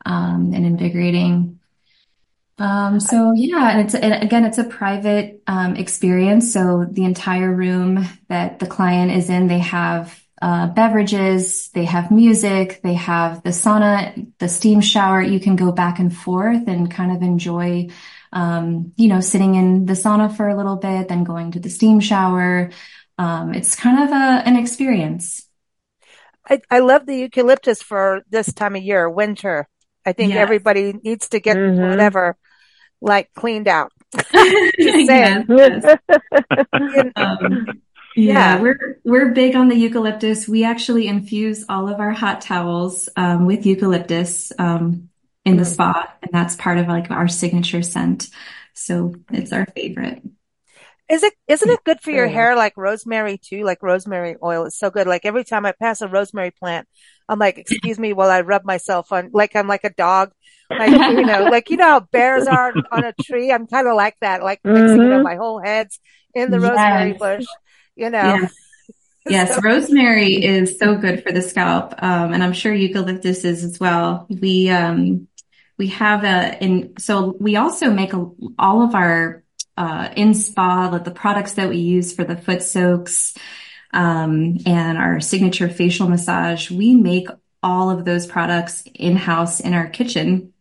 um, 0.05 0.51
and 0.53 0.65
invigorating. 0.65 1.59
Um, 2.57 2.99
so 2.99 3.33
yeah, 3.33 3.71
and 3.71 3.81
it's 3.81 3.95
and 3.95 4.23
again, 4.23 4.45
it's 4.45 4.59
a 4.59 4.63
private 4.63 5.41
um, 5.47 5.75
experience. 5.75 6.53
So 6.53 6.85
the 6.89 7.05
entire 7.05 7.51
room 7.51 8.05
that 8.27 8.59
the 8.59 8.67
client 8.67 9.11
is 9.11 9.29
in, 9.29 9.47
they 9.47 9.59
have 9.59 10.21
uh, 10.41 10.67
beverages, 10.67 11.69
they 11.69 11.85
have 11.85 12.11
music, 12.11 12.81
they 12.83 12.95
have 12.95 13.41
the 13.43 13.49
sauna, 13.49 14.31
the 14.39 14.49
steam 14.49 14.81
shower. 14.81 15.21
You 15.21 15.39
can 15.39 15.55
go 15.55 15.71
back 15.71 15.99
and 15.99 16.15
forth 16.15 16.67
and 16.67 16.89
kind 16.91 17.15
of 17.15 17.21
enjoy, 17.21 17.89
um, 18.31 18.93
you 18.95 19.07
know, 19.07 19.21
sitting 19.21 19.55
in 19.55 19.85
the 19.85 19.93
sauna 19.93 20.35
for 20.35 20.47
a 20.47 20.55
little 20.55 20.77
bit, 20.77 21.07
then 21.07 21.23
going 21.23 21.51
to 21.51 21.59
the 21.59 21.69
steam 21.69 21.99
shower. 21.99 22.71
Um, 23.17 23.53
it's 23.53 23.75
kind 23.75 24.03
of 24.03 24.09
a, 24.09 24.47
an 24.47 24.55
experience. 24.55 25.47
I, 26.47 26.61
I 26.69 26.79
love 26.79 27.05
the 27.05 27.15
eucalyptus 27.15 27.81
for 27.81 28.23
this 28.29 28.51
time 28.51 28.75
of 28.75 28.81
year, 28.81 29.09
winter. 29.09 29.67
I 30.05 30.13
think 30.13 30.33
yes. 30.33 30.41
everybody 30.41 30.93
needs 31.03 31.29
to 31.29 31.39
get 31.39 31.57
mm-hmm. 31.57 31.89
whatever 31.89 32.37
like 33.01 33.33
cleaned 33.33 33.67
out. 33.67 33.91
yes, 34.33 35.45
yes. 35.47 35.97
um, 37.15 37.65
yeah, 38.15 38.55
yeah, 38.55 38.61
we're 38.61 38.99
we're 39.03 39.29
big 39.29 39.55
on 39.55 39.69
the 39.69 39.75
eucalyptus. 39.75 40.47
We 40.47 40.63
actually 40.65 41.07
infuse 41.07 41.65
all 41.69 41.87
of 41.87 41.99
our 41.99 42.11
hot 42.11 42.41
towels 42.41 43.07
um, 43.15 43.45
with 43.45 43.65
eucalyptus 43.65 44.51
um, 44.59 45.09
in 45.45 45.55
the 45.55 45.63
mm. 45.63 45.73
spa, 45.73 46.13
and 46.21 46.31
that's 46.31 46.55
part 46.55 46.77
of 46.77 46.87
like 46.87 47.09
our 47.09 47.27
signature 47.27 47.81
scent. 47.81 48.29
So 48.73 49.15
it's 49.31 49.53
our 49.53 49.65
favorite. 49.65 50.21
Is 51.09 51.23
it 51.23 51.33
isn't 51.47 51.69
it 51.69 51.83
good 51.83 52.01
for 52.01 52.11
your 52.11 52.27
hair 52.27 52.55
like 52.55 52.73
rosemary 52.77 53.37
too? 53.37 53.63
Like 53.63 53.81
rosemary 53.81 54.35
oil 54.41 54.65
is 54.65 54.77
so 54.77 54.89
good. 54.89 55.07
Like 55.07 55.25
every 55.25 55.43
time 55.43 55.65
I 55.65 55.73
pass 55.73 56.01
a 56.01 56.07
rosemary 56.07 56.51
plant, 56.51 56.87
I'm 57.31 57.39
like, 57.39 57.57
excuse 57.57 57.97
me 57.97 58.13
while 58.13 58.29
I 58.29 58.41
rub 58.41 58.65
myself 58.65 59.11
on 59.11 59.31
like 59.33 59.55
I'm 59.55 59.67
like 59.67 59.83
a 59.83 59.89
dog 59.89 60.31
like, 60.77 60.91
you 61.17 61.25
know, 61.25 61.43
like, 61.45 61.69
you 61.69 61.77
know 61.77 61.85
how 61.85 61.99
bears 61.99 62.47
are 62.47 62.73
on 62.91 63.03
a 63.03 63.13
tree? 63.23 63.51
I'm 63.51 63.67
kind 63.67 63.87
of 63.87 63.95
like 63.95 64.15
that, 64.21 64.43
like 64.43 64.61
mm-hmm. 64.63 64.73
mixing, 64.73 65.01
you 65.01 65.09
know, 65.09 65.23
my 65.23 65.35
whole 65.35 65.59
head's 65.59 65.99
in 66.33 66.51
the 66.51 66.59
yes. 66.59 66.69
rosemary 66.69 67.13
bush, 67.13 67.45
you 67.95 68.09
know. 68.09 68.21
Yes, 68.21 68.53
yes. 69.29 69.55
so. 69.55 69.61
rosemary 69.61 70.43
is 70.43 70.77
so 70.79 70.95
good 70.95 71.23
for 71.23 71.31
the 71.31 71.41
scalp. 71.41 71.93
Um, 72.01 72.33
and 72.33 72.43
I'm 72.43 72.53
sure 72.53 72.73
eucalyptus 72.73 73.43
is 73.43 73.63
as 73.63 73.79
well. 73.79 74.27
We, 74.29 74.69
um, 74.69 75.27
we 75.77 75.87
have 75.87 76.23
a, 76.23 76.63
in, 76.63 76.93
so 76.99 77.35
we 77.39 77.55
also 77.55 77.91
make 77.91 78.13
a, 78.13 78.29
all 78.57 78.83
of 78.83 78.95
our, 78.95 79.43
uh, 79.77 80.09
in 80.15 80.33
spa, 80.33 80.89
like 80.91 81.05
the 81.05 81.11
products 81.11 81.53
that 81.53 81.69
we 81.69 81.77
use 81.77 82.13
for 82.13 82.23
the 82.23 82.37
foot 82.37 82.61
soaks, 82.61 83.35
um, 83.93 84.57
and 84.65 84.97
our 84.97 85.19
signature 85.19 85.69
facial 85.69 86.07
massage, 86.07 86.71
we 86.71 86.95
make 86.95 87.27
all 87.63 87.89
of 87.89 88.05
those 88.05 88.25
products 88.25 88.83
in 88.95 89.15
house 89.15 89.59
in 89.59 89.73
our 89.73 89.87
kitchen 89.87 90.51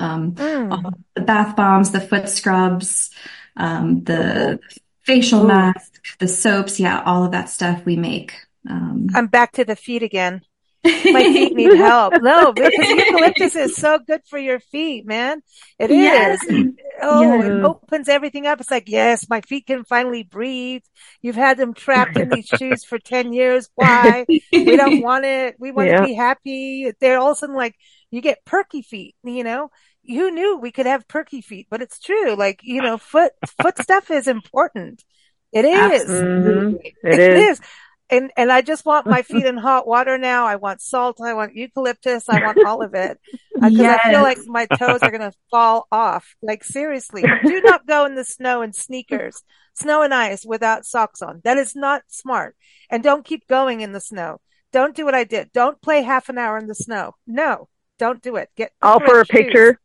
um, 0.00 0.32
mm. 0.32 0.94
the 1.14 1.20
bath 1.20 1.56
bombs, 1.56 1.90
the 1.90 2.00
foot 2.00 2.28
scrubs, 2.28 3.10
um, 3.56 4.02
the 4.04 4.58
facial 5.02 5.44
Ooh. 5.44 5.48
mask, 5.48 6.02
the 6.18 6.28
soaps. 6.28 6.80
Yeah, 6.80 7.02
all 7.04 7.24
of 7.24 7.32
that 7.32 7.48
stuff 7.48 7.84
we 7.84 7.96
make. 7.96 8.34
Um, 8.68 9.08
I'm 9.14 9.26
back 9.26 9.52
to 9.52 9.64
the 9.64 9.76
feet 9.76 10.02
again. 10.02 10.42
My 10.84 11.22
feet 11.22 11.54
need 11.56 11.76
help. 11.76 12.14
No, 12.22 12.52
because 12.52 12.72
eucalyptus 12.88 13.54
is 13.54 13.76
so 13.76 13.98
good 13.98 14.22
for 14.28 14.38
your 14.38 14.60
feet, 14.60 15.06
man. 15.06 15.42
It 15.78 15.90
yes. 15.90 16.42
is. 16.44 16.72
Oh, 17.02 17.22
yes. 17.22 17.44
it 17.44 17.64
opens 17.64 18.08
everything 18.08 18.46
up. 18.46 18.60
It's 18.60 18.70
like, 18.70 18.88
yes, 18.88 19.28
my 19.28 19.40
feet 19.42 19.66
can 19.66 19.84
finally 19.84 20.22
breathe. 20.22 20.82
You've 21.22 21.36
had 21.36 21.58
them 21.58 21.74
trapped 21.74 22.16
in 22.16 22.28
these 22.28 22.46
shoes 22.46 22.84
for 22.84 22.98
10 22.98 23.32
years. 23.32 23.68
Why? 23.74 24.24
We 24.28 24.76
don't 24.76 25.02
want 25.02 25.24
it. 25.24 25.56
We 25.58 25.70
want 25.70 25.88
yeah. 25.88 26.00
to 26.00 26.06
be 26.06 26.14
happy. 26.14 26.92
They're 27.00 27.18
all 27.18 27.32
of 27.32 27.36
a 27.36 27.40
sudden 27.40 27.56
like, 27.56 27.76
you 28.10 28.20
get 28.20 28.44
perky 28.44 28.82
feet, 28.82 29.14
you 29.22 29.44
know? 29.44 29.70
who 30.06 30.30
knew 30.30 30.56
we 30.56 30.72
could 30.72 30.86
have 30.86 31.06
perky 31.08 31.40
feet? 31.40 31.66
But 31.70 31.82
it's 31.82 32.00
true. 32.00 32.34
Like, 32.34 32.60
you 32.62 32.82
know, 32.82 32.98
foot, 32.98 33.32
foot 33.62 33.78
stuff 33.78 34.10
is 34.10 34.26
important. 34.26 35.04
It 35.52 35.64
is. 35.64 36.08
Mm-hmm. 36.08 36.76
It, 36.82 36.94
it 37.02 37.18
is. 37.20 37.58
is. 37.58 37.66
And, 38.10 38.32
and 38.36 38.50
I 38.50 38.60
just 38.60 38.84
want 38.84 39.06
my 39.06 39.22
feet 39.22 39.46
in 39.46 39.56
hot 39.58 39.86
water 39.86 40.18
now. 40.18 40.46
I 40.46 40.56
want 40.56 40.80
salt. 40.80 41.20
I 41.20 41.34
want 41.34 41.54
eucalyptus. 41.54 42.28
I 42.28 42.44
want 42.44 42.64
all 42.66 42.82
of 42.82 42.94
it. 42.94 43.20
Uh, 43.32 43.68
because 43.68 43.72
yes. 43.72 44.00
I 44.04 44.10
feel 44.10 44.22
like 44.22 44.38
my 44.46 44.66
toes 44.66 45.00
are 45.02 45.10
going 45.10 45.30
to 45.30 45.32
fall 45.50 45.86
off. 45.92 46.34
Like 46.42 46.64
seriously, 46.64 47.22
do 47.22 47.60
not 47.64 47.86
go 47.86 48.04
in 48.04 48.14
the 48.14 48.24
snow 48.24 48.62
in 48.62 48.72
sneakers, 48.72 49.42
snow 49.74 50.02
and 50.02 50.12
ice 50.12 50.44
without 50.44 50.84
socks 50.84 51.22
on. 51.22 51.40
That 51.44 51.58
is 51.58 51.76
not 51.76 52.02
smart. 52.08 52.56
And 52.90 53.02
don't 53.02 53.24
keep 53.24 53.46
going 53.46 53.80
in 53.80 53.92
the 53.92 54.00
snow. 54.00 54.40
Don't 54.72 54.94
do 54.94 55.04
what 55.04 55.14
I 55.14 55.24
did. 55.24 55.52
Don't 55.52 55.80
play 55.82 56.02
half 56.02 56.28
an 56.28 56.38
hour 56.38 56.56
in 56.58 56.66
the 56.66 56.74
snow. 56.74 57.14
No, 57.26 57.68
don't 57.98 58.22
do 58.22 58.36
it. 58.36 58.50
Get 58.56 58.72
all 58.82 59.00
for 59.00 59.20
a 59.20 59.26
shoes. 59.26 59.30
picture. 59.30 59.80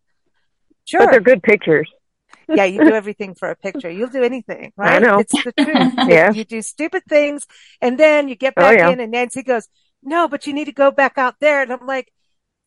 Sure. 0.86 1.02
But 1.02 1.12
they're 1.12 1.22
good 1.22 1.44
pictures. 1.44 1.90
Yeah, 2.50 2.66
you 2.66 2.80
do 2.84 2.94
everything 2.94 3.36
for 3.36 3.50
a 3.50 3.56
picture. 3.56 3.90
You'll 3.90 4.10
do 4.10 4.24
anything, 4.24 4.72
right? 4.76 4.94
I 4.94 5.00
know. 5.00 5.20
It's 5.20 5.32
the 5.32 5.52
truth. 5.58 5.94
yeah. 6.10 6.32
You 6.32 6.44
do 6.44 6.62
stupid 6.62 7.04
things 7.08 7.46
and 7.82 7.98
then 7.98 8.28
you 8.28 8.36
get 8.36 8.54
oh, 8.58 8.62
back 8.62 8.74
oh, 8.74 8.78
yeah. 8.78 8.90
in 8.90 9.00
and 9.00 9.12
Nancy 9.12 9.44
goes, 9.44 9.68
no, 10.04 10.28
but 10.28 10.48
you 10.48 10.54
need 10.54 10.66
to 10.66 10.72
go 10.72 10.92
back 10.92 11.18
out 11.18 11.36
there. 11.40 11.62
And 11.62 11.72
I'm 11.72 11.86
like, 11.86 12.12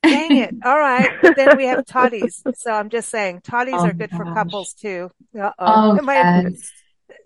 dang 0.03 0.37
it. 0.37 0.55
All 0.65 0.79
right. 0.79 1.11
But 1.23 1.37
then 1.37 1.57
we 1.57 1.67
have 1.67 1.85
toddies. 1.87 2.43
So 2.57 2.73
I'm 2.73 2.91
just 2.91 3.09
saying 3.09 3.43
toddies 3.45 3.75
oh, 3.77 3.87
are 3.87 3.93
good 3.93 4.11
gosh. 4.11 4.19
for 4.19 4.35
couples 4.35 4.75
too. 4.75 5.11
Uh-oh. 5.39 5.99
Oh, 6.01 6.13
yes. 6.13 6.73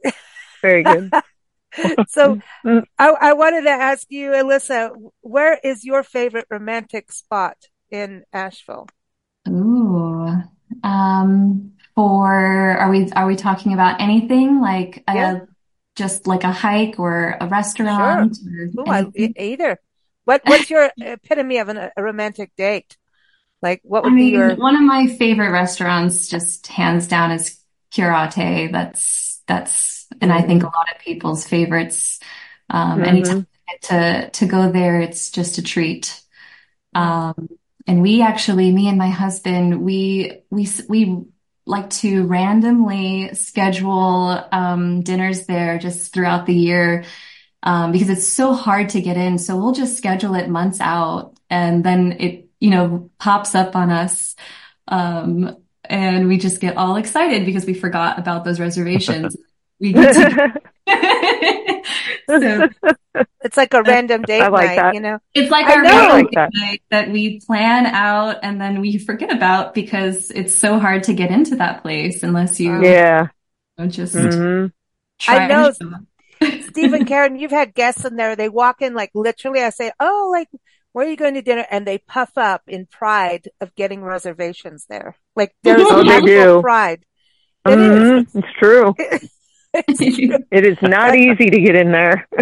Very 0.62 0.82
good. 0.82 1.10
so 2.08 2.38
mm. 2.64 2.84
I, 2.98 3.08
I 3.08 3.32
wanted 3.32 3.62
to 3.62 3.70
ask 3.70 4.06
you, 4.10 4.30
Alyssa, 4.30 4.90
where 5.22 5.58
is 5.64 5.84
your 5.84 6.02
favorite 6.02 6.46
romantic 6.50 7.10
spot 7.10 7.56
in 7.90 8.24
Asheville? 8.32 8.88
Ooh, 9.48 10.42
um, 10.84 11.72
for 11.94 12.26
are 12.26 12.90
we 12.90 13.10
are 13.12 13.26
we 13.26 13.36
talking 13.36 13.72
about 13.72 14.00
anything 14.00 14.60
like 14.60 15.04
yeah. 15.08 15.36
a, 15.36 15.40
just 15.96 16.26
like 16.26 16.44
a 16.44 16.52
hike 16.52 16.98
or 16.98 17.36
a 17.40 17.46
restaurant? 17.46 18.36
Sure. 18.36 18.82
Ooh, 18.82 18.90
I, 18.90 19.06
either. 19.36 19.78
What 20.24 20.42
what's 20.44 20.70
your 20.70 20.90
epitome 20.98 21.58
of 21.58 21.68
an, 21.68 21.90
a 21.96 22.02
romantic 22.02 22.52
date? 22.56 22.96
Like 23.60 23.80
what 23.82 24.04
would 24.04 24.12
I 24.12 24.14
mean, 24.14 24.30
be 24.30 24.36
your 24.36 24.54
one 24.56 24.76
of 24.76 24.82
my 24.82 25.06
favorite 25.06 25.50
restaurants? 25.50 26.28
Just 26.28 26.66
hands 26.66 27.08
down 27.08 27.32
is 27.32 27.58
Curate. 27.90 28.72
That's 28.72 29.42
that's 29.46 30.06
and 30.20 30.30
mm-hmm. 30.30 30.44
I 30.44 30.46
think 30.46 30.62
a 30.62 30.66
lot 30.66 30.94
of 30.94 31.00
people's 31.00 31.46
favorites. 31.46 32.20
Um, 32.70 32.98
mm-hmm. 32.98 33.04
Anytime 33.04 33.46
to 33.82 34.30
to 34.30 34.46
go 34.46 34.70
there, 34.70 35.00
it's 35.00 35.30
just 35.30 35.58
a 35.58 35.62
treat. 35.62 36.20
Um, 36.94 37.48
and 37.86 38.02
we 38.02 38.22
actually, 38.22 38.70
me 38.70 38.88
and 38.88 38.98
my 38.98 39.08
husband, 39.08 39.82
we, 39.82 40.42
we, 40.50 40.68
we 40.88 41.24
like 41.66 41.90
to 41.90 42.26
randomly 42.26 43.34
schedule, 43.34 44.44
um, 44.50 45.02
dinners 45.02 45.46
there 45.46 45.78
just 45.78 46.12
throughout 46.12 46.46
the 46.46 46.54
year. 46.54 47.04
Um, 47.64 47.92
because 47.92 48.10
it's 48.10 48.26
so 48.26 48.54
hard 48.54 48.88
to 48.90 49.00
get 49.00 49.16
in. 49.16 49.38
So 49.38 49.56
we'll 49.56 49.72
just 49.72 49.96
schedule 49.96 50.34
it 50.34 50.48
months 50.48 50.80
out 50.80 51.36
and 51.48 51.84
then 51.84 52.16
it, 52.18 52.48
you 52.58 52.70
know, 52.70 53.10
pops 53.18 53.54
up 53.54 53.76
on 53.76 53.90
us. 53.90 54.34
Um, 54.88 55.56
and 55.84 56.26
we 56.26 56.38
just 56.38 56.60
get 56.60 56.76
all 56.76 56.96
excited 56.96 57.46
because 57.46 57.64
we 57.64 57.74
forgot 57.74 58.18
about 58.18 58.44
those 58.44 58.58
reservations. 58.58 59.36
we 59.80 59.92
get 59.92 60.14
to, 60.14 60.60
so 62.26 62.68
it's 63.44 63.56
like 63.56 63.74
a 63.74 63.82
random 63.82 64.22
date 64.22 64.40
like 64.40 64.52
night, 64.52 64.76
that. 64.76 64.94
you 64.94 65.00
know? 65.00 65.18
It's 65.34 65.50
like 65.50 65.66
a 65.66 65.80
random 65.80 66.28
like 66.32 66.50
night 66.54 66.82
that 66.90 67.10
we 67.10 67.40
plan 67.40 67.86
out 67.86 68.38
and 68.42 68.60
then 68.60 68.80
we 68.80 68.98
forget 68.98 69.32
about 69.32 69.74
because 69.74 70.30
it's 70.30 70.56
so 70.56 70.78
hard 70.78 71.04
to 71.04 71.12
get 71.12 71.30
into 71.30 71.56
that 71.56 71.82
place 71.82 72.22
unless 72.22 72.60
you 72.60 72.82
yeah 72.82 73.28
just 73.88 74.14
mm-hmm. 74.14 74.66
I 75.28 75.48
know 75.48 75.72
Stephen 76.70 77.04
Karen, 77.06 77.38
you've 77.38 77.50
had 77.50 77.74
guests 77.74 78.04
in 78.04 78.16
there. 78.16 78.34
They 78.36 78.48
walk 78.48 78.82
in 78.82 78.94
like 78.94 79.10
literally. 79.14 79.60
I 79.60 79.70
say, 79.70 79.92
"Oh, 80.00 80.30
like 80.32 80.48
where 80.92 81.06
are 81.06 81.10
you 81.10 81.16
going 81.16 81.34
to 81.34 81.42
dinner? 81.42 81.66
And 81.70 81.86
they 81.86 81.98
puff 81.98 82.32
up 82.36 82.62
in 82.66 82.86
pride 82.86 83.48
of 83.60 83.74
getting 83.74 84.02
reservations 84.02 84.86
there. 84.88 85.16
Like 85.34 85.54
there's 85.62 85.82
Oh, 85.84 86.04
they 86.04 86.10
actual 86.10 86.26
do. 86.26 86.60
pride. 86.60 87.04
It 87.66 87.78
Mhm, 87.78 88.26
is. 88.26 88.34
It's 88.34 88.48
true. 88.58 88.94
It's 89.74 89.98
true. 90.16 90.38
It 90.50 90.66
is 90.66 90.78
not 90.82 91.16
easy 91.16 91.50
to 91.50 91.60
get 91.60 91.76
in 91.76 91.92
there. 91.92 92.28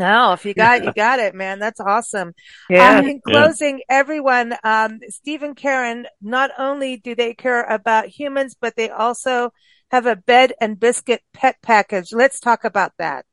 No, 0.00 0.32
if 0.32 0.46
you 0.46 0.54
got, 0.54 0.82
you 0.82 0.94
got 0.94 1.18
it, 1.18 1.34
man. 1.34 1.58
That's 1.58 1.78
awesome. 1.78 2.32
Yeah. 2.70 3.00
Um, 3.00 3.06
in 3.06 3.20
closing, 3.20 3.82
everyone, 3.86 4.54
um, 4.64 5.00
Steve 5.10 5.42
and 5.42 5.54
Karen, 5.54 6.06
not 6.22 6.50
only 6.56 6.96
do 6.96 7.14
they 7.14 7.34
care 7.34 7.62
about 7.64 8.06
humans, 8.06 8.56
but 8.58 8.76
they 8.76 8.88
also 8.88 9.52
have 9.90 10.06
a 10.06 10.16
bed 10.16 10.54
and 10.58 10.80
biscuit 10.80 11.20
pet 11.34 11.56
package. 11.62 12.14
Let's 12.14 12.40
talk 12.40 12.64
about 12.64 12.92
that. 12.98 13.26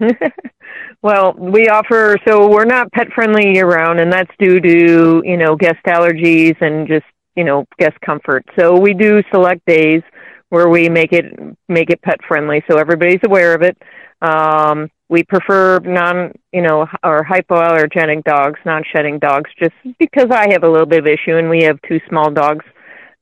well, 1.02 1.34
we 1.38 1.68
offer 1.68 2.16
so 2.26 2.48
we're 2.48 2.64
not 2.64 2.90
pet 2.90 3.12
friendly 3.14 3.54
year 3.54 3.68
round, 3.68 4.00
and 4.00 4.12
that's 4.12 4.32
due 4.40 4.60
to 4.60 5.22
you 5.24 5.36
know 5.36 5.54
guest 5.54 5.78
allergies 5.86 6.60
and 6.60 6.88
just 6.88 7.06
you 7.36 7.44
know 7.44 7.64
guest 7.78 7.96
comfort. 8.04 8.44
So 8.58 8.76
we 8.76 8.92
do 8.92 9.22
select 9.32 9.64
days 9.66 10.02
where 10.50 10.68
we 10.68 10.88
make 10.88 11.12
it 11.12 11.24
make 11.68 11.90
it 11.90 12.02
pet 12.02 12.18
friendly, 12.28 12.62
so 12.70 12.78
everybody's 12.78 13.20
aware 13.24 13.54
of 13.54 13.62
it. 13.62 13.76
Um, 14.22 14.90
we 15.08 15.24
prefer 15.24 15.80
non 15.80 16.32
you 16.52 16.62
know 16.62 16.86
or 17.02 17.24
hypoallergenic 17.24 18.24
dogs, 18.24 18.60
non 18.64 18.82
shedding 18.92 19.18
dogs, 19.18 19.50
just 19.58 19.74
because 19.98 20.28
I 20.30 20.52
have 20.52 20.62
a 20.62 20.68
little 20.68 20.86
bit 20.86 21.00
of 21.00 21.06
issue, 21.06 21.36
and 21.36 21.48
we 21.48 21.62
have 21.64 21.80
two 21.88 22.00
small 22.08 22.30
dogs. 22.30 22.64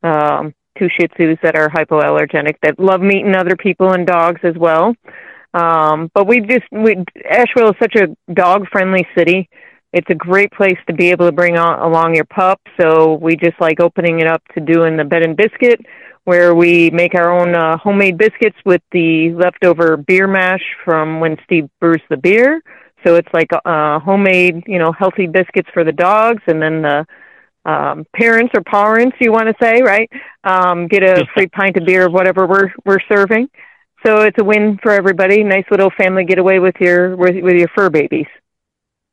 Um, 0.02 0.54
two 0.78 0.88
Shih 0.98 1.08
Tzus 1.08 1.40
that 1.42 1.56
are 1.56 1.68
hypoallergenic 1.68 2.54
that 2.62 2.78
love 2.78 3.00
meeting 3.00 3.34
other 3.34 3.56
people 3.56 3.92
and 3.92 4.06
dogs 4.06 4.40
as 4.44 4.54
well. 4.56 4.94
Um, 5.54 6.10
but 6.14 6.26
we 6.26 6.40
just 6.40 6.64
we 6.70 7.04
Asheville 7.28 7.70
is 7.70 7.76
such 7.80 7.96
a 7.96 8.32
dog 8.32 8.68
friendly 8.70 9.06
city. 9.16 9.48
It's 9.92 10.08
a 10.10 10.14
great 10.14 10.52
place 10.52 10.76
to 10.86 10.92
be 10.92 11.10
able 11.10 11.26
to 11.26 11.32
bring 11.32 11.56
on, 11.56 11.80
along 11.80 12.14
your 12.14 12.26
pup. 12.26 12.60
So 12.78 13.14
we 13.14 13.36
just 13.36 13.58
like 13.58 13.80
opening 13.80 14.20
it 14.20 14.26
up 14.26 14.42
to 14.54 14.60
doing 14.60 14.98
the 14.98 15.04
bed 15.04 15.22
and 15.22 15.34
biscuit, 15.36 15.80
where 16.28 16.54
we 16.54 16.90
make 16.90 17.14
our 17.14 17.30
own 17.30 17.54
uh, 17.54 17.78
homemade 17.78 18.18
biscuits 18.18 18.58
with 18.66 18.82
the 18.92 19.32
leftover 19.32 19.96
beer 19.96 20.26
mash 20.26 20.60
from 20.84 21.20
when 21.20 21.38
Steve 21.44 21.70
brews 21.80 22.02
the 22.10 22.18
beer. 22.18 22.60
So 23.02 23.14
it's 23.14 23.32
like 23.32 23.48
uh, 23.64 23.98
homemade, 24.00 24.64
you 24.66 24.78
know, 24.78 24.92
healthy 24.92 25.26
biscuits 25.26 25.70
for 25.72 25.84
the 25.84 25.92
dogs, 25.92 26.42
and 26.46 26.60
then 26.60 26.82
the 26.82 27.06
um, 27.64 28.04
parents 28.14 28.52
or 28.54 28.62
parents, 28.62 29.16
you 29.22 29.32
want 29.32 29.48
to 29.48 29.54
say, 29.58 29.80
right? 29.80 30.10
Um, 30.44 30.86
get 30.86 31.02
a 31.02 31.24
free 31.34 31.46
pint 31.46 31.78
of 31.78 31.86
beer 31.86 32.04
of 32.06 32.12
whatever 32.12 32.46
we're 32.46 32.74
we're 32.84 33.00
serving. 33.10 33.48
So 34.04 34.20
it's 34.20 34.36
a 34.38 34.44
win 34.44 34.78
for 34.82 34.92
everybody. 34.92 35.42
Nice 35.42 35.64
little 35.70 35.90
family 35.96 36.26
getaway 36.26 36.58
with 36.58 36.74
your 36.78 37.16
with, 37.16 37.42
with 37.42 37.54
your 37.54 37.68
fur 37.74 37.88
babies. 37.88 38.26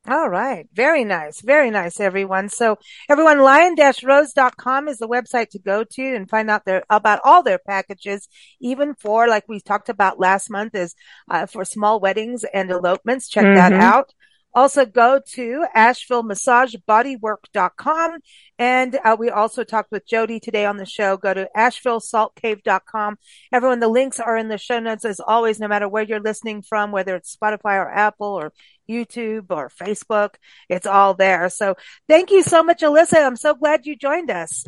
All 0.08 0.28
right. 0.28 0.68
Very 0.72 1.04
nice. 1.04 1.40
Very 1.40 1.68
nice, 1.68 1.98
everyone. 1.98 2.48
So 2.48 2.78
everyone, 3.08 3.40
lion-rose.com 3.40 4.86
is 4.86 4.98
the 4.98 5.08
website 5.08 5.48
to 5.50 5.58
go 5.58 5.82
to 5.82 6.14
and 6.14 6.30
find 6.30 6.48
out 6.48 6.64
their, 6.64 6.84
about 6.88 7.20
all 7.24 7.42
their 7.42 7.58
packages, 7.58 8.28
even 8.60 8.94
for, 8.94 9.26
like 9.26 9.44
we 9.48 9.58
talked 9.58 9.88
about 9.88 10.20
last 10.20 10.48
month 10.48 10.76
is, 10.76 10.94
uh, 11.28 11.46
for 11.46 11.64
small 11.64 11.98
weddings 11.98 12.44
and 12.54 12.70
elopements. 12.70 13.28
Check 13.28 13.46
that 13.56 13.72
Mhm. 13.72 13.80
out. 13.80 14.12
Also 14.56 14.86
go 14.86 15.20
to 15.34 15.66
AshevilleMassageBodyWork.com. 15.76 18.18
And 18.58 18.98
uh, 19.04 19.14
we 19.18 19.28
also 19.28 19.64
talked 19.64 19.92
with 19.92 20.08
Jodie 20.08 20.40
today 20.40 20.64
on 20.64 20.78
the 20.78 20.86
show. 20.86 21.18
Go 21.18 21.34
to 21.34 21.50
AshevilleSaltCave.com. 21.54 23.18
Everyone, 23.52 23.80
the 23.80 23.88
links 23.88 24.18
are 24.18 24.34
in 24.36 24.48
the 24.48 24.56
show 24.56 24.80
notes 24.80 25.04
as 25.04 25.20
always, 25.20 25.60
no 25.60 25.68
matter 25.68 25.86
where 25.86 26.04
you're 26.04 26.20
listening 26.20 26.62
from, 26.62 26.90
whether 26.90 27.14
it's 27.14 27.36
Spotify 27.36 27.74
or 27.76 27.90
Apple 27.90 28.28
or 28.28 28.54
YouTube 28.88 29.46
or 29.50 29.68
Facebook. 29.68 30.36
It's 30.70 30.86
all 30.86 31.12
there. 31.12 31.50
So 31.50 31.74
thank 32.08 32.30
you 32.30 32.42
so 32.42 32.62
much, 32.62 32.80
Alyssa. 32.80 33.26
I'm 33.26 33.36
so 33.36 33.54
glad 33.54 33.84
you 33.84 33.94
joined 33.94 34.30
us. 34.30 34.64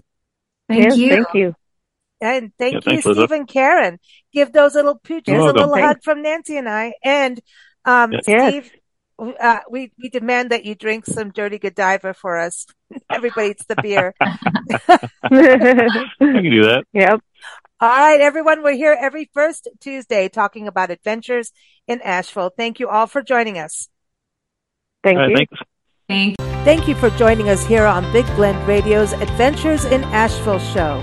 Thank 0.69 0.85
yes, 0.85 0.99
you. 0.99 1.09
Thank 1.11 1.29
you. 1.33 1.55
And 2.21 2.53
thank 2.59 2.73
Yeah, 2.75 2.79
you, 2.79 2.83
thanks, 2.83 3.07
Liza. 3.07 3.21
Steve 3.21 3.31
and 3.31 3.49
Karen. 3.49 3.99
Give 4.35 4.53
those 4.53 4.75
little 4.75 4.99
pooches 4.99 5.35
a 5.35 5.39
welcome. 5.45 5.71
little 5.71 5.79
hug 5.79 6.03
from 6.03 6.21
Nancy 6.21 6.59
and 6.59 6.69
I. 6.69 6.93
And 7.03 7.41
um, 7.87 8.13
Yeah. 8.13 8.21
Yes. 8.27 8.51
Steve, 8.51 8.71
uh, 9.19 9.61
we 9.71 9.93
we 10.01 10.09
demand 10.09 10.51
that 10.51 10.65
you 10.65 10.75
drink 10.75 11.07
some 11.07 11.31
dirty 11.31 11.59
Godiva 11.59 12.15
for 12.15 12.39
us. 12.39 12.67
Everybody 13.11 13.51
eats 13.51 13.65
the 13.67 13.77
beer. 13.83 14.15
I 14.21 14.99
can 16.21 16.51
do 16.51 16.65
that. 16.65 16.85
yep. 16.93 17.21
All 17.81 17.89
right, 17.89 18.21
everyone. 18.21 18.63
We're 18.63 18.73
here 18.73 18.97
every 18.99 19.31
first 19.33 19.69
Tuesday 19.81 20.29
talking 20.29 20.67
about 20.67 20.91
adventures 20.91 21.53
in 21.87 22.01
Asheville. 22.03 22.51
Thank 22.57 22.81
you 22.81 22.89
all 22.89 23.07
for 23.07 23.23
joining 23.23 23.59
us. 23.59 23.89
Thank 25.05 25.19
All 25.19 25.23
right, 25.23 25.31
you. 25.31 25.37
thanks. 25.37 25.59
Thank 26.09 26.37
Thank 26.65 26.89
you 26.89 26.95
for 26.95 27.11
joining 27.11 27.49
us 27.49 27.65
here 27.65 27.85
on 27.85 28.11
Big 28.13 28.27
Blend 28.37 28.67
Radio's 28.67 29.13
Adventures 29.13 29.85
in 29.85 30.05
Asheville 30.05 30.59
show. 30.59 31.01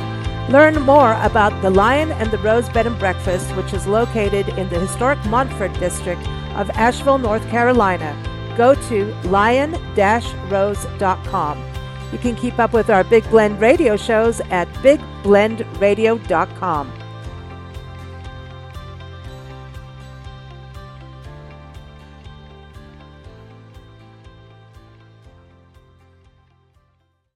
Learn 0.50 0.80
more 0.82 1.14
about 1.24 1.60
the 1.62 1.70
Lion 1.70 2.12
and 2.12 2.30
the 2.30 2.38
Rose 2.40 2.70
Bed 2.70 2.86
and 2.86 3.00
Breakfast, 3.00 3.50
which 3.56 3.74
is 3.74 3.88
located 3.88 4.50
in 4.50 4.70
the 4.70 4.80
historic 4.80 5.24
Montford 5.26 5.74
district 5.80 6.22
of 6.56 6.70
Asheville, 6.72 7.18
North 7.18 7.48
Carolina. 7.50 8.14
Go 8.58 8.76
to 8.90 9.14
lion-rose.com. 9.26 11.64
You 12.12 12.20
can 12.20 12.36
keep 12.36 12.60
up 12.60 12.74
with 12.74 12.90
our 12.90 13.04
Big 13.04 13.30
Blend 13.30 13.60
radio 13.60 13.98
shows 13.98 14.40
at 14.50 14.68
bigblendradio.com. 14.76 17.05